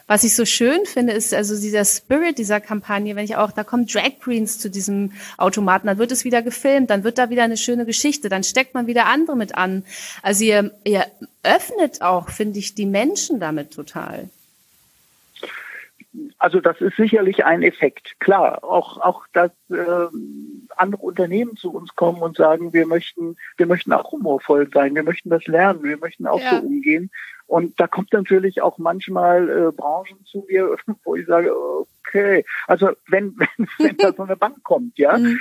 Was 0.07 0.23
ich 0.23 0.37
so 0.37 0.45
schön 0.45 0.87
finde, 0.87 1.15
ist 1.15 1.35
also 1.35 1.61
dieser 1.61 1.85
Spirit 1.85 2.39
dieser 2.39 2.61
Kampagne, 2.61 3.17
wenn 3.17 3.25
ich 3.25 3.37
auch, 3.37 3.51
da 3.51 3.65
kommen 3.65 3.87
Drag 3.87 4.21
Queens 4.21 4.59
zu 4.59 4.71
diesem 4.71 5.13
Automaten, 5.37 5.89
dann 5.89 5.99
wird 5.99 6.13
es 6.13 6.25
wieder 6.25 6.43
gefilmt, 6.43 6.91
dann 6.91 7.03
wird 7.03 7.19
da 7.19 7.29
wieder 7.29 7.43
eine 7.43 7.57
schöne 7.57 7.87
Geschichte, 7.87 8.29
dann 8.29 8.45
steckt 8.45 8.75
man 8.75 8.87
wieder 8.87 9.07
andere 9.07 9.37
mit 9.37 9.57
an. 9.57 9.85
Also 10.23 10.45
ihr, 10.45 10.71
ihr 10.85 11.07
öffnet 11.43 12.03
auch, 12.03 12.29
finde 12.31 12.61
ich, 12.61 12.75
die 12.75 12.87
Menschen 12.87 13.41
damit 13.41 13.73
total 13.73 14.29
also 16.39 16.61
das 16.61 16.81
ist 16.81 16.97
sicherlich 16.97 17.45
ein 17.45 17.63
Effekt. 17.63 18.19
Klar, 18.21 18.63
auch 18.65 18.99
auch 18.99 19.27
dass 19.33 19.51
äh, 19.71 20.07
andere 20.77 21.03
Unternehmen 21.03 21.57
zu 21.57 21.73
uns 21.73 21.95
kommen 21.95 22.23
und 22.23 22.37
sagen, 22.37 22.73
wir 22.73 22.87
möchten, 22.87 23.37
wir 23.57 23.67
möchten 23.67 23.93
auch 23.93 24.13
humorvoll 24.13 24.69
sein, 24.73 24.95
wir 24.95 25.03
möchten 25.03 25.31
das 25.31 25.47
lernen, 25.47 25.83
wir 25.83 25.99
möchten 25.99 26.27
auch 26.27 26.41
ja. 26.41 26.51
so 26.51 26.67
umgehen. 26.67 27.11
Und 27.47 27.79
da 27.79 27.87
kommt 27.87 28.13
natürlich 28.13 28.61
auch 28.61 28.79
manchmal 28.79 29.49
äh, 29.49 29.73
Branchen 29.73 30.25
zu 30.25 30.45
mir, 30.49 30.77
wo 31.05 31.15
ich 31.15 31.27
sage, 31.27 31.53
okay, 31.57 32.45
also 32.67 32.91
wenn 33.09 33.37
wenn, 33.39 33.69
wenn 33.79 33.97
da 33.97 34.13
so 34.13 34.25
eine 34.25 34.37
Bank 34.37 34.63
kommt, 34.65 34.99
ja, 34.99 35.17
mhm 35.17 35.41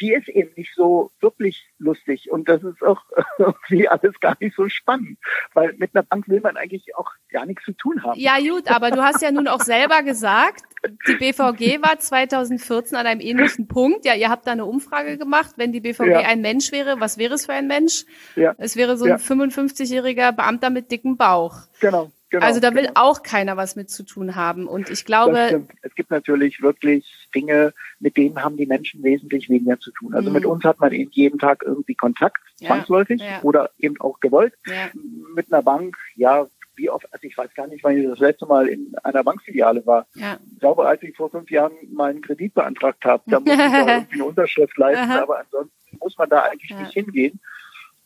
die 0.00 0.12
ist 0.12 0.28
eben 0.28 0.50
nicht 0.56 0.74
so 0.74 1.10
wirklich 1.20 1.68
lustig 1.78 2.30
und 2.30 2.48
das 2.48 2.62
ist 2.62 2.82
auch 2.82 3.02
irgendwie 3.38 3.88
alles 3.88 4.18
gar 4.20 4.36
nicht 4.40 4.54
so 4.56 4.68
spannend, 4.68 5.18
weil 5.54 5.74
mit 5.78 5.94
einer 5.94 6.02
Bank 6.02 6.28
will 6.28 6.40
man 6.40 6.56
eigentlich 6.56 6.94
auch 6.96 7.10
gar 7.30 7.46
nichts 7.46 7.64
zu 7.64 7.72
tun 7.72 8.02
haben. 8.02 8.18
Ja 8.18 8.38
gut, 8.38 8.70
aber 8.70 8.90
du 8.90 9.02
hast 9.02 9.22
ja 9.22 9.30
nun 9.30 9.48
auch 9.48 9.60
selber 9.60 10.02
gesagt, 10.02 10.64
die 11.08 11.14
BVG 11.14 11.82
war 11.82 11.98
2014 11.98 12.96
an 12.96 13.06
einem 13.06 13.20
ähnlichen 13.20 13.55
Punkt. 13.64 14.04
Ja, 14.04 14.14
ihr 14.14 14.28
habt 14.28 14.46
da 14.46 14.52
eine 14.52 14.66
Umfrage 14.66 15.18
gemacht, 15.18 15.54
wenn 15.56 15.72
die 15.72 15.80
BVG 15.80 16.10
ja. 16.10 16.18
ein 16.20 16.42
Mensch 16.42 16.72
wäre, 16.72 17.00
was 17.00 17.18
wäre 17.18 17.34
es 17.34 17.46
für 17.46 17.54
ein 17.54 17.66
Mensch? 17.66 18.04
Ja. 18.36 18.54
Es 18.58 18.76
wäre 18.76 18.96
so 18.96 19.04
ein 19.06 19.10
ja. 19.10 19.16
55-jähriger 19.16 20.32
Beamter 20.32 20.70
mit 20.70 20.90
dickem 20.90 21.16
Bauch. 21.16 21.56
Genau. 21.80 22.10
Genau, 22.28 22.44
also 22.44 22.58
da 22.58 22.74
will 22.74 22.86
genau. 22.86 23.00
auch 23.00 23.22
keiner 23.22 23.56
was 23.56 23.76
mit 23.76 23.88
zu 23.88 24.02
tun 24.02 24.34
haben. 24.34 24.66
Und 24.66 24.90
ich 24.90 25.04
glaube. 25.04 25.64
Es 25.82 25.94
gibt 25.94 26.10
natürlich 26.10 26.60
wirklich 26.60 27.28
Dinge, 27.34 27.72
mit 28.00 28.16
denen 28.16 28.42
haben 28.42 28.56
die 28.56 28.66
Menschen 28.66 29.02
wesentlich 29.04 29.48
weniger 29.48 29.78
zu 29.78 29.92
tun. 29.92 30.12
Also 30.12 30.30
mhm. 30.30 30.34
mit 30.34 30.44
uns 30.44 30.64
hat 30.64 30.80
man 30.80 30.92
eben 30.92 31.10
jeden 31.12 31.38
Tag 31.38 31.62
irgendwie 31.64 31.94
Kontakt, 31.94 32.38
ja, 32.58 32.68
zwangsläufig 32.68 33.20
ja. 33.20 33.40
oder 33.42 33.70
eben 33.78 34.00
auch 34.00 34.18
gewollt. 34.18 34.54
Ja. 34.66 34.90
Mit 35.34 35.52
einer 35.52 35.62
Bank, 35.62 35.96
ja, 36.16 36.46
wie 36.76 36.90
oft, 36.90 37.06
also 37.12 37.26
ich 37.26 37.36
weiß 37.36 37.52
gar 37.54 37.66
nicht, 37.66 37.82
wann 37.82 37.96
ich 37.96 38.06
das 38.06 38.18
letzte 38.18 38.46
Mal 38.46 38.68
in 38.68 38.94
einer 39.02 39.24
Bankfiliale 39.24 39.84
war. 39.86 40.06
Ja. 40.14 40.38
Ich 40.52 40.60
glaube, 40.60 40.86
als 40.86 41.02
ich 41.02 41.16
vor 41.16 41.30
fünf 41.30 41.50
Jahren 41.50 41.72
mal 41.92 42.10
einen 42.10 42.22
Kredit 42.22 42.54
beantragt 42.54 43.04
habe, 43.04 43.22
da 43.26 43.40
muss 43.40 43.52
ich 43.52 43.58
da 43.58 43.86
irgendwie 43.88 44.14
eine 44.14 44.24
Unterschrift 44.24 44.76
leisten, 44.76 45.10
aber 45.12 45.40
ansonsten 45.40 45.98
muss 45.98 46.16
man 46.18 46.28
da 46.28 46.42
eigentlich 46.42 46.76
nicht 46.76 46.92
hingehen. 46.92 47.40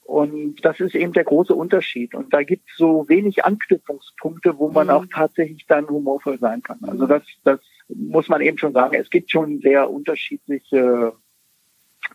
Und 0.04 0.64
das 0.64 0.80
ist 0.80 0.96
eben 0.96 1.12
der 1.12 1.22
große 1.22 1.54
Unterschied. 1.54 2.16
Und 2.16 2.34
da 2.34 2.42
gibt 2.42 2.68
es 2.68 2.76
so 2.76 3.08
wenig 3.08 3.44
Anknüpfungspunkte, 3.44 4.58
wo 4.58 4.68
man 4.68 4.88
mhm. 4.88 4.92
auch 4.92 5.06
tatsächlich 5.06 5.66
dann 5.68 5.88
humorvoll 5.88 6.38
sein 6.40 6.62
kann. 6.62 6.80
Also 6.82 7.06
das, 7.06 7.22
das 7.44 7.60
muss 7.88 8.28
man 8.28 8.40
eben 8.40 8.58
schon 8.58 8.72
sagen. 8.72 8.96
Es 8.96 9.10
gibt 9.10 9.30
schon 9.30 9.60
sehr 9.60 9.88
unterschiedliche 9.88 11.12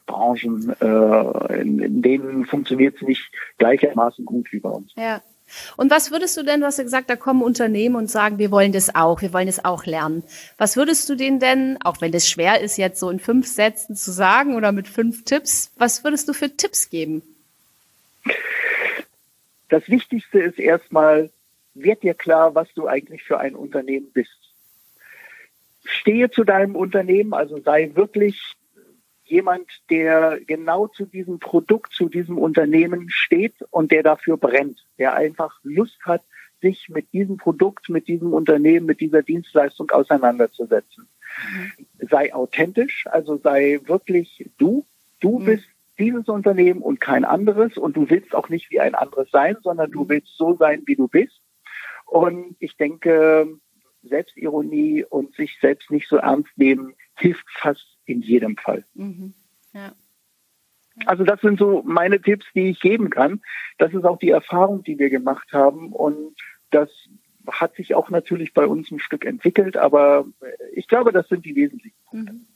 Branchen, 0.05 0.75
äh, 0.81 1.61
in, 1.61 1.79
in 1.79 2.01
denen 2.01 2.45
funktioniert 2.45 2.95
es 2.95 3.01
nicht 3.01 3.31
gleichermaßen 3.57 4.25
gut 4.25 4.51
wie 4.51 4.59
bei 4.59 4.69
uns. 4.69 4.93
Ja. 4.95 5.21
Und 5.77 5.91
was 5.91 6.11
würdest 6.11 6.35
du 6.37 6.43
denn, 6.43 6.61
du 6.61 6.65
hast 6.65 6.77
ja 6.77 6.83
gesagt, 6.83 7.09
da 7.09 7.15
kommen 7.15 7.41
Unternehmen 7.41 7.95
und 7.95 8.09
sagen, 8.09 8.39
wir 8.39 8.51
wollen 8.51 8.71
das 8.71 8.93
auch, 8.95 9.21
wir 9.21 9.31
wollen 9.33 9.47
das 9.47 9.63
auch 9.63 9.85
lernen. 9.85 10.23
Was 10.57 10.75
würdest 10.75 11.07
du 11.09 11.15
denen 11.15 11.39
denn, 11.39 11.77
auch 11.83 12.01
wenn 12.01 12.11
das 12.11 12.27
schwer 12.27 12.61
ist, 12.61 12.77
jetzt 12.77 12.99
so 12.99 13.09
in 13.09 13.19
fünf 13.19 13.47
Sätzen 13.47 13.95
zu 13.95 14.11
sagen 14.11 14.55
oder 14.55 14.71
mit 14.71 14.87
fünf 14.87 15.23
Tipps, 15.23 15.71
was 15.77 16.03
würdest 16.03 16.27
du 16.27 16.33
für 16.33 16.55
Tipps 16.55 16.89
geben? 16.89 17.21
Das 19.69 19.87
Wichtigste 19.89 20.39
ist 20.39 20.59
erstmal, 20.59 21.29
wird 21.73 22.03
dir 22.03 22.13
klar, 22.13 22.55
was 22.55 22.73
du 22.73 22.87
eigentlich 22.87 23.23
für 23.23 23.39
ein 23.39 23.55
Unternehmen 23.55 24.11
bist. 24.13 24.31
Stehe 25.83 26.31
zu 26.31 26.43
deinem 26.43 26.75
Unternehmen, 26.75 27.33
also 27.33 27.61
sei 27.61 27.91
wirklich 27.93 28.54
jemand, 29.25 29.67
der 29.89 30.39
genau 30.45 30.87
zu 30.87 31.05
diesem 31.05 31.39
Produkt, 31.39 31.93
zu 31.93 32.09
diesem 32.09 32.37
Unternehmen 32.37 33.09
steht 33.09 33.53
und 33.71 33.91
der 33.91 34.03
dafür 34.03 34.37
brennt, 34.37 34.85
der 34.97 35.13
einfach 35.13 35.59
Lust 35.63 35.97
hat, 36.05 36.23
sich 36.61 36.89
mit 36.89 37.11
diesem 37.13 37.37
Produkt, 37.37 37.89
mit 37.89 38.07
diesem 38.07 38.33
Unternehmen, 38.33 38.85
mit 38.85 39.01
dieser 39.01 39.21
Dienstleistung 39.23 39.91
auseinanderzusetzen. 39.91 41.07
Mhm. 41.51 42.07
Sei 42.09 42.33
authentisch, 42.33 43.05
also 43.07 43.37
sei 43.37 43.79
wirklich 43.85 44.49
du. 44.57 44.85
Du 45.19 45.39
mhm. 45.39 45.45
bist 45.45 45.65
dieses 45.97 46.27
Unternehmen 46.27 46.81
und 46.81 46.99
kein 46.99 47.25
anderes 47.25 47.77
und 47.77 47.95
du 47.95 48.09
willst 48.09 48.35
auch 48.35 48.49
nicht 48.49 48.69
wie 48.71 48.79
ein 48.79 48.95
anderes 48.95 49.29
sein, 49.31 49.57
sondern 49.63 49.91
du 49.91 50.07
willst 50.09 50.35
so 50.37 50.53
sein, 50.53 50.83
wie 50.85 50.95
du 50.95 51.07
bist. 51.07 51.39
Und 52.05 52.55
ich 52.59 52.77
denke, 52.77 53.47
Selbstironie 54.03 55.03
und 55.03 55.35
sich 55.35 55.57
selbst 55.59 55.89
nicht 55.91 56.07
so 56.07 56.17
ernst 56.17 56.57
nehmen 56.57 56.93
hilft 57.15 57.45
fast 57.49 57.94
in 58.05 58.21
jedem 58.21 58.57
Fall. 58.57 58.83
Mhm. 58.93 59.33
Ja. 59.73 59.93
Also 61.05 61.23
das 61.23 61.41
sind 61.41 61.59
so 61.59 61.83
meine 61.85 62.21
Tipps, 62.21 62.45
die 62.55 62.69
ich 62.69 62.79
geben 62.79 63.09
kann. 63.09 63.41
Das 63.77 63.93
ist 63.93 64.05
auch 64.05 64.17
die 64.17 64.29
Erfahrung, 64.29 64.83
die 64.83 64.97
wir 64.97 65.09
gemacht 65.09 65.51
haben 65.51 65.91
und 65.91 66.35
das 66.71 66.89
hat 67.51 67.75
sich 67.75 67.93
auch 67.93 68.09
natürlich 68.09 68.53
bei 68.53 68.65
uns 68.65 68.89
ein 68.91 68.99
Stück 68.99 69.25
entwickelt, 69.25 69.77
aber 69.77 70.25
ich 70.73 70.87
glaube, 70.87 71.11
das 71.11 71.27
sind 71.27 71.45
die 71.45 71.55
wesentlichen 71.55 71.97
Punkte. 72.09 72.33
Mhm. 72.33 72.47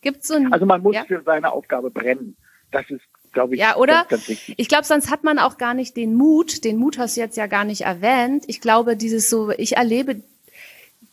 Gibt's 0.00 0.28
so 0.28 0.34
ein, 0.34 0.52
also 0.52 0.66
man 0.66 0.82
muss 0.82 0.94
ja? 0.94 1.04
für 1.04 1.22
seine 1.22 1.52
Aufgabe 1.52 1.90
brennen. 1.90 2.36
Das 2.70 2.88
ist 2.88 3.02
glaube 3.32 3.54
ich. 3.54 3.60
Ja, 3.60 3.76
oder? 3.76 4.06
Ganz, 4.08 4.26
ganz 4.26 4.52
ich 4.56 4.68
glaube, 4.68 4.84
sonst 4.84 5.10
hat 5.10 5.24
man 5.24 5.38
auch 5.38 5.58
gar 5.58 5.74
nicht 5.74 5.96
den 5.96 6.14
Mut. 6.14 6.64
Den 6.64 6.76
Mut 6.76 6.98
hast 6.98 7.16
du 7.16 7.20
jetzt 7.20 7.36
ja 7.36 7.46
gar 7.46 7.64
nicht 7.64 7.82
erwähnt. 7.82 8.44
Ich 8.48 8.60
glaube, 8.60 8.96
dieses 8.96 9.30
so, 9.30 9.50
ich 9.50 9.76
erlebe 9.76 10.22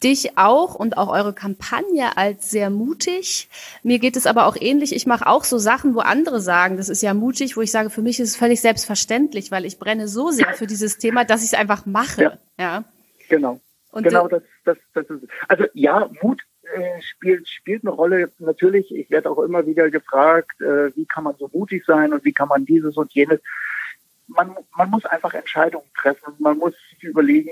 dich 0.03 0.37
auch 0.37 0.75
und 0.75 0.97
auch 0.97 1.09
eure 1.09 1.33
Kampagne 1.33 2.17
als 2.17 2.49
sehr 2.49 2.69
mutig. 2.69 3.49
Mir 3.83 3.99
geht 3.99 4.15
es 4.15 4.27
aber 4.27 4.45
auch 4.45 4.55
ähnlich. 4.59 4.95
Ich 4.95 5.07
mache 5.07 5.27
auch 5.27 5.43
so 5.43 5.57
Sachen, 5.57 5.95
wo 5.95 5.99
andere 5.99 6.39
sagen, 6.39 6.77
das 6.77 6.89
ist 6.89 7.01
ja 7.01 7.13
mutig, 7.13 7.57
wo 7.57 7.61
ich 7.61 7.71
sage, 7.71 7.89
für 7.89 8.01
mich 8.01 8.19
ist 8.19 8.29
es 8.29 8.35
völlig 8.35 8.61
selbstverständlich, 8.61 9.51
weil 9.51 9.65
ich 9.65 9.79
brenne 9.79 10.07
so 10.07 10.29
sehr 10.31 10.53
für 10.53 10.67
dieses 10.67 10.97
Thema, 10.97 11.25
dass 11.25 11.41
ich 11.41 11.53
es 11.53 11.59
einfach 11.59 11.85
mache. 11.85 12.21
Ja. 12.21 12.37
ja. 12.57 12.83
Genau. 13.29 13.59
Und 13.91 14.03
genau, 14.03 14.27
das, 14.27 14.43
das, 14.65 14.77
das 14.93 15.09
ist. 15.09 15.23
Also 15.47 15.65
ja, 15.73 16.09
Mut 16.21 16.41
äh, 16.73 17.01
spielt, 17.01 17.47
spielt 17.47 17.83
eine 17.83 17.91
Rolle. 17.91 18.31
Natürlich, 18.39 18.93
ich 18.93 19.09
werde 19.09 19.29
auch 19.29 19.39
immer 19.39 19.65
wieder 19.65 19.89
gefragt, 19.89 20.61
äh, 20.61 20.95
wie 20.95 21.05
kann 21.05 21.23
man 21.23 21.35
so 21.37 21.49
mutig 21.51 21.83
sein 21.85 22.13
und 22.13 22.23
wie 22.23 22.33
kann 22.33 22.49
man 22.49 22.65
dieses 22.65 22.97
und 22.97 23.13
jenes. 23.13 23.39
Man, 24.27 24.55
man 24.75 24.89
muss 24.89 25.05
einfach 25.05 25.33
Entscheidungen 25.33 25.89
treffen. 25.95 26.33
Man 26.39 26.57
muss 26.57 26.73
sich 26.91 27.03
überlegen, 27.03 27.49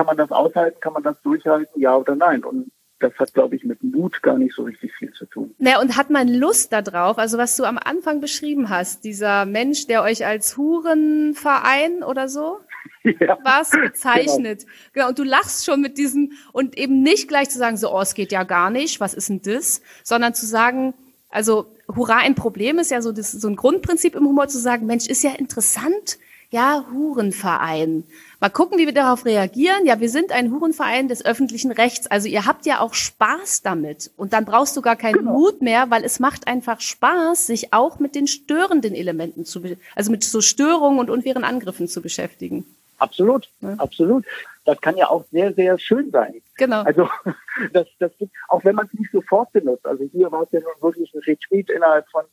kann 0.00 0.06
man 0.06 0.16
das 0.16 0.30
aushalten, 0.30 0.80
kann 0.80 0.94
man 0.94 1.02
das 1.02 1.20
durchhalten, 1.20 1.78
ja 1.78 1.94
oder 1.94 2.16
nein. 2.16 2.42
Und 2.42 2.70
das 3.00 3.12
hat, 3.18 3.34
glaube 3.34 3.54
ich, 3.54 3.64
mit 3.64 3.82
Mut 3.82 4.22
gar 4.22 4.38
nicht 4.38 4.54
so 4.54 4.62
richtig 4.62 4.94
viel 4.94 5.12
zu 5.12 5.26
tun. 5.26 5.54
Naja, 5.58 5.78
und 5.78 5.94
hat 5.98 6.08
man 6.08 6.26
Lust 6.26 6.72
darauf? 6.72 7.18
Also 7.18 7.36
was 7.36 7.54
du 7.54 7.64
am 7.64 7.76
Anfang 7.76 8.22
beschrieben 8.22 8.70
hast, 8.70 9.04
dieser 9.04 9.44
Mensch, 9.44 9.88
der 9.88 10.02
euch 10.02 10.24
als 10.24 10.56
Hurenverein 10.56 12.02
oder 12.02 12.30
so 12.30 12.60
ja, 13.02 13.36
was 13.44 13.72
bezeichnet. 13.72 14.60
Genau. 14.62 14.72
genau. 14.94 15.08
Und 15.08 15.18
du 15.18 15.24
lachst 15.24 15.66
schon 15.66 15.82
mit 15.82 15.98
diesem 15.98 16.32
und 16.54 16.78
eben 16.78 17.02
nicht 17.02 17.28
gleich 17.28 17.50
zu 17.50 17.58
sagen, 17.58 17.76
so, 17.76 17.94
oh, 17.94 18.00
es 18.00 18.14
geht 18.14 18.32
ja 18.32 18.44
gar 18.44 18.70
nicht, 18.70 19.00
was 19.00 19.12
ist 19.12 19.28
denn 19.28 19.42
das? 19.42 19.82
Sondern 20.02 20.32
zu 20.32 20.46
sagen, 20.46 20.94
also 21.28 21.66
Hurra, 21.94 22.16
ein 22.16 22.34
Problem 22.34 22.78
ist 22.78 22.90
ja 22.90 23.02
so, 23.02 23.12
das, 23.12 23.32
so 23.32 23.48
ein 23.48 23.56
Grundprinzip 23.56 24.14
im 24.14 24.26
Humor 24.26 24.48
zu 24.48 24.58
sagen, 24.58 24.86
Mensch, 24.86 25.08
ist 25.08 25.22
ja 25.22 25.32
interessant, 25.32 26.18
ja, 26.50 26.86
Hurenverein. 26.90 28.04
Mal 28.40 28.48
gucken, 28.48 28.78
wie 28.78 28.86
wir 28.86 28.94
darauf 28.94 29.26
reagieren. 29.26 29.84
Ja, 29.84 30.00
wir 30.00 30.08
sind 30.08 30.32
ein 30.32 30.50
Hurenverein 30.50 31.08
des 31.08 31.22
öffentlichen 31.22 31.72
Rechts. 31.72 32.06
Also 32.06 32.26
ihr 32.26 32.46
habt 32.46 32.64
ja 32.64 32.80
auch 32.80 32.94
Spaß 32.94 33.60
damit. 33.60 34.10
Und 34.16 34.32
dann 34.32 34.46
brauchst 34.46 34.74
du 34.78 34.80
gar 34.80 34.96
keinen 34.96 35.18
genau. 35.18 35.32
Mut 35.32 35.60
mehr, 35.60 35.90
weil 35.90 36.04
es 36.04 36.20
macht 36.20 36.46
einfach 36.46 36.80
Spaß, 36.80 37.46
sich 37.46 37.74
auch 37.74 37.98
mit 37.98 38.14
den 38.14 38.26
störenden 38.26 38.94
Elementen 38.94 39.44
zu, 39.44 39.62
also 39.94 40.10
mit 40.10 40.24
so 40.24 40.40
Störungen 40.40 41.00
und 41.00 41.10
unfairen 41.10 41.44
Angriffen 41.44 41.86
zu 41.86 42.00
beschäftigen. 42.00 42.64
Absolut, 42.96 43.50
ja. 43.60 43.74
absolut. 43.76 44.24
Das 44.64 44.80
kann 44.80 44.96
ja 44.96 45.08
auch 45.08 45.24
sehr, 45.30 45.52
sehr 45.52 45.78
schön 45.78 46.10
sein. 46.10 46.34
Genau. 46.56 46.82
Also 46.82 47.10
das, 47.74 47.88
das 47.98 48.12
gibt, 48.18 48.32
auch 48.48 48.64
wenn 48.64 48.74
man 48.74 48.86
es 48.86 48.98
nicht 48.98 49.12
sofort 49.12 49.52
benutzt. 49.52 49.84
Also 49.86 50.04
hier 50.12 50.32
war 50.32 50.44
es 50.44 50.52
ja 50.52 50.60
nun 50.60 50.72
wirklich 50.80 51.12
ein 51.14 51.20
Retweet 51.20 51.68
innerhalb 51.68 52.08
von 52.08 52.24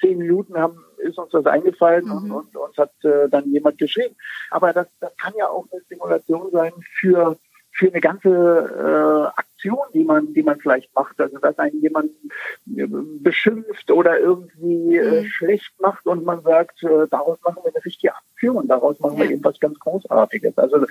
zehn 0.00 0.18
Minuten 0.18 0.56
haben, 0.56 0.84
ist 0.98 1.18
uns 1.18 1.30
das 1.30 1.46
eingefallen 1.46 2.06
mhm. 2.06 2.12
und, 2.12 2.30
und 2.32 2.56
uns 2.56 2.76
hat 2.76 2.92
äh, 3.04 3.28
dann 3.28 3.50
jemand 3.50 3.78
geschrieben. 3.78 4.16
Aber 4.50 4.72
das, 4.72 4.86
das 5.00 5.16
kann 5.16 5.34
ja 5.38 5.48
auch 5.48 5.66
eine 5.70 5.82
Stimulation 5.82 6.50
sein 6.50 6.72
für 6.98 7.36
für 7.76 7.88
eine 7.88 8.00
ganze 8.00 8.30
äh, 8.30 9.38
Aktion, 9.38 9.84
die 9.92 10.04
man, 10.04 10.32
die 10.32 10.42
man 10.42 10.58
vielleicht 10.58 10.94
macht. 10.94 11.20
Also 11.20 11.38
dass 11.38 11.58
einen 11.58 11.82
jemand 11.82 12.10
äh, 12.74 12.86
beschimpft 13.20 13.90
oder 13.90 14.18
irgendwie 14.18 14.96
äh, 14.96 15.22
mhm. 15.22 15.26
schlecht 15.26 15.78
macht 15.80 16.06
und 16.06 16.24
man 16.24 16.42
sagt, 16.42 16.82
äh, 16.82 17.06
daraus 17.10 17.38
machen 17.44 17.58
wir 17.62 17.74
eine 17.74 17.84
richtige 17.84 18.14
Aktion, 18.14 18.66
daraus 18.66 18.98
machen 19.00 19.18
ja. 19.18 19.24
wir 19.24 19.30
eben 19.30 19.44
was 19.44 19.60
ganz 19.60 19.78
Großartiges. 19.78 20.56
Also, 20.56 20.86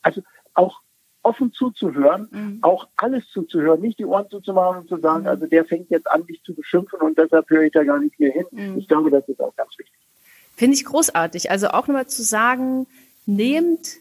also 0.00 0.22
auch 0.54 0.80
offen 1.22 1.52
zuzuhören, 1.52 2.28
mhm. 2.30 2.58
auch 2.62 2.88
alles 2.96 3.24
zuzuhören, 3.32 3.80
nicht 3.80 3.98
die 3.98 4.04
Ohren 4.04 4.28
zuzumachen 4.28 4.82
und 4.82 4.88
zu 4.88 4.98
sagen, 4.98 5.22
mhm. 5.22 5.28
also 5.28 5.46
der 5.46 5.64
fängt 5.64 5.90
jetzt 5.90 6.10
an, 6.10 6.26
dich 6.26 6.42
zu 6.42 6.54
beschimpfen 6.54 7.00
und 7.00 7.16
deshalb 7.16 7.48
höre 7.48 7.62
ich 7.62 7.72
da 7.72 7.84
gar 7.84 7.98
nicht 7.98 8.18
mehr 8.18 8.32
hin. 8.32 8.46
Mhm. 8.50 8.78
Ich 8.78 8.88
glaube, 8.88 9.10
das 9.10 9.28
ist 9.28 9.40
auch 9.40 9.54
ganz 9.56 9.70
wichtig. 9.78 9.94
Finde 10.56 10.74
ich 10.76 10.84
großartig. 10.84 11.50
Also 11.50 11.68
auch 11.68 11.86
nochmal 11.86 12.06
zu 12.08 12.22
sagen, 12.22 12.86
nehmt 13.26 13.96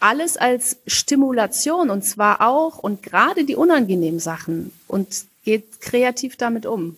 alles 0.00 0.36
als 0.36 0.78
Stimulation 0.86 1.90
und 1.90 2.02
zwar 2.02 2.40
auch 2.40 2.78
und 2.78 3.02
gerade 3.02 3.44
die 3.44 3.56
unangenehmen 3.56 4.18
Sachen 4.18 4.72
und 4.88 5.26
geht 5.44 5.80
kreativ 5.80 6.36
damit 6.36 6.66
um. 6.66 6.96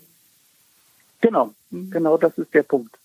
Genau, 1.20 1.53
mhm. 1.70 1.90
genau 1.90 2.16
das 2.16 2.38
ist 2.38 2.55
der 2.55 2.62
Punkt. 2.62 2.97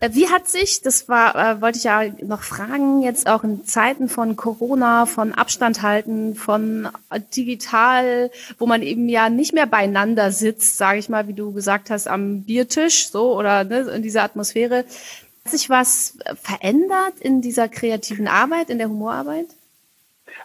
Wie 0.00 0.28
hat 0.28 0.48
sich, 0.48 0.80
das 0.80 1.10
war, 1.10 1.34
äh, 1.36 1.60
wollte 1.60 1.76
ich 1.76 1.84
ja 1.84 2.04
noch 2.22 2.42
fragen, 2.42 3.02
jetzt 3.02 3.28
auch 3.28 3.44
in 3.44 3.66
Zeiten 3.66 4.08
von 4.08 4.34
Corona, 4.34 5.04
von 5.04 5.34
Abstand 5.34 5.82
halten, 5.82 6.34
von 6.34 6.88
digital, 7.36 8.30
wo 8.58 8.64
man 8.64 8.80
eben 8.80 9.10
ja 9.10 9.28
nicht 9.28 9.52
mehr 9.52 9.66
beieinander 9.66 10.30
sitzt, 10.30 10.78
sage 10.78 10.98
ich 10.98 11.10
mal, 11.10 11.28
wie 11.28 11.34
du 11.34 11.52
gesagt 11.52 11.90
hast, 11.90 12.08
am 12.08 12.44
Biertisch, 12.44 13.10
so 13.10 13.36
oder 13.36 13.64
ne, 13.64 13.80
in 13.94 14.02
dieser 14.02 14.22
Atmosphäre. 14.22 14.86
Hat 15.44 15.52
sich 15.52 15.68
was 15.68 16.16
verändert 16.34 17.20
in 17.20 17.42
dieser 17.42 17.68
kreativen 17.68 18.26
Arbeit, 18.26 18.70
in 18.70 18.78
der 18.78 18.88
Humorarbeit? 18.88 19.48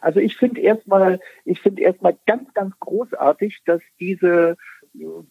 Also 0.01 0.20
ich 0.20 0.36
finde 0.36 0.60
erstmal, 0.60 1.22
ich 1.45 1.62
finde 1.62 1.82
erstmal 1.82 2.18
ganz, 2.26 2.53
ganz 2.53 2.78
großartig, 2.82 3.62
dass 3.66 3.82
diese 4.01 4.58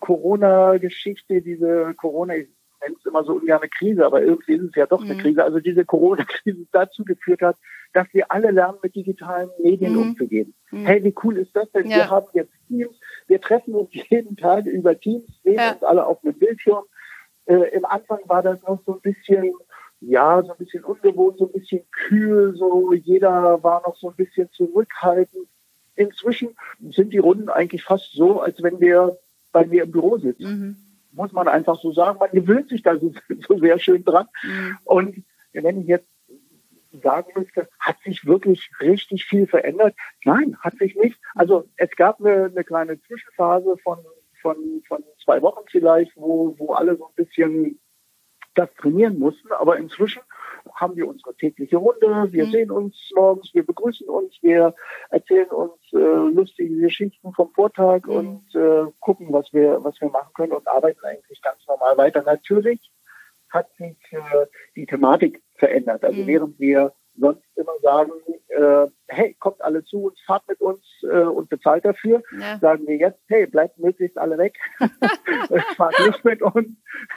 Corona-Geschichte, 0.01 1.43
diese 1.43 1.93
Corona, 1.95 2.35
nenne 2.85 2.97
es 2.99 3.07
immer 3.07 3.24
so 3.24 3.35
ungern 3.35 3.61
eine 3.61 3.68
Krise, 3.68 4.05
aber 4.05 4.22
irgendwie 4.22 4.55
ist 4.55 4.64
es 4.64 4.74
ja 4.74 4.87
doch 4.87 5.03
eine 5.03 5.14
mhm. 5.14 5.18
Krise. 5.18 5.45
Also 5.45 5.61
diese 5.61 5.85
Corona-Krise 5.85 6.66
dazu 6.72 7.05
geführt 7.05 7.43
hat, 7.43 7.57
dass 7.93 8.07
wir 8.12 8.30
alle 8.30 8.51
lernen, 8.51 8.78
mit 8.82 8.95
digitalen 8.95 9.51
Medien 9.62 9.95
mhm. 9.95 10.03
umzugehen. 10.03 10.55
Mhm. 10.70 10.87
Hey, 10.87 11.05
wie 11.05 11.14
cool 11.22 11.39
ist 11.39 11.55
das 11.55 11.70
denn? 11.72 11.89
Ja. 11.89 11.97
Wir 11.97 12.11
haben 12.11 12.26
jetzt 12.35 12.53
Teams, 12.68 12.97
wir 13.26 13.41
treffen 13.41 13.74
uns 13.74 13.91
jeden 14.11 14.37
Tag 14.37 14.66
über 14.66 14.99
Teams, 14.99 15.24
sehen 15.43 15.55
ja. 15.55 15.72
uns 15.72 15.82
alle 15.82 16.07
auf 16.07 16.22
einem 16.24 16.35
Bildschirm. 16.35 16.85
Äh, 17.47 17.76
Im 17.76 17.85
Anfang 17.85 18.20
war 18.26 18.43
das 18.43 18.62
noch 18.62 18.80
so 18.85 18.95
ein 18.95 19.01
bisschen, 19.01 19.53
ja, 20.01 20.43
so 20.43 20.53
ein 20.53 20.59
bisschen 20.59 20.85
ungewohnt, 20.85 21.39
so 21.39 21.47
ein 21.47 21.53
bisschen 21.53 21.82
kühl, 21.91 22.55
so 22.57 22.93
jeder 22.93 23.62
war 23.62 23.82
noch 23.82 23.97
so 23.97 24.09
ein 24.11 24.16
bisschen 24.16 24.51
zurückhaltend. 24.53 25.47
Inzwischen 25.97 26.57
sind 26.91 27.12
die 27.12 27.18
Runden 27.18 27.49
eigentlich 27.49 27.85
fast 27.85 28.12
so, 28.12 28.41
als 28.41 28.61
wenn 28.62 28.80
wir 28.80 29.16
bei 29.53 29.64
mir 29.64 29.85
im 29.85 29.93
Büro 29.93 30.18
sitzen. 30.18 30.45
Mhm 30.49 30.76
muss 31.15 31.33
man 31.33 31.49
einfach 31.49 31.81
so 31.81 31.93
sagen. 31.93 32.19
Man 32.19 32.31
gewöhnt 32.31 32.69
sich 32.69 32.83
da 32.83 32.99
so, 32.99 33.12
so 33.49 33.59
sehr 33.59 33.79
schön 33.79 34.05
dran. 34.05 34.27
Mhm. 34.43 34.79
Und 34.85 35.25
wenn 35.53 35.81
ich 35.81 35.87
jetzt 35.87 36.09
sagen 37.03 37.33
müsste, 37.37 37.69
hat 37.79 37.97
sich 38.05 38.25
wirklich 38.25 38.71
richtig 38.81 39.25
viel 39.25 39.47
verändert? 39.47 39.95
Nein, 40.25 40.57
hat 40.61 40.77
sich 40.79 40.95
nicht. 40.97 41.19
Also 41.35 41.69
es 41.77 41.91
gab 41.97 42.21
eine, 42.21 42.45
eine 42.47 42.65
kleine 42.65 43.01
Zwischenphase 43.03 43.77
von, 43.83 43.99
von, 44.41 44.83
von 44.87 45.03
zwei 45.25 45.43
Wochen 45.43 45.65
vielleicht, 45.67 46.17
wo, 46.17 46.55
wo 46.59 46.73
alle 46.73 46.97
so 46.97 47.09
ein 47.09 47.25
bisschen 47.25 47.81
das 48.55 48.73
trainieren 48.75 49.19
mussten. 49.19 49.51
Aber 49.53 49.77
inzwischen 49.77 50.23
haben 50.75 50.97
wir 50.97 51.09
unsere 51.09 51.35
tägliche 51.35 51.77
Runde, 51.77 52.33
wir 52.33 52.47
mhm. 52.47 52.51
sehen 52.51 52.70
uns 52.70 53.11
morgens, 53.14 53.55
wir 53.55 53.64
begrüßen 53.64 54.09
uns, 54.09 54.37
wir 54.43 54.75
erzählen 55.11 55.49
uns 55.51 55.75
äh, 55.93 55.97
lustige 55.97 56.77
Geschichten 56.81 57.33
vom 57.33 57.51
Vortag 57.53 58.07
mhm. 58.07 58.12
und 58.14 58.55
äh, 58.55 58.91
gucken, 59.01 59.33
was 59.33 59.53
wir, 59.53 59.83
was 59.85 60.01
wir 60.01 60.09
machen 60.11 60.33
können 60.35 60.53
und 60.53 60.66
arbeiten 60.66 61.05
eigentlich 61.05 61.41
ganz 61.43 61.59
normal 61.68 61.97
weiter. 61.97 62.22
Natürlich 62.22 62.91
hat 63.51 63.68
sich 63.77 63.97
äh, 64.11 64.47
die 64.75 64.87
Thematik 64.87 65.43
verändert. 65.55 66.05
Also 66.05 66.22
mhm. 66.22 66.27
während 66.27 66.59
wir 66.59 66.93
sonst 67.17 67.43
immer 67.57 67.73
sagen, 67.83 68.12
äh, 68.49 68.87
hey, 69.09 69.37
kommt 69.39 69.61
alle 69.62 69.85
zu 69.85 70.05
uns, 70.05 70.21
fahrt 70.27 70.47
mit 70.49 70.61
uns 70.61 70.81
äh, 71.03 71.23
und 71.23 71.49
bezahlt 71.49 71.85
dafür. 71.85 72.23
Ja. 72.39 72.59
Sagen 72.59 72.87
wir 72.87 72.97
jetzt, 72.97 73.21
hey, 73.29 73.47
bleibt 73.47 73.79
möglichst 73.79 74.19
alle 74.19 74.39
weg, 74.39 74.57
fahrt 75.77 75.95
nicht 76.07 76.25
mit 76.25 76.43
uns, 76.43 76.69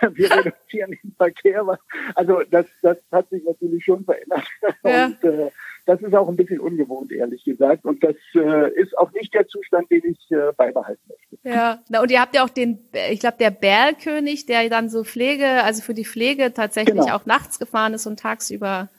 wir 0.02 0.32
reduzieren 0.32 0.91
den 0.91 1.14
Verkehr. 1.18 1.80
Also 2.16 2.41
das, 2.50 2.66
das 2.82 2.98
hat 3.12 3.30
sich 3.30 3.43
natürlich 3.43 3.84
schon 3.84 4.06
verändert. 4.06 4.48
Ja. 4.84 5.06
Und 5.06 5.24
äh, 5.24 5.52
das 5.88 6.02
ist 6.02 6.14
auch 6.14 6.28
ein 6.28 6.36
bisschen 6.36 6.60
ungewohnt, 6.60 7.14
ehrlich 7.14 7.45
gesagt. 7.45 7.86
Und 7.86 8.04
das 8.04 8.16
äh, 8.36 8.74
ist 8.74 8.98
auch 8.98 9.12
nicht 9.14 9.34
der 9.34 9.48
Zustand, 9.48 9.89
den 9.89 10.02
ich 10.04 10.32
äh, 10.32 10.52
beibehalten 10.56 11.02
möchte. 11.08 11.38
Ja, 11.43 11.82
Na, 11.88 12.02
und 12.02 12.12
ihr 12.12 12.20
habt 12.20 12.36
ja 12.36 12.43
auch 12.43 12.50
den, 12.50 12.80
ich 13.10 13.22
glaube, 13.22 13.38
der 13.39 13.52
Berlkönig, 13.52 14.45
der 14.45 14.70
dann 14.70 14.89
so 14.89 15.06
Pflege, 15.06 15.64
also 15.64 15.82
für 15.82 15.93
die 15.93 16.06
Pflege 16.06 16.54
tatsächlich 16.54 17.00
genau. 17.00 17.16
auch 17.16 17.26
nachts 17.26 17.58
gefahren 17.58 17.93
ist 17.93 18.06
und 18.06 18.20
tagsüber 18.20 18.89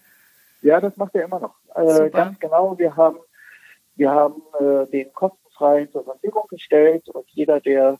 ja, 0.62 0.80
das 0.80 0.96
macht 0.96 1.14
er 1.14 1.24
immer 1.24 1.40
noch. 1.40 1.54
Äh, 1.74 2.11
ganz 2.11 2.38
genau. 2.38 2.78
Wir 2.78 2.96
haben, 2.96 3.18
wir 3.96 4.11
haben 4.11 4.42
äh, 4.59 4.86
den 4.86 5.12
kostenfrei 5.12 5.86
zur 5.86 6.04
Verfügung 6.04 6.44
gestellt 6.48 7.09
und 7.09 7.28
jeder, 7.30 7.61
der 7.61 7.98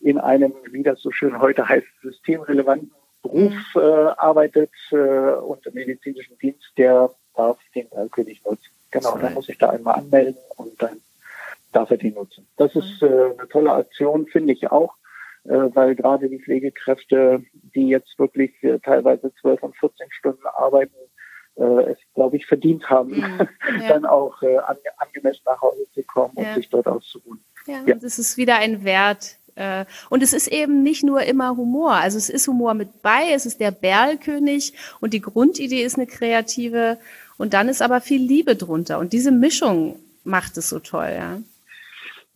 in 0.00 0.18
einem, 0.18 0.54
wie 0.70 0.82
das 0.82 1.00
so 1.00 1.10
schön 1.10 1.40
heute 1.40 1.68
heißt, 1.68 1.86
systemrelevanten 2.02 2.90
Beruf 3.22 3.52
mhm. 3.74 3.80
äh, 3.80 4.12
arbeitet 4.16 4.70
äh, 4.92 4.96
und 4.96 5.66
im 5.66 5.74
medizinischen 5.74 6.38
Dienst, 6.38 6.72
der 6.78 7.10
darf 7.36 7.58
den 7.74 7.88
König 8.10 8.42
nutzen. 8.44 8.70
Genau, 8.90 9.16
dann 9.18 9.34
muss 9.34 9.48
ich 9.48 9.58
da 9.58 9.70
einmal 9.70 9.96
anmelden 9.96 10.36
und 10.56 10.80
dann 10.82 11.00
darf 11.72 11.90
er 11.90 11.96
die 11.96 12.10
nutzen. 12.10 12.46
Das 12.56 12.74
ist 12.74 13.02
äh, 13.02 13.06
eine 13.06 13.48
tolle 13.48 13.72
Aktion, 13.72 14.26
finde 14.26 14.52
ich 14.52 14.70
auch, 14.70 14.94
äh, 15.44 15.50
weil 15.74 15.94
gerade 15.94 16.28
die 16.28 16.40
Pflegekräfte, 16.40 17.44
die 17.52 17.88
jetzt 17.88 18.18
wirklich 18.18 18.52
teilweise 18.82 19.32
12 19.40 19.62
und 19.62 19.76
14 19.76 20.10
Stunden 20.10 20.46
arbeiten, 20.46 20.94
es, 21.64 21.98
glaube 22.14 22.36
ich, 22.36 22.46
verdient 22.46 22.88
haben, 22.88 23.16
mhm. 23.16 23.48
ja. 23.82 23.88
dann 23.88 24.06
auch 24.06 24.42
äh, 24.42 24.56
ange 24.58 24.80
angemessen 24.98 25.42
nach 25.46 25.60
Hause 25.60 25.86
zu 25.94 26.02
kommen 26.02 26.34
ja. 26.36 26.48
und 26.48 26.54
sich 26.54 26.68
dort 26.68 26.86
auszuruhen. 26.86 27.40
Ja, 27.66 27.82
ja, 27.86 27.94
das 27.94 28.18
ist 28.18 28.36
wieder 28.36 28.56
ein 28.56 28.84
Wert. 28.84 29.36
Äh, 29.54 29.84
und 30.08 30.22
es 30.22 30.32
ist 30.32 30.48
eben 30.48 30.82
nicht 30.82 31.04
nur 31.04 31.22
immer 31.22 31.56
Humor. 31.56 31.92
Also 31.92 32.16
es 32.18 32.30
ist 32.30 32.48
Humor 32.48 32.74
mit 32.74 33.02
bei, 33.02 33.32
es 33.34 33.46
ist 33.46 33.60
der 33.60 33.70
Berlkönig 33.70 34.74
und 35.00 35.12
die 35.12 35.20
Grundidee 35.20 35.82
ist 35.82 35.96
eine 35.96 36.06
kreative 36.06 36.98
und 37.36 37.52
dann 37.54 37.68
ist 37.68 37.82
aber 37.82 38.00
viel 38.00 38.22
Liebe 38.22 38.56
drunter. 38.56 38.98
Und 38.98 39.12
diese 39.12 39.30
Mischung 39.30 39.96
macht 40.24 40.56
es 40.56 40.68
so 40.68 40.78
toll, 40.78 41.12
ja. 41.14 41.38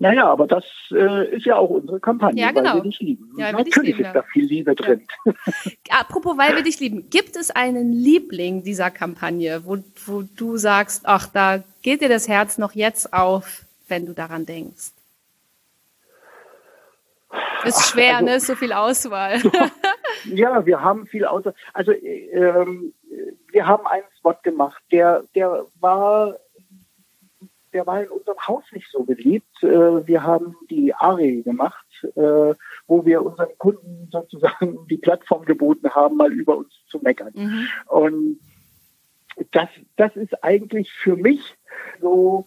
Naja, 0.04 0.26
aber 0.26 0.46
das 0.46 0.64
äh, 0.90 1.34
ist 1.34 1.46
ja 1.46 1.56
auch 1.56 1.70
unsere 1.70 1.98
Kampagne, 1.98 2.42
ja, 2.42 2.50
genau. 2.50 2.74
weil 2.74 2.74
wir 2.74 2.82
dich 2.82 3.00
lieben. 3.00 3.34
Ja, 3.38 3.52
Natürlich 3.52 3.96
lieben, 3.96 4.04
ist 4.04 4.14
da 4.14 4.22
viel 4.22 4.44
Liebe 4.44 4.74
drin. 4.74 5.06
Ja. 5.24 5.32
Apropos, 5.98 6.36
weil 6.36 6.54
wir 6.56 6.62
dich 6.62 6.78
lieben. 6.78 7.08
Gibt 7.08 7.36
es 7.36 7.50
einen 7.50 7.90
Liebling 7.94 8.62
dieser 8.62 8.90
Kampagne, 8.90 9.62
wo, 9.64 9.78
wo 10.04 10.20
du 10.36 10.58
sagst, 10.58 11.04
ach, 11.06 11.26
da 11.28 11.64
geht 11.80 12.02
dir 12.02 12.10
das 12.10 12.28
Herz 12.28 12.58
noch 12.58 12.72
jetzt 12.72 13.14
auf, 13.14 13.64
wenn 13.88 14.04
du 14.04 14.12
daran 14.12 14.44
denkst? 14.44 14.92
Ist 17.64 17.88
schwer, 17.88 18.16
also, 18.16 18.26
ne? 18.26 18.40
so 18.40 18.56
viel 18.56 18.74
Auswahl. 18.74 19.40
ja, 20.26 20.66
wir 20.66 20.82
haben 20.82 21.06
viel 21.06 21.24
Auswahl. 21.24 21.54
Also 21.72 21.92
ähm, 21.92 22.92
wir 23.50 23.66
haben 23.66 23.86
einen 23.86 24.04
Spot 24.18 24.36
gemacht, 24.42 24.82
der, 24.92 25.24
der 25.34 25.64
war 25.80 26.36
der 27.74 27.86
war 27.86 28.02
in 28.02 28.08
unserem 28.08 28.38
Haus 28.46 28.64
nicht 28.72 28.88
so 28.90 29.02
beliebt. 29.02 29.62
Äh, 29.62 30.06
wir 30.06 30.22
haben 30.22 30.54
die 30.70 30.94
ARI 30.94 31.42
gemacht, 31.42 31.86
äh, 32.14 32.54
wo 32.86 33.04
wir 33.04 33.22
unseren 33.22 33.58
Kunden 33.58 34.08
sozusagen 34.10 34.86
die 34.90 34.96
Plattform 34.96 35.44
geboten 35.44 35.90
haben, 35.90 36.16
mal 36.16 36.32
über 36.32 36.56
uns 36.56 36.72
zu 36.88 37.00
meckern. 37.00 37.32
Mhm. 37.34 37.68
Und 37.86 38.38
das, 39.50 39.68
das 39.96 40.14
ist 40.16 40.42
eigentlich 40.44 40.92
für 40.92 41.16
mich 41.16 41.56
so 42.00 42.46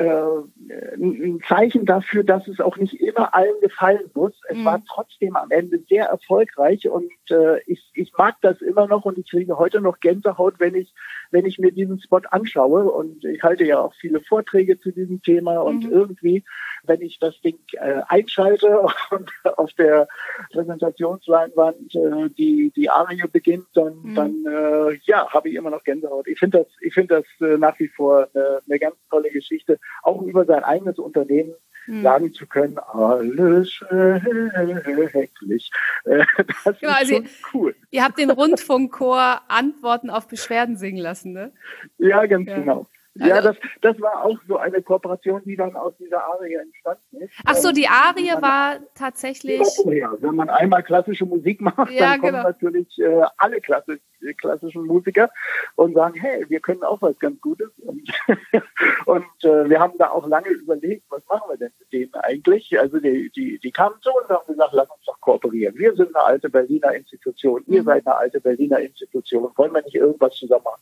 ein 0.00 1.40
Zeichen 1.46 1.84
dafür, 1.84 2.24
dass 2.24 2.48
es 2.48 2.60
auch 2.60 2.76
nicht 2.76 2.94
immer 2.94 3.34
allen 3.34 3.60
gefallen 3.60 4.10
muss. 4.14 4.32
Es 4.48 4.56
mhm. 4.56 4.64
war 4.64 4.82
trotzdem 4.88 5.36
am 5.36 5.50
Ende 5.50 5.78
sehr 5.78 6.06
erfolgreich 6.06 6.88
und 6.88 7.10
äh, 7.30 7.60
ich, 7.66 7.90
ich 7.94 8.12
mag 8.16 8.36
das 8.40 8.60
immer 8.62 8.86
noch 8.86 9.04
und 9.04 9.18
ich 9.18 9.30
kriege 9.30 9.58
heute 9.58 9.80
noch 9.80 10.00
Gänsehaut, 10.00 10.54
wenn 10.58 10.74
ich, 10.74 10.94
wenn 11.30 11.44
ich 11.44 11.58
mir 11.58 11.72
diesen 11.72 12.00
Spot 12.00 12.22
anschaue. 12.30 12.90
Und 12.90 13.24
ich 13.24 13.42
halte 13.42 13.64
ja 13.64 13.80
auch 13.80 13.94
viele 13.94 14.20
Vorträge 14.20 14.78
zu 14.78 14.90
diesem 14.90 15.22
Thema 15.22 15.58
und 15.58 15.84
mhm. 15.84 15.92
irgendwie, 15.92 16.44
wenn 16.84 17.02
ich 17.02 17.18
das 17.18 17.38
Ding 17.40 17.58
äh, 17.72 18.00
einschalte 18.08 18.80
und 19.10 19.30
auf 19.56 19.72
der 19.74 20.08
Präsentationsleinwand 20.52 21.94
äh, 21.94 22.30
die, 22.30 22.72
die 22.74 22.88
Arie 22.88 23.22
beginnt, 23.30 23.66
dann, 23.74 24.00
mhm. 24.02 24.14
dann 24.14 24.44
äh, 24.46 24.98
ja, 25.04 25.28
habe 25.28 25.48
ich 25.48 25.56
immer 25.56 25.70
noch 25.70 25.84
Gänsehaut. 25.84 26.26
Ich 26.26 26.38
finde 26.38 26.58
das, 26.58 26.68
ich 26.80 26.94
finde 26.94 27.22
das 27.22 27.48
äh, 27.48 27.58
nach 27.58 27.78
wie 27.78 27.88
vor 27.88 28.28
eine, 28.34 28.60
eine 28.66 28.78
ganz 28.78 28.96
tolle 29.10 29.30
Geschichte 29.30 29.78
auch 30.02 30.22
über 30.22 30.44
sein 30.44 30.64
eigenes 30.64 30.98
Unternehmen 30.98 31.54
hm. 31.86 32.02
sagen 32.02 32.32
zu 32.32 32.46
können, 32.46 32.78
alles 32.78 33.70
schrecklich. 33.70 35.70
Äh, 36.04 36.24
das 36.64 36.78
genau, 36.78 36.92
ist 36.92 36.98
also 36.98 37.14
schon 37.14 37.28
cool. 37.52 37.74
Ihr 37.90 38.04
habt 38.04 38.18
den 38.18 38.30
Rundfunkchor 38.30 39.42
Antworten 39.48 40.10
auf 40.10 40.28
Beschwerden 40.28 40.76
singen 40.76 40.98
lassen, 40.98 41.32
ne? 41.32 41.52
Ja, 41.98 42.26
ganz 42.26 42.48
ja. 42.48 42.58
genau. 42.58 42.86
Also, 43.20 43.34
ja, 43.34 43.42
das, 43.42 43.56
das 43.82 44.00
war 44.00 44.24
auch 44.24 44.38
so 44.48 44.56
eine 44.56 44.80
Kooperation, 44.80 45.42
die 45.44 45.54
dann 45.54 45.76
aus 45.76 45.92
dieser 45.98 46.24
Arie 46.24 46.54
entstanden 46.54 47.18
ist. 47.18 47.34
Ach 47.44 47.54
so, 47.54 47.70
die 47.70 47.86
Arie 47.86 48.32
war 48.40 48.78
tatsächlich. 48.94 49.60
Ja, 49.84 50.12
wenn 50.20 50.34
man 50.34 50.48
einmal 50.48 50.82
klassische 50.82 51.26
Musik 51.26 51.60
macht, 51.60 51.90
ja, 51.90 52.12
dann 52.12 52.20
kommen 52.20 52.32
genau. 52.32 52.44
natürlich 52.44 52.98
äh, 52.98 53.22
alle 53.36 53.60
klassisch, 53.60 54.00
klassischen 54.38 54.86
Musiker 54.86 55.28
und 55.76 55.94
sagen, 55.94 56.18
hey, 56.18 56.46
wir 56.48 56.60
können 56.60 56.82
auch 56.82 57.02
was 57.02 57.18
ganz 57.18 57.38
Gutes. 57.42 57.70
Und, 57.78 58.10
und 59.06 59.44
äh, 59.44 59.68
wir 59.68 59.80
haben 59.80 59.98
da 59.98 60.10
auch 60.10 60.26
lange 60.26 60.48
überlegt, 60.48 61.04
was 61.10 61.26
machen 61.26 61.50
wir 61.50 61.58
denn 61.58 61.72
mit 61.78 61.92
denen 61.92 62.14
eigentlich? 62.14 62.78
Also 62.78 63.00
die, 63.00 63.30
die, 63.36 63.58
die 63.58 63.70
kamen 63.70 63.96
zu 64.00 64.10
uns 64.10 64.28
und 64.28 64.36
haben 64.36 64.46
gesagt, 64.46 64.72
lass 64.72 64.90
uns 64.90 65.04
doch 65.04 65.20
kooperieren. 65.20 65.76
Wir 65.76 65.94
sind 65.94 66.14
eine 66.16 66.24
alte 66.24 66.48
Berliner 66.48 66.94
Institution, 66.94 67.62
ihr 67.66 67.82
mhm. 67.82 67.86
seid 67.86 68.06
eine 68.06 68.16
alte 68.16 68.40
Berliner 68.40 68.80
Institution. 68.80 69.50
Wollen 69.56 69.74
wir 69.74 69.82
nicht 69.82 69.94
irgendwas 69.94 70.34
zusammen 70.36 70.64
machen? 70.64 70.80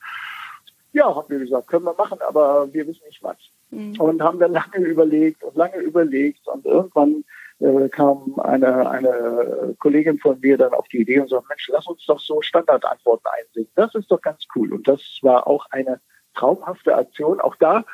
Ja, 0.92 1.14
haben 1.14 1.28
wir 1.28 1.38
gesagt, 1.38 1.68
können 1.68 1.84
wir 1.84 1.94
machen, 1.94 2.18
aber 2.26 2.72
wir 2.72 2.86
wissen 2.86 3.04
nicht 3.06 3.22
was. 3.22 3.36
Mhm. 3.70 4.00
Und 4.00 4.22
haben 4.22 4.38
dann 4.38 4.52
lange 4.52 4.78
überlegt 4.78 5.42
und 5.44 5.56
lange 5.56 5.76
überlegt 5.78 6.46
und 6.48 6.64
irgendwann 6.64 7.24
äh, 7.60 7.88
kam 7.88 8.38
eine, 8.40 8.88
eine 8.88 9.76
Kollegin 9.78 10.18
von 10.18 10.38
mir 10.40 10.56
dann 10.56 10.72
auf 10.72 10.88
die 10.88 11.00
Idee 11.00 11.20
und 11.20 11.28
sagte, 11.28 11.46
Mensch, 11.48 11.68
lass 11.72 11.86
uns 11.86 12.04
doch 12.06 12.20
so 12.20 12.40
Standardantworten 12.40 13.26
einsingen. 13.38 13.70
Das 13.74 13.94
ist 13.94 14.10
doch 14.10 14.20
ganz 14.22 14.44
cool. 14.54 14.72
Und 14.72 14.88
das 14.88 15.02
war 15.22 15.46
auch 15.46 15.66
eine 15.70 16.00
traumhafte 16.34 16.94
Aktion. 16.94 17.40
Auch 17.40 17.56
da 17.56 17.84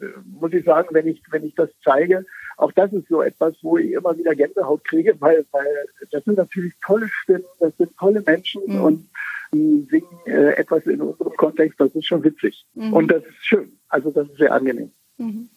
äh, 0.00 0.06
muss 0.24 0.52
ich 0.52 0.64
sagen, 0.64 0.88
wenn 0.92 1.06
ich, 1.06 1.22
wenn 1.30 1.44
ich 1.44 1.54
das 1.54 1.70
zeige, 1.82 2.26
auch 2.56 2.72
das 2.72 2.92
ist 2.92 3.08
so 3.08 3.22
etwas, 3.22 3.54
wo 3.62 3.78
ich 3.78 3.92
immer 3.92 4.16
wieder 4.16 4.34
Gänsehaut 4.34 4.84
kriege, 4.84 5.14
weil, 5.20 5.44
weil 5.52 5.86
das 6.10 6.24
sind 6.24 6.36
natürlich 6.38 6.74
tolle 6.84 7.08
Stimmen, 7.08 7.44
das 7.60 7.76
sind 7.76 7.96
tolle 7.98 8.22
Menschen 8.22 8.62
mhm. 8.66 8.80
und 8.80 9.08
singen 9.52 10.06
äh, 10.26 10.54
etwas 10.54 10.86
in 10.86 11.00
unserem 11.00 11.36
Kontext, 11.36 11.78
das 11.78 11.94
ist 11.94 12.06
schon 12.06 12.24
witzig. 12.24 12.64
Mhm. 12.74 12.92
Und 12.92 13.08
das 13.08 13.24
ist 13.24 13.44
schön. 13.44 13.72
Also 13.88 14.10
das 14.10 14.28
ist 14.28 14.38
sehr 14.38 14.52
angenehm. 14.52 14.90
Mhm. 15.18 15.48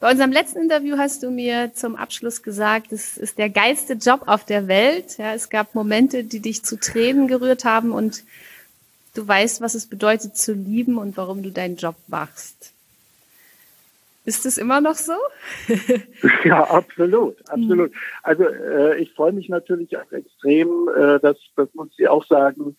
Bei 0.00 0.10
unserem 0.10 0.32
letzten 0.32 0.60
Interview 0.60 0.96
hast 0.96 1.22
du 1.22 1.30
mir 1.30 1.74
zum 1.74 1.94
Abschluss 1.94 2.42
gesagt, 2.42 2.90
es 2.90 3.18
ist 3.18 3.36
der 3.36 3.50
geilste 3.50 3.94
Job 3.94 4.22
auf 4.26 4.46
der 4.46 4.66
Welt. 4.66 5.18
Ja, 5.18 5.34
es 5.34 5.50
gab 5.50 5.74
Momente, 5.74 6.24
die 6.24 6.40
dich 6.40 6.62
zu 6.62 6.80
Tränen 6.80 7.28
gerührt 7.28 7.66
haben 7.66 7.92
und 7.92 8.24
du 9.14 9.28
weißt, 9.28 9.60
was 9.60 9.74
es 9.74 9.86
bedeutet 9.86 10.38
zu 10.38 10.54
lieben 10.54 10.96
und 10.96 11.18
warum 11.18 11.42
du 11.42 11.50
deinen 11.50 11.76
Job 11.76 11.96
machst. 12.06 12.72
Ist 14.24 14.44
es 14.44 14.58
immer 14.58 14.80
noch 14.80 14.94
so? 14.94 15.14
ja, 16.44 16.64
absolut, 16.64 17.36
absolut. 17.48 17.92
Also 18.22 18.44
äh, 18.44 19.00
ich 19.00 19.12
freue 19.12 19.32
mich 19.32 19.48
natürlich 19.48 19.96
auch 19.96 20.12
extrem, 20.12 20.88
äh, 20.94 21.18
das, 21.20 21.38
das 21.56 21.72
muss 21.74 21.88
ich 21.96 22.08
auch 22.08 22.24
sagen, 22.26 22.76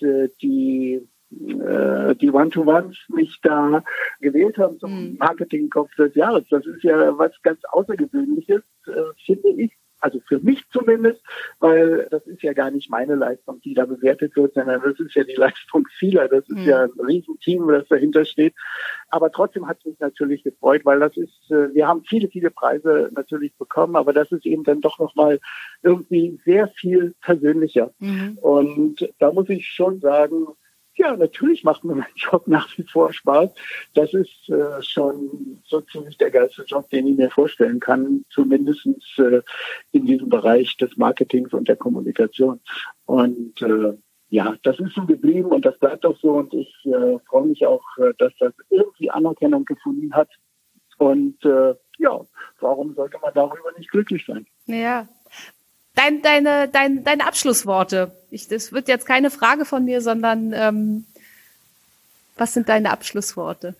äh, 0.00 0.28
die 0.40 1.06
äh, 1.30 2.16
die 2.16 2.30
One-to-Ones 2.30 2.96
mich 3.08 3.38
da 3.42 3.84
gewählt 4.20 4.58
haben 4.58 4.78
zum 4.80 5.12
mhm. 5.12 5.16
Marketingkopf 5.18 5.94
des 5.94 6.14
Jahres. 6.14 6.44
Das 6.50 6.66
ist 6.66 6.82
ja 6.82 7.16
was 7.18 7.32
ganz 7.42 7.60
Außergewöhnliches, 7.70 8.62
äh, 8.86 8.92
finde 9.24 9.50
ich 9.50 9.70
also 10.00 10.20
für 10.26 10.38
mich 10.40 10.64
zumindest, 10.70 11.20
weil 11.58 12.08
das 12.10 12.26
ist 12.26 12.42
ja 12.42 12.52
gar 12.52 12.70
nicht 12.70 12.90
meine 12.90 13.14
Leistung, 13.14 13.60
die 13.62 13.74
da 13.74 13.84
bewertet 13.84 14.34
wird, 14.36 14.54
sondern 14.54 14.80
das 14.82 14.98
ist 14.98 15.14
ja 15.14 15.24
die 15.24 15.34
Leistung 15.36 15.86
vieler. 15.98 16.28
Das 16.28 16.48
ist 16.48 16.58
mhm. 16.58 16.68
ja 16.68 16.84
ein 16.84 17.06
Riesenteam, 17.06 17.68
das 17.68 17.88
dahinter 17.88 18.24
steht. 18.24 18.54
Aber 19.08 19.30
trotzdem 19.30 19.66
hat 19.66 19.78
es 19.80 19.86
mich 19.86 20.00
natürlich 20.00 20.42
gefreut, 20.42 20.84
weil 20.84 21.00
das 21.00 21.16
ist, 21.16 21.50
äh, 21.50 21.72
wir 21.74 21.86
haben 21.86 22.04
viele, 22.04 22.28
viele 22.28 22.50
Preise 22.50 23.10
natürlich 23.14 23.54
bekommen, 23.56 23.96
aber 23.96 24.12
das 24.12 24.32
ist 24.32 24.46
eben 24.46 24.64
dann 24.64 24.80
doch 24.80 24.98
nochmal 24.98 25.40
irgendwie 25.82 26.38
sehr 26.44 26.68
viel 26.68 27.14
persönlicher. 27.20 27.92
Mhm. 27.98 28.38
Und 28.40 29.12
da 29.18 29.32
muss 29.32 29.48
ich 29.48 29.66
schon 29.66 30.00
sagen, 30.00 30.46
ja, 31.00 31.16
natürlich 31.16 31.64
macht 31.64 31.82
mir 31.82 31.94
mein 31.94 32.14
Job 32.14 32.46
nach 32.46 32.76
wie 32.76 32.82
vor 32.82 33.12
Spaß. 33.12 33.50
Das 33.94 34.12
ist 34.12 34.48
äh, 34.48 34.82
schon 34.82 35.62
so 35.64 35.80
ziemlich 35.80 36.18
der 36.18 36.30
geilste 36.30 36.62
Job, 36.64 36.90
den 36.90 37.06
ich 37.06 37.16
mir 37.16 37.30
vorstellen 37.30 37.80
kann, 37.80 38.24
zumindest 38.30 38.86
äh, 39.16 39.40
in 39.92 40.04
diesem 40.04 40.28
Bereich 40.28 40.76
des 40.76 40.96
Marketings 40.98 41.52
und 41.54 41.68
der 41.68 41.76
Kommunikation. 41.76 42.60
Und 43.06 43.62
äh, 43.62 43.94
ja, 44.28 44.56
das 44.62 44.78
ist 44.78 44.94
so 44.94 45.06
geblieben 45.06 45.48
und 45.48 45.64
das 45.64 45.78
bleibt 45.78 46.04
auch 46.04 46.18
so. 46.18 46.32
Und 46.32 46.52
ich 46.52 46.72
äh, 46.84 47.18
freue 47.26 47.46
mich 47.46 47.66
auch, 47.66 47.82
äh, 47.96 48.12
dass 48.18 48.32
das 48.38 48.52
irgendwie 48.68 49.10
Anerkennung 49.10 49.64
gefunden 49.64 50.12
hat. 50.12 50.28
Und 50.98 51.42
äh, 51.46 51.74
ja, 51.98 52.20
warum 52.60 52.94
sollte 52.94 53.18
man 53.22 53.32
darüber 53.34 53.72
nicht 53.78 53.90
glücklich 53.90 54.26
sein? 54.26 54.46
Ja, 54.66 55.08
dein, 56.00 56.22
deine, 56.22 56.68
dein, 56.68 57.04
deine 57.04 57.26
Abschlussworte. 57.26 58.12
Ich, 58.30 58.48
das 58.48 58.72
wird 58.72 58.88
jetzt 58.88 59.06
keine 59.06 59.30
Frage 59.30 59.64
von 59.64 59.84
mir, 59.84 60.00
sondern 60.00 60.52
ähm, 60.54 61.04
was 62.36 62.54
sind 62.54 62.68
deine 62.68 62.90
Abschlussworte? 62.90 63.74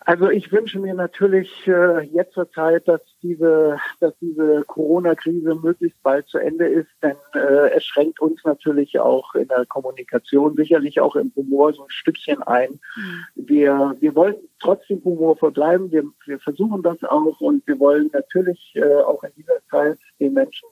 Also 0.00 0.30
ich 0.30 0.50
wünsche 0.52 0.78
mir 0.78 0.94
natürlich 0.94 1.50
äh, 1.66 2.00
jetzt 2.14 2.32
zur 2.32 2.50
Zeit, 2.52 2.88
dass 2.88 3.02
diese, 3.22 3.76
dass 4.00 4.14
diese 4.22 4.64
Corona-Krise 4.66 5.54
möglichst 5.56 6.02
bald 6.02 6.26
zu 6.28 6.38
Ende 6.38 6.66
ist, 6.66 6.88
denn 7.02 7.16
äh, 7.34 7.72
es 7.76 7.84
schränkt 7.84 8.18
uns 8.18 8.42
natürlich 8.42 8.98
auch 8.98 9.34
in 9.34 9.48
der 9.48 9.66
Kommunikation, 9.66 10.56
sicherlich 10.56 11.00
auch 11.00 11.14
im 11.14 11.30
Humor 11.36 11.74
so 11.74 11.82
ein 11.82 11.90
Stückchen 11.90 12.42
ein. 12.44 12.80
Mhm. 12.96 13.24
Wir, 13.34 13.96
wir 14.00 14.14
wollen 14.14 14.36
trotzdem 14.60 15.04
humorvoll 15.04 15.50
bleiben, 15.50 15.92
wir, 15.92 16.04
wir 16.24 16.38
versuchen 16.38 16.82
das 16.82 17.04
auch 17.04 17.38
und 17.40 17.66
wir 17.66 17.78
wollen 17.78 18.08
natürlich 18.14 18.72
äh, 18.76 18.94
auch 19.02 19.22
in 19.24 19.32
dieser 19.36 19.60
Zeit 19.68 19.98
den 20.18 20.32
Menschen 20.32 20.68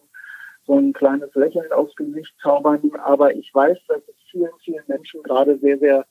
so 0.66 0.78
ein 0.78 0.92
kleines 0.92 1.34
Lächeln 1.34 1.72
aufs 1.72 1.94
Gesicht 1.96 2.34
zaubern. 2.42 2.90
Aber 3.04 3.34
ich 3.34 3.54
weiß, 3.54 3.78
dass 3.88 4.02
es 4.08 4.14
vielen, 4.30 4.50
vielen 4.64 4.84
Menschen 4.86 5.22
gerade 5.22 5.58
sehr, 5.58 5.78
sehr 5.78 6.06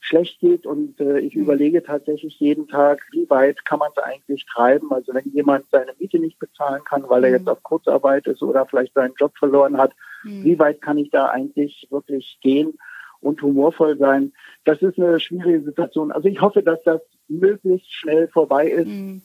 schlecht 0.00 0.38
geht 0.40 0.64
und 0.64 1.00
äh, 1.00 1.18
ich 1.18 1.34
überlege 1.34 1.82
tatsächlich 1.82 2.38
jeden 2.38 2.68
Tag, 2.68 3.00
wie 3.10 3.28
weit 3.28 3.64
kann 3.64 3.80
man 3.80 3.90
es 3.94 4.02
eigentlich 4.02 4.46
treiben. 4.46 4.92
Also 4.92 5.12
wenn 5.12 5.28
jemand 5.32 5.66
seine 5.70 5.92
Miete 5.98 6.18
nicht 6.18 6.38
bezahlen 6.38 6.82
kann, 6.84 7.04
weil 7.08 7.24
er 7.24 7.30
mhm. 7.30 7.36
jetzt 7.36 7.48
auf 7.48 7.62
Kurzarbeit 7.62 8.26
ist 8.26 8.42
oder 8.42 8.64
vielleicht 8.66 8.94
seinen 8.94 9.14
Job 9.18 9.36
verloren 9.36 9.76
hat, 9.76 9.92
mhm. 10.22 10.44
wie 10.44 10.58
weit 10.58 10.80
kann 10.80 10.98
ich 10.98 11.10
da 11.10 11.26
eigentlich 11.26 11.88
wirklich 11.90 12.38
gehen 12.40 12.78
und 13.20 13.42
humorvoll 13.42 13.98
sein? 13.98 14.32
Das 14.64 14.80
ist 14.82 14.98
eine 14.98 15.18
schwierige 15.18 15.62
Situation. 15.62 16.12
Also 16.12 16.28
ich 16.28 16.40
hoffe, 16.40 16.62
dass 16.62 16.82
das 16.84 17.00
möglichst 17.26 17.92
schnell 17.92 18.28
vorbei 18.28 18.68
ist 18.68 18.86
mhm. 18.86 19.22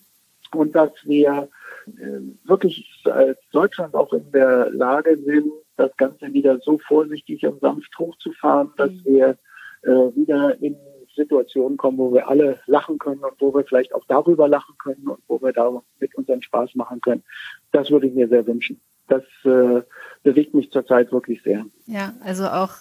Und 0.54 0.76
dass 0.76 0.92
wir 1.04 1.50
äh, 1.88 2.48
wirklich 2.48 3.04
als 3.06 3.38
Deutschland 3.52 3.94
auch 3.96 4.14
in 4.14 4.32
der 4.32 4.70
Lage 4.72 5.18
sind, 5.18 5.52
das 5.76 5.96
Ganze 5.98 6.34
wieder 6.34 6.60
so 6.60 6.78
vorsichtig 6.78 7.46
und 7.46 7.60
sanft 7.62 7.98
hochzufahren, 7.98 8.72
dass 8.78 8.92
mhm. 8.92 9.06
wir 9.06 9.38
äh, 9.84 10.16
wieder 10.16 10.62
in 10.62 10.76
Situationen 11.16 11.78
kommen, 11.78 11.98
wo 11.98 12.14
wir 12.14 12.28
alle 12.28 12.60
lachen 12.66 12.98
können 12.98 13.24
und 13.24 13.40
wo 13.40 13.54
wir 13.54 13.64
vielleicht 13.64 13.94
auch 13.94 14.06
darüber 14.08 14.48
lachen 14.48 14.76
können 14.78 15.08
und 15.08 15.20
wo 15.28 15.42
wir 15.42 15.54
da 15.54 15.82
mit 16.00 16.16
unseren 16.16 16.42
Spaß 16.42 16.76
machen 16.76 17.02
können. 17.02 17.24
Das 17.72 17.92
würde 17.92 18.08
ich 18.08 18.14
mir 18.14 18.28
sehr 18.28 18.48
wünschen. 18.48 18.80
Das 19.08 19.24
äh, 19.44 19.82
bewegt 20.24 20.54
mich 20.54 20.72
zurzeit 20.72 21.12
wirklich 21.12 21.44
sehr. 21.44 21.66
Ja, 21.86 22.14
also 22.24 22.46
auch 22.46 22.72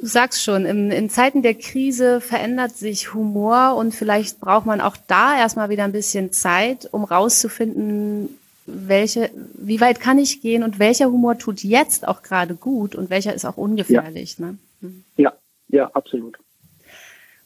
Du 0.00 0.06
sagst 0.06 0.44
schon, 0.44 0.64
in, 0.64 0.90
in 0.92 1.10
Zeiten 1.10 1.42
der 1.42 1.54
Krise 1.54 2.20
verändert 2.20 2.76
sich 2.76 3.14
Humor 3.14 3.74
und 3.76 3.94
vielleicht 3.94 4.38
braucht 4.38 4.64
man 4.64 4.80
auch 4.80 4.96
da 5.08 5.36
erstmal 5.36 5.70
wieder 5.70 5.84
ein 5.84 5.92
bisschen 5.92 6.32
Zeit, 6.32 6.88
um 6.92 7.02
rauszufinden, 7.02 8.38
welche, 8.66 9.30
wie 9.54 9.80
weit 9.80 9.98
kann 9.98 10.18
ich 10.18 10.40
gehen 10.40 10.62
und 10.62 10.78
welcher 10.78 11.06
Humor 11.06 11.38
tut 11.38 11.64
jetzt 11.64 12.06
auch 12.06 12.22
gerade 12.22 12.54
gut 12.54 12.94
und 12.94 13.10
welcher 13.10 13.34
ist 13.34 13.44
auch 13.44 13.56
ungefährlich. 13.56 14.38
Ja. 14.38 14.46
Ne? 14.46 14.58
Mhm. 14.82 15.04
ja, 15.16 15.32
ja, 15.68 15.90
absolut. 15.94 16.38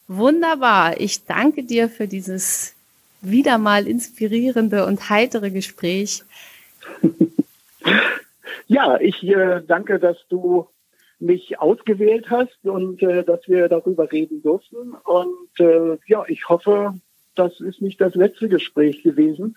Wunderbar. 0.07 0.99
Ich 0.99 1.25
danke 1.25 1.63
dir 1.63 1.89
für 1.89 2.07
dieses 2.07 2.75
wieder 3.21 3.57
mal 3.57 3.87
inspirierende 3.87 4.85
und 4.85 5.09
heitere 5.09 5.49
Gespräch. 5.49 6.23
ja, 8.67 8.99
ich 8.99 9.23
äh, 9.23 9.61
danke, 9.65 9.97
dass 9.97 10.17
du 10.29 10.67
mich 11.23 11.59
ausgewählt 11.59 12.29
hast 12.29 12.57
und 12.63 13.01
äh, 13.01 13.23
dass 13.23 13.47
wir 13.47 13.69
darüber 13.69 14.11
reden 14.11 14.41
durften. 14.43 14.93
Und 15.05 15.59
äh, 15.59 15.97
ja, 16.05 16.23
ich 16.27 16.49
hoffe, 16.49 16.93
das 17.35 17.59
ist 17.59 17.81
nicht 17.81 17.99
das 18.01 18.13
letzte 18.13 18.49
Gespräch 18.49 19.03
gewesen. 19.03 19.55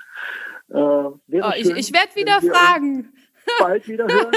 Äh, 0.70 0.74
oh, 0.74 1.18
ich 1.56 1.70
ich 1.70 1.92
werde 1.92 2.14
wieder 2.14 2.40
fragen. 2.40 3.12
Bald 3.58 3.86
wieder 3.88 4.06
hören. 4.06 4.32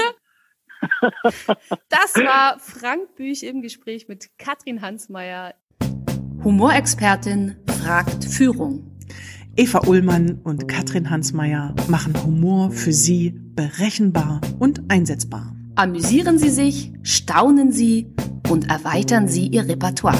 Das 1.90 2.16
war 2.16 2.58
Frank 2.58 3.14
Büch 3.14 3.42
im 3.42 3.60
Gespräch 3.60 4.08
mit 4.08 4.30
Katrin 4.38 4.80
Hansmeier. 4.80 5.54
Humorexpertin 6.42 7.56
fragt 7.82 8.24
Führung. 8.24 8.96
Eva 9.56 9.86
Ullmann 9.86 10.40
und 10.42 10.68
Katrin 10.68 11.10
Hansmeier 11.10 11.74
machen 11.88 12.14
Humor 12.24 12.70
für 12.70 12.94
Sie 12.94 13.34
berechenbar 13.54 14.40
und 14.58 14.90
einsetzbar. 14.90 15.54
Amüsieren 15.80 16.36
Sie 16.36 16.50
sich, 16.50 16.92
staunen 17.02 17.72
Sie 17.72 18.12
und 18.50 18.68
erweitern 18.68 19.28
Sie 19.28 19.46
Ihr 19.46 19.66
Repertoire. 19.66 20.18